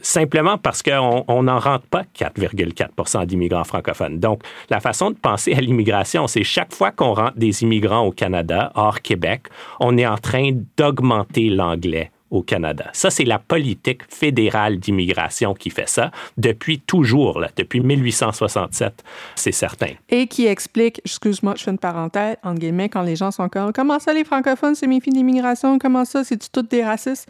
Simplement 0.00 0.56
parce 0.56 0.82
qu'on 0.82 1.42
n'en 1.42 1.58
rentre 1.58 1.86
pas 1.86 2.02
4,4% 2.18 3.26
d'immigrants 3.26 3.64
francophones. 3.64 4.18
Donc, 4.18 4.42
la 4.70 4.80
façon 4.80 5.10
de 5.10 5.16
penser 5.16 5.52
à 5.52 5.60
l'immigration, 5.60 6.26
c'est 6.26 6.42
chaque 6.42 6.72
fois 6.72 6.90
qu'on 6.90 7.12
rentre 7.12 7.36
des 7.36 7.62
immigrants 7.62 8.06
au 8.06 8.10
Canada, 8.10 8.72
hors 8.74 9.02
Québec, 9.02 9.42
on 9.78 9.98
est 9.98 10.06
en 10.06 10.16
train 10.16 10.52
d'augmenter 10.76 11.50
l'anglais 11.50 12.10
au 12.30 12.42
Canada. 12.42 12.90
Ça, 12.92 13.10
c'est 13.10 13.24
la 13.24 13.38
politique 13.38 14.02
fédérale 14.08 14.78
d'immigration 14.78 15.54
qui 15.54 15.70
fait 15.70 15.88
ça 15.88 16.10
depuis 16.36 16.80
toujours, 16.80 17.40
là, 17.40 17.50
depuis 17.56 17.80
1867, 17.80 19.04
c'est 19.34 19.52
certain. 19.52 19.92
Et 20.08 20.26
qui 20.26 20.46
explique, 20.46 21.00
excuse-moi, 21.04 21.54
je 21.56 21.64
fais 21.64 21.70
une 21.70 21.78
parenthèse, 21.78 22.36
en 22.42 22.54
guillemets, 22.54 22.88
quand 22.88 23.02
les 23.02 23.16
gens 23.16 23.30
sont 23.30 23.48
comme 23.48 23.72
Comment 23.72 23.98
ça, 23.98 24.12
les 24.12 24.24
francophones, 24.24 24.74
c'est 24.74 24.86
mes 24.86 25.00
filles 25.00 25.12
d'immigration? 25.12 25.78
Comment 25.78 26.04
ça, 26.04 26.24
c'est 26.24 26.50
toutes 26.50 26.70
des 26.70 26.84
racistes? 26.84 27.28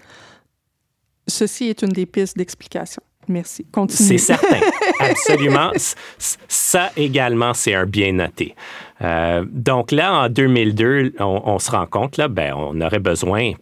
Ceci 1.27 1.69
est 1.69 1.83
une 1.83 1.91
des 1.91 2.07
pistes 2.07 2.37
d'explication. 2.37 3.03
Merci. 3.29 3.67
Continue. 3.71 4.09
C'est 4.09 4.19
certain. 4.19 4.61
Absolument. 5.01 5.71
Ça 6.17 6.91
également, 6.97 7.53
c'est 7.53 7.75
un 7.75 7.85
bien 7.85 8.13
noté. 8.13 8.55
Euh, 9.03 9.45
donc 9.51 9.93
là, 9.93 10.23
en 10.23 10.29
2002, 10.29 11.15
on, 11.19 11.43
on, 11.45 11.59
se 11.59 11.71
rend 11.71 11.87
compte, 11.87 12.17
là, 12.17 12.29
ben, 12.29 12.55
on 12.57 12.81
aurait 12.81 12.99
besoin 12.99 13.53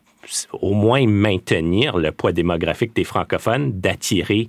au 0.52 0.74
moins 0.74 1.06
maintenir 1.06 1.96
le 1.96 2.12
poids 2.12 2.32
démographique 2.32 2.94
des 2.94 3.04
francophones, 3.04 3.80
d'attirer 3.80 4.48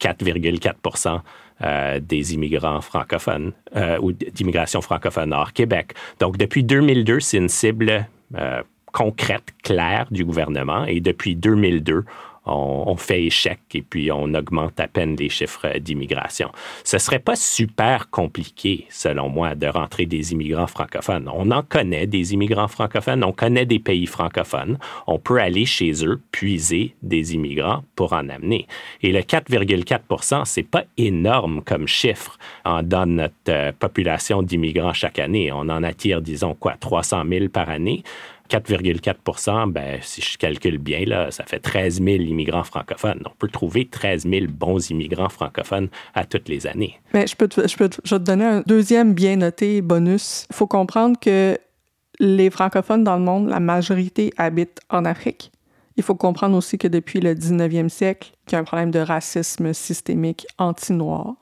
4,4 0.00 1.20
euh, 1.60 1.98
des 2.00 2.34
immigrants 2.34 2.80
francophones 2.80 3.52
euh, 3.74 3.98
ou 4.00 4.12
d'immigration 4.12 4.80
francophone 4.80 5.32
hors 5.32 5.52
Québec. 5.52 5.92
Donc, 6.20 6.36
depuis 6.36 6.62
2002, 6.62 7.20
c'est 7.20 7.38
une 7.38 7.48
cible 7.48 8.06
euh, 8.36 8.62
concrète, 8.92 9.52
claire 9.62 10.06
du 10.10 10.24
gouvernement. 10.24 10.84
Et 10.84 11.00
depuis 11.00 11.34
2002, 11.34 12.04
on, 12.48 12.96
fait 12.96 13.24
échec 13.24 13.60
et 13.74 13.82
puis 13.82 14.10
on 14.10 14.34
augmente 14.34 14.80
à 14.80 14.88
peine 14.88 15.16
les 15.16 15.28
chiffres 15.28 15.78
d'immigration. 15.78 16.50
Ce 16.84 16.98
serait 16.98 17.18
pas 17.18 17.36
super 17.36 18.10
compliqué, 18.10 18.86
selon 18.90 19.28
moi, 19.28 19.54
de 19.54 19.66
rentrer 19.66 20.06
des 20.06 20.32
immigrants 20.32 20.66
francophones. 20.66 21.30
On 21.32 21.50
en 21.50 21.62
connaît 21.62 22.06
des 22.06 22.34
immigrants 22.34 22.68
francophones, 22.68 23.22
on 23.24 23.32
connaît 23.32 23.66
des 23.66 23.78
pays 23.78 24.06
francophones. 24.06 24.78
On 25.06 25.18
peut 25.18 25.40
aller 25.40 25.66
chez 25.66 26.04
eux 26.04 26.20
puiser 26.32 26.94
des 27.02 27.34
immigrants 27.34 27.84
pour 27.94 28.12
en 28.12 28.28
amener. 28.28 28.66
Et 29.02 29.12
le 29.12 29.20
4,4 29.20 30.44
c'est 30.44 30.62
pas 30.62 30.84
énorme 30.96 31.62
comme 31.62 31.86
chiffre 31.86 32.38
dans 32.64 33.06
notre 33.06 33.34
euh, 33.48 33.72
population 33.78 34.42
d'immigrants 34.42 34.92
chaque 34.92 35.18
année. 35.18 35.52
On 35.52 35.68
en 35.68 35.82
attire, 35.82 36.20
disons 36.20 36.54
quoi, 36.54 36.74
300 36.78 37.24
000 37.28 37.48
par 37.48 37.68
année. 37.68 38.02
4,4 38.48 39.70
ben, 39.72 39.98
si 40.02 40.20
je 40.20 40.38
calcule 40.38 40.78
bien, 40.78 41.04
là, 41.04 41.30
ça 41.30 41.44
fait 41.44 41.58
13 41.58 42.02
000 42.02 42.08
immigrants 42.22 42.64
francophones. 42.64 43.22
On 43.26 43.36
peut 43.38 43.48
trouver 43.48 43.86
13 43.86 44.22
000 44.28 44.46
bons 44.48 44.90
immigrants 44.90 45.28
francophones 45.28 45.88
à 46.14 46.24
toutes 46.24 46.48
les 46.48 46.66
années. 46.66 46.98
Mais 47.12 47.26
je 47.26 47.36
peux, 47.36 47.48
je 47.54 47.76
peux 47.76 47.90
je 48.04 48.14
vais 48.14 48.18
te 48.18 48.24
donner 48.24 48.44
un 48.44 48.62
deuxième 48.66 49.14
bien 49.14 49.36
noté 49.36 49.82
bonus. 49.82 50.46
Il 50.50 50.56
faut 50.56 50.66
comprendre 50.66 51.18
que 51.20 51.58
les 52.20 52.50
francophones 52.50 53.04
dans 53.04 53.16
le 53.16 53.22
monde, 53.22 53.48
la 53.48 53.60
majorité 53.60 54.32
habitent 54.36 54.80
en 54.90 55.04
Afrique. 55.04 55.52
Il 55.96 56.02
faut 56.02 56.14
comprendre 56.14 56.56
aussi 56.56 56.78
que 56.78 56.88
depuis 56.88 57.20
le 57.20 57.34
19e 57.34 57.88
siècle, 57.88 58.32
il 58.46 58.52
y 58.52 58.54
a 58.54 58.58
un 58.58 58.64
problème 58.64 58.90
de 58.90 59.00
racisme 59.00 59.72
systémique 59.72 60.46
anti-noir 60.56 61.34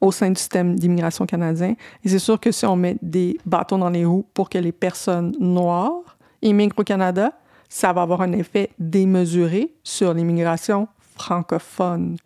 au 0.00 0.12
sein 0.12 0.30
du 0.30 0.38
système 0.38 0.78
d'immigration 0.78 1.26
canadien. 1.26 1.74
Et 2.04 2.08
c'est 2.08 2.18
sûr 2.18 2.38
que 2.40 2.50
si 2.50 2.66
on 2.66 2.76
met 2.76 2.96
des 3.02 3.38
bâtons 3.46 3.78
dans 3.78 3.90
les 3.90 4.04
roues 4.04 4.26
pour 4.34 4.50
que 4.50 4.58
les 4.58 4.72
personnes 4.72 5.34
noires 5.38 6.18
immigrent 6.42 6.78
au 6.78 6.84
Canada, 6.84 7.32
ça 7.68 7.92
va 7.92 8.02
avoir 8.02 8.22
un 8.22 8.32
effet 8.32 8.70
démesuré 8.78 9.72
sur 9.84 10.12
l'immigration 10.12 10.88
francophone 11.16 12.16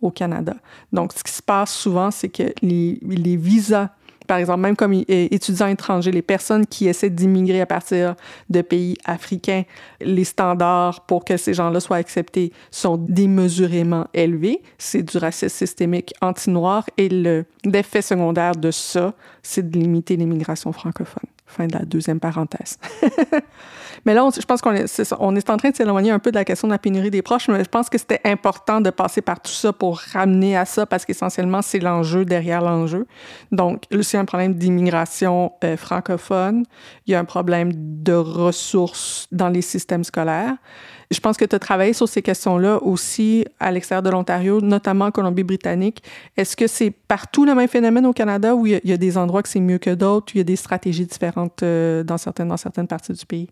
au 0.00 0.10
Canada. 0.10 0.54
Donc, 0.92 1.12
ce 1.12 1.22
qui 1.22 1.32
se 1.32 1.42
passe 1.42 1.72
souvent, 1.72 2.10
c'est 2.10 2.28
que 2.28 2.52
les, 2.62 2.98
les 3.02 3.36
visas 3.36 3.90
par 4.26 4.38
exemple, 4.38 4.60
même 4.60 4.76
comme 4.76 4.92
étudiants 5.08 5.68
étrangers, 5.68 6.10
les 6.10 6.22
personnes 6.22 6.66
qui 6.66 6.88
essaient 6.88 7.10
d'immigrer 7.10 7.60
à 7.60 7.66
partir 7.66 8.16
de 8.50 8.60
pays 8.60 8.96
africains, 9.04 9.62
les 10.00 10.24
standards 10.24 11.02
pour 11.06 11.24
que 11.24 11.36
ces 11.36 11.54
gens-là 11.54 11.80
soient 11.80 11.96
acceptés 11.96 12.52
sont 12.70 12.96
démesurément 12.96 14.06
élevés. 14.12 14.62
C'est 14.78 15.02
du 15.02 15.18
racisme 15.18 15.56
systémique 15.56 16.12
anti-noir 16.20 16.84
et 16.98 17.08
l'effet 17.08 18.02
secondaire 18.02 18.56
de 18.56 18.70
ça, 18.70 19.14
c'est 19.42 19.70
de 19.70 19.78
limiter 19.78 20.16
l'immigration 20.16 20.72
francophone. 20.72 21.28
Fin 21.46 21.66
de 21.68 21.74
la 21.74 21.84
deuxième 21.84 22.18
parenthèse. 22.18 22.78
mais 24.04 24.14
là, 24.14 24.28
je 24.36 24.44
pense 24.44 24.60
qu'on 24.60 24.72
est, 24.72 25.50
en 25.50 25.56
train 25.56 25.70
de 25.70 25.76
s'éloigner 25.76 26.10
un 26.10 26.18
peu 26.18 26.30
de 26.30 26.36
la 26.36 26.44
question 26.44 26.66
de 26.66 26.72
la 26.72 26.78
pénurie 26.78 27.10
des 27.10 27.22
proches, 27.22 27.48
mais 27.48 27.62
je 27.62 27.68
pense 27.68 27.88
que 27.88 27.98
c'était 27.98 28.20
important 28.24 28.80
de 28.80 28.90
passer 28.90 29.22
par 29.22 29.40
tout 29.40 29.52
ça 29.52 29.72
pour 29.72 29.98
ramener 29.98 30.56
à 30.56 30.64
ça 30.64 30.86
parce 30.86 31.04
qu'essentiellement, 31.04 31.62
c'est 31.62 31.78
l'enjeu 31.78 32.24
derrière 32.24 32.62
l'enjeu. 32.62 33.06
Donc, 33.52 33.84
c'est 34.02 34.18
un 34.18 34.24
problème 34.24 34.54
d'immigration 34.54 35.52
euh, 35.62 35.76
francophone. 35.76 36.64
Il 37.06 37.12
y 37.12 37.14
a 37.14 37.20
un 37.20 37.24
problème 37.24 37.70
de 37.74 38.14
ressources 38.14 39.28
dans 39.30 39.48
les 39.48 39.62
systèmes 39.62 40.04
scolaires. 40.04 40.56
Je 41.10 41.20
pense 41.20 41.36
que 41.36 41.44
tu 41.44 41.54
as 41.54 41.58
travaillé 41.58 41.92
sur 41.92 42.08
ces 42.08 42.22
questions-là 42.22 42.82
aussi 42.82 43.44
à 43.60 43.70
l'extérieur 43.70 44.02
de 44.02 44.10
l'Ontario, 44.10 44.60
notamment 44.60 45.06
en 45.06 45.10
Colombie-Britannique. 45.10 46.02
Est-ce 46.36 46.56
que 46.56 46.66
c'est 46.66 46.90
partout 46.90 47.44
le 47.44 47.54
même 47.54 47.68
phénomène 47.68 48.06
au 48.06 48.12
Canada 48.12 48.54
ou 48.54 48.66
il 48.66 48.80
y, 48.84 48.92
a 48.92 48.96
des 48.96 49.16
endroits 49.16 49.42
que 49.42 49.48
c'est 49.48 49.60
mieux 49.60 49.78
que 49.78 49.94
d'autres, 49.94 50.34
il 50.34 50.38
y 50.38 50.40
a 50.40 50.44
des 50.44 50.56
stratégies 50.56 51.06
différentes 51.06 51.62
euh, 51.62 52.02
dans, 52.02 52.18
certaines, 52.18 52.48
dans 52.48 52.56
certaines 52.56 52.88
parties 52.88 53.12
du 53.12 53.24
pays? 53.24 53.48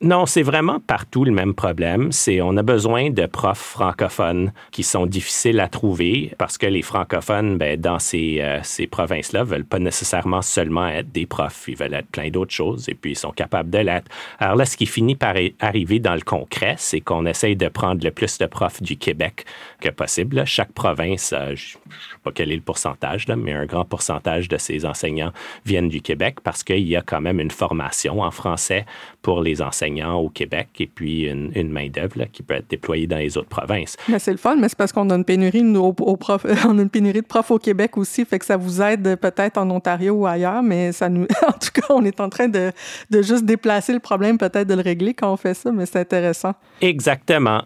Non, 0.00 0.26
c'est 0.26 0.44
vraiment 0.44 0.78
partout 0.78 1.24
le 1.24 1.32
même 1.32 1.54
problème. 1.54 2.12
C'est 2.12 2.40
on 2.40 2.56
a 2.56 2.62
besoin 2.62 3.10
de 3.10 3.26
profs 3.26 3.58
francophones 3.58 4.52
qui 4.70 4.84
sont 4.84 5.06
difficiles 5.06 5.58
à 5.58 5.66
trouver 5.66 6.32
parce 6.38 6.56
que 6.56 6.66
les 6.66 6.82
francophones, 6.82 7.58
ben, 7.58 7.80
dans 7.80 7.98
ces, 7.98 8.38
euh, 8.40 8.60
ces 8.62 8.86
provinces-là, 8.86 9.42
veulent 9.42 9.64
pas 9.64 9.80
nécessairement 9.80 10.40
seulement 10.40 10.86
être 10.86 11.10
des 11.10 11.26
profs. 11.26 11.64
Ils 11.66 11.76
veulent 11.76 11.94
être 11.94 12.06
plein 12.06 12.30
d'autres 12.30 12.54
choses 12.54 12.88
et 12.88 12.94
puis 12.94 13.12
ils 13.12 13.18
sont 13.18 13.32
capables 13.32 13.70
de 13.70 13.78
l'être. 13.78 14.08
Alors 14.38 14.54
là, 14.54 14.66
ce 14.66 14.76
qui 14.76 14.86
finit 14.86 15.16
par 15.16 15.34
arriver 15.58 15.98
dans 15.98 16.14
le 16.14 16.20
concret, 16.20 16.76
c'est 16.78 17.00
qu'on 17.00 17.26
essaye 17.26 17.56
de 17.56 17.66
prendre 17.66 18.04
le 18.04 18.12
plus 18.12 18.38
de 18.38 18.46
profs 18.46 18.80
du 18.80 18.98
Québec 18.98 19.46
que 19.80 19.88
possible. 19.88 20.46
Chaque 20.46 20.70
province, 20.74 21.34
je 21.36 21.50
ne 21.50 21.56
sais 21.56 21.78
pas 22.22 22.30
quel 22.30 22.52
est 22.52 22.56
le 22.56 22.62
pourcentage, 22.62 23.26
mais 23.26 23.52
un 23.52 23.66
grand 23.66 23.84
pourcentage 23.84 24.48
de 24.48 24.58
ces 24.58 24.86
enseignants 24.86 25.32
viennent 25.66 25.88
du 25.88 26.02
Québec 26.02 26.36
parce 26.44 26.62
qu'il 26.62 26.86
y 26.86 26.94
a 26.94 27.02
quand 27.02 27.20
même 27.20 27.40
une 27.40 27.50
formation 27.50 28.20
en 28.20 28.30
français 28.30 28.86
pour 29.22 29.42
les 29.42 29.60
enseignants 29.60 29.87
au 30.14 30.28
Québec 30.28 30.68
et 30.80 30.86
puis 30.86 31.28
une, 31.28 31.70
main-d'œuvre 31.70 32.24
qui 32.32 32.42
peut 32.42 32.54
être 32.54 32.68
déployée 32.68 33.06
dans 33.06 33.18
les 33.18 33.36
autres 33.36 33.48
provinces. 33.48 33.96
Mais 34.08 34.18
c'est 34.18 34.30
le 34.30 34.38
fun, 34.38 34.56
mais 34.56 34.68
c'est 34.68 34.78
parce 34.78 34.92
qu'on 34.92 35.10
a 35.10 35.14
une 35.14 35.24
pénurie 35.24 35.62
on 36.66 36.78
a 36.78 36.82
une 36.82 36.90
pénurie 36.90 37.20
de 37.20 37.26
profs 37.26 37.50
au 37.50 37.58
Québec 37.58 37.96
aussi, 37.96 38.24
fait 38.24 38.38
que 38.38 38.44
ça 38.44 38.56
vous 38.56 38.80
aide 38.82 39.16
peut-être 39.16 39.58
en 39.58 39.70
Ontario 39.70 40.14
ou 40.14 40.26
ailleurs, 40.26 40.62
mais 40.62 40.92
ça 40.92 41.08
nous, 41.08 41.26
en 41.46 41.52
tout 41.52 41.70
cas, 41.72 41.86
on 41.90 42.04
est 42.04 42.20
en 42.20 42.28
train 42.28 42.48
de, 42.48 42.72
de 43.10 43.22
juste 43.22 43.44
déplacer 43.44 43.92
le 43.92 44.00
problème, 44.00 44.38
peut-être 44.38 44.66
de 44.66 44.74
le 44.74 44.82
régler 44.82 45.14
quand 45.14 45.32
on 45.32 45.36
fait 45.36 45.54
ça, 45.54 45.70
mais 45.72 45.86
c'est 45.86 46.00
intéressant. 46.00 46.54
Exactement. 46.80 47.62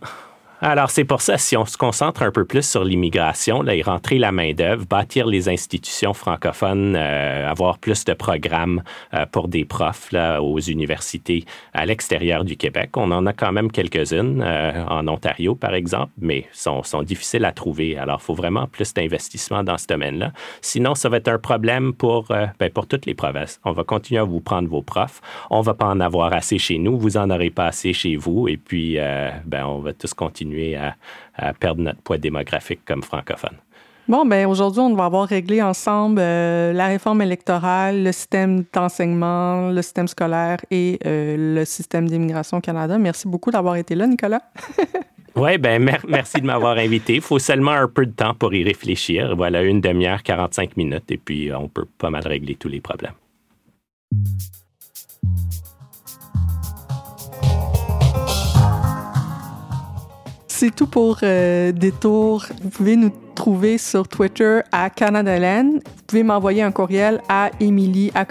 Alors, 0.65 0.91
c'est 0.91 1.03
pour 1.03 1.23
ça, 1.23 1.39
si 1.39 1.57
on 1.57 1.67
se 1.67 1.77
concentre 1.77 2.23
un 2.23 2.31
peu 2.31 2.45
plus 2.45 2.63
sur 2.63 2.85
l'immigration, 2.85 3.63
là, 3.63 3.75
y 3.75 3.83
rentrer 3.83 4.19
la 4.19 4.31
main-d'œuvre, 4.31 4.87
bâtir 4.87 5.27
les 5.27 5.49
institutions 5.49 6.15
francophones, 6.15 6.95
euh, 6.95 7.51
avoir 7.51 7.79
plus 7.79 8.05
de 8.05 8.13
programmes 8.13 8.85
euh, 9.13 9.27
pour 9.27 9.49
des 9.49 9.65
profs 9.65 10.13
là, 10.13 10.41
aux 10.41 10.61
universités 10.61 11.45
à 11.73 11.85
l'extérieur 11.85 12.45
du 12.45 12.57
Québec. 12.57 12.91
On 12.97 13.11
en 13.11 13.27
a 13.27 13.33
quand 13.33 13.51
même 13.51 13.73
quelques-unes, 13.73 14.41
euh, 14.41 14.85
en 14.87 15.09
Ontario, 15.09 15.57
par 15.57 15.75
exemple, 15.75 16.13
mais 16.21 16.47
sont, 16.53 16.85
difficiles 17.03 17.45
à 17.45 17.51
trouver. 17.51 17.99
Alors, 17.99 18.21
il 18.23 18.25
faut 18.25 18.35
vraiment 18.35 18.69
plus 18.69 18.95
d'investissement 18.95 19.65
dans 19.65 19.79
ce 19.79 19.89
domaine-là. 19.89 20.31
Sinon, 20.61 20.95
ça 20.95 21.09
va 21.09 21.17
être 21.17 21.27
un 21.27 21.39
problème 21.39 21.93
pour, 21.93 22.29
ben, 22.29 22.71
pour 22.73 22.87
toutes 22.87 23.07
les 23.07 23.15
provinces. 23.15 23.59
On 23.65 23.73
va 23.73 23.83
continuer 23.83 24.21
à 24.21 24.25
vous 24.25 24.41
prendre 24.41 24.69
vos 24.69 24.83
profs. 24.83 25.23
On 25.51 25.61
va 25.61 25.75
pas 25.75 25.87
en 25.87 25.99
avoir 25.99 26.33
assez 26.33 26.59
chez 26.59 26.79
nous. 26.79 26.97
Vous 26.97 27.17
en 27.17 27.31
aurez 27.31 27.51
pas 27.51 27.67
assez 27.67 27.93
chez 27.93 28.15
vous. 28.15 28.47
Et 28.47 28.59
puis, 28.59 28.99
ben, 29.45 29.67
on 29.67 29.81
va 29.81 29.93
tous 29.93 30.15
continuer 30.15 30.52
à, 30.77 31.53
perdre 31.55 31.83
notre 31.83 32.01
poids 32.01 32.19
démographique 32.19 32.81
comme 32.85 33.03
francophone. 33.03 33.57
Bon, 34.09 34.27
ben 34.27 34.47
aujourd'hui, 34.47 34.81
on 34.81 34.95
va 34.95 35.05
avoir 35.05 35.29
réglé 35.29 35.63
ensemble 35.63 36.19
euh, 36.21 36.73
la 36.73 36.89
réforme 36.89 37.23
électorale, 37.23 38.03
le 38.03 38.13
système 38.13 38.65
d'enseignement, 38.73 39.71
le 39.71 39.81
système 39.81 40.09
scolaire 40.09 40.59
et 40.73 40.99
euh, 41.07 41.55
le 41.55 41.65
système 41.65 42.09
d'immigration 42.09 42.59
au 42.59 42.61
Canada. 42.61 42.99
Merci 42.99 43.29
beaucoup 43.29 43.53
d'avoir 43.53 43.77
été 43.77 43.95
là, 43.95 44.09
Nicolas. 44.09 44.43
oui, 45.37 45.57
ben 45.57 45.89
merci 46.09 46.41
de 46.41 46.47
m'avoir 46.47 46.79
invité. 46.79 47.15
Il 47.15 47.21
faut 47.21 47.39
seulement 47.39 47.71
un 47.71 47.87
peu 47.87 48.05
de 48.05 48.13
temps 48.13 48.35
pour 48.35 48.53
y 48.53 48.65
réfléchir. 48.65 49.37
Voilà, 49.37 49.63
une 49.63 49.81
demi-heure, 49.81 50.25
45 50.25 50.77
minutes, 50.77 51.11
et 51.11 51.17
puis 51.19 51.53
on 51.55 51.69
peut 51.69 51.87
pas 51.99 52.11
mal 52.11 52.27
régler 52.27 52.57
tous 52.57 52.69
les 52.69 52.81
problèmes. 52.81 53.15
C'est 60.53 60.75
tout 60.75 60.87
pour 60.87 61.19
euh, 61.23 61.73
Détour. 61.73 62.45
Vous 62.63 62.69
pouvez 62.69 62.97
nous 62.97 63.11
trouver 63.35 63.79
sur 63.79 64.07
Twitter 64.07 64.61
à 64.71 64.91
Canadaland. 64.91 65.73
Vous 65.73 66.03
pouvez 66.07 66.23
m'envoyer 66.23 66.63
un 66.63 66.71
courriel 66.71 67.21
à 67.29 67.51
emily 67.59 68.13
à 68.15 68.25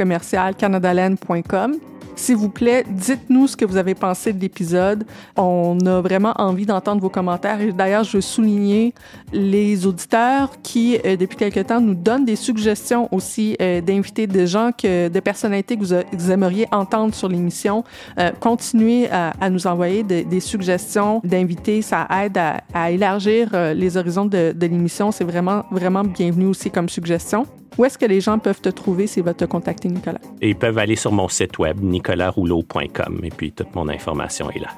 s'il 2.15 2.35
vous 2.35 2.49
plaît, 2.49 2.85
dites-nous 2.89 3.47
ce 3.47 3.57
que 3.57 3.65
vous 3.65 3.77
avez 3.77 3.95
pensé 3.95 4.33
de 4.33 4.39
l'épisode. 4.39 5.05
On 5.35 5.77
a 5.85 6.01
vraiment 6.01 6.33
envie 6.37 6.65
d'entendre 6.65 7.01
vos 7.01 7.09
commentaires. 7.09 7.61
Et 7.61 7.71
d'ailleurs, 7.71 8.03
je 8.03 8.17
veux 8.17 8.21
souligner 8.21 8.93
les 9.31 9.85
auditeurs 9.85 10.51
qui, 10.61 10.97
euh, 11.05 11.15
depuis 11.15 11.37
quelque 11.37 11.59
temps, 11.61 11.81
nous 11.81 11.95
donnent 11.95 12.25
des 12.25 12.35
suggestions 12.35 13.07
aussi 13.13 13.55
euh, 13.61 13.81
d'inviter 13.81 14.27
des 14.27 14.47
gens, 14.47 14.71
que, 14.71 15.07
de 15.07 15.19
personnalités 15.19 15.77
que 15.77 15.83
vous, 15.83 16.31
aimeriez 16.31 16.67
entendre 16.71 17.13
sur 17.13 17.27
l'émission. 17.27 17.83
Euh, 18.19 18.31
continuez 18.39 19.09
à, 19.11 19.49
nous 19.49 19.67
envoyer 19.67 20.03
des 20.03 20.39
suggestions 20.39 21.21
d'invités. 21.23 21.81
Ça 21.81 22.07
aide 22.23 22.37
à, 22.73 22.91
élargir 22.91 23.49
les 23.75 23.97
horizons 23.97 24.25
de, 24.25 24.53
de 24.55 24.67
l'émission. 24.67 25.11
C'est 25.11 25.23
vraiment, 25.23 25.63
vraiment 25.71 26.03
bienvenu 26.03 26.45
aussi 26.45 26.69
comme 26.69 26.89
suggestion. 26.89 27.45
Où 27.77 27.85
est-ce 27.85 27.97
que 27.97 28.05
les 28.05 28.19
gens 28.21 28.37
peuvent 28.37 28.61
te 28.61 28.69
trouver 28.69 29.07
s'ils 29.07 29.23
veulent 29.23 29.33
te 29.35 29.45
contacter, 29.45 29.87
Nicolas? 29.89 30.19
ils 30.41 30.55
peuvent 30.55 30.77
aller 30.77 30.95
sur 30.95 31.11
mon 31.11 31.27
site 31.29 31.57
web, 31.59 31.81
nicolasrouleau.com, 31.81 33.19
et 33.23 33.29
puis 33.29 33.51
toute 33.51 33.73
mon 33.75 33.87
information 33.87 34.49
est 34.51 34.59
là. 34.59 34.69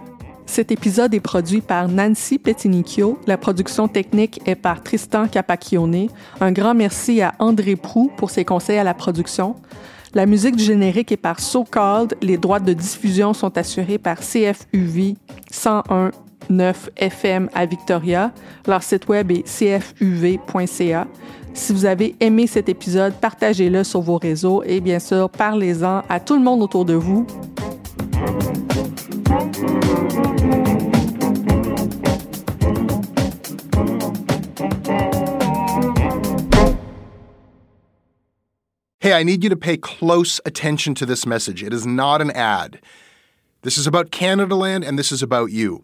Cet 0.45 0.71
épisode 0.71 1.13
est 1.13 1.19
produit 1.19 1.61
par 1.61 1.87
Nancy 1.87 2.37
Petinicchio. 2.37 3.17
La 3.25 3.37
production 3.37 3.87
technique 3.87 4.39
est 4.45 4.55
par 4.55 4.83
Tristan 4.83 5.27
Capacchione. 5.27 6.07
Un 6.41 6.51
grand 6.51 6.75
merci 6.75 7.21
à 7.21 7.33
André 7.39 7.75
Prou 7.75 8.11
pour 8.17 8.29
ses 8.29 8.45
conseils 8.45 8.77
à 8.77 8.83
la 8.83 8.93
production. 8.93 9.55
La 10.13 10.27
musique 10.27 10.55
du 10.55 10.63
générique 10.63 11.11
est 11.11 11.17
par 11.17 11.39
So 11.39 11.63
Called. 11.63 12.15
Les 12.21 12.37
droits 12.37 12.59
de 12.59 12.73
diffusion 12.73 13.33
sont 13.33 13.57
assurés 13.57 13.97
par 13.97 14.17
CFUV 14.19 15.15
101.9 15.51 16.75
FM 16.97 17.49
à 17.55 17.65
Victoria. 17.65 18.31
Leur 18.67 18.83
site 18.83 19.07
web 19.07 19.31
est 19.31 19.47
cfuv.ca. 19.47 21.07
Si 21.53 21.71
vous 21.71 21.85
avez 21.85 22.15
aimé 22.19 22.47
cet 22.47 22.67
épisode, 22.67 23.13
partagez-le 23.13 23.83
sur 23.83 24.01
vos 24.01 24.17
réseaux 24.17 24.63
et 24.63 24.81
bien 24.81 24.99
sûr, 24.99 25.29
parlez-en 25.29 26.03
à 26.09 26.19
tout 26.19 26.35
le 26.35 26.41
monde 26.41 26.61
autour 26.61 26.83
de 26.85 26.93
vous. 26.93 27.25
Hey, 38.99 39.11
I 39.11 39.23
need 39.23 39.43
you 39.43 39.49
to 39.49 39.57
pay 39.57 39.75
close 39.75 40.39
attention 40.45 40.93
to 40.95 41.05
this 41.05 41.25
message. 41.25 41.61
It 41.61 41.73
is 41.73 41.85
not 41.85 42.21
an 42.21 42.31
ad. 42.31 42.79
This 43.61 43.77
is 43.77 43.85
about 43.85 44.11
Canada 44.11 44.55
Land 44.55 44.85
and 44.85 44.97
this 44.97 45.11
is 45.11 45.21
about 45.21 45.51
you. 45.51 45.83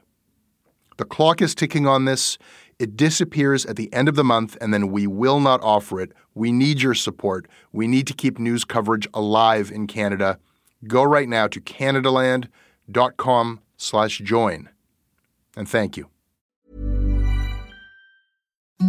The 0.97 1.05
clock 1.05 1.41
is 1.41 1.55
ticking 1.55 1.87
on 1.87 2.05
this. 2.05 2.37
It 2.79 2.97
disappears 2.97 3.65
at 3.65 3.75
the 3.75 3.93
end 3.93 4.09
of 4.09 4.15
the 4.15 4.23
month, 4.23 4.57
and 4.59 4.73
then 4.73 4.91
we 4.91 5.05
will 5.07 5.39
not 5.39 5.61
offer 5.61 6.01
it. 6.01 6.11
We 6.33 6.51
need 6.51 6.81
your 6.81 6.95
support. 6.95 7.47
We 7.71 7.87
need 7.87 8.07
to 8.07 8.13
keep 8.13 8.39
news 8.39 8.65
coverage 8.65 9.07
alive 9.13 9.71
in 9.71 9.87
Canada. 9.87 10.39
Go 10.87 11.03
right 11.03 11.29
now 11.29 11.47
to 11.47 11.61
canadaland.com 11.61 13.59
slash 13.77 14.17
join. 14.19 14.69
And 15.55 15.69
thank 15.69 15.97
you. 15.97 16.07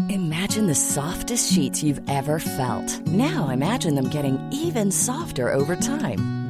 Imagine 0.09 0.69
the 0.69 0.75
softest 0.75 1.53
sheets 1.53 1.83
you've 1.83 2.01
ever 2.09 2.39
felt. 2.39 3.07
Now 3.09 3.51
imagine 3.51 3.95
them 3.95 4.09
getting 4.09 4.39
even 4.51 4.91
softer 4.91 5.53
over 5.53 5.77
time. 5.77 6.42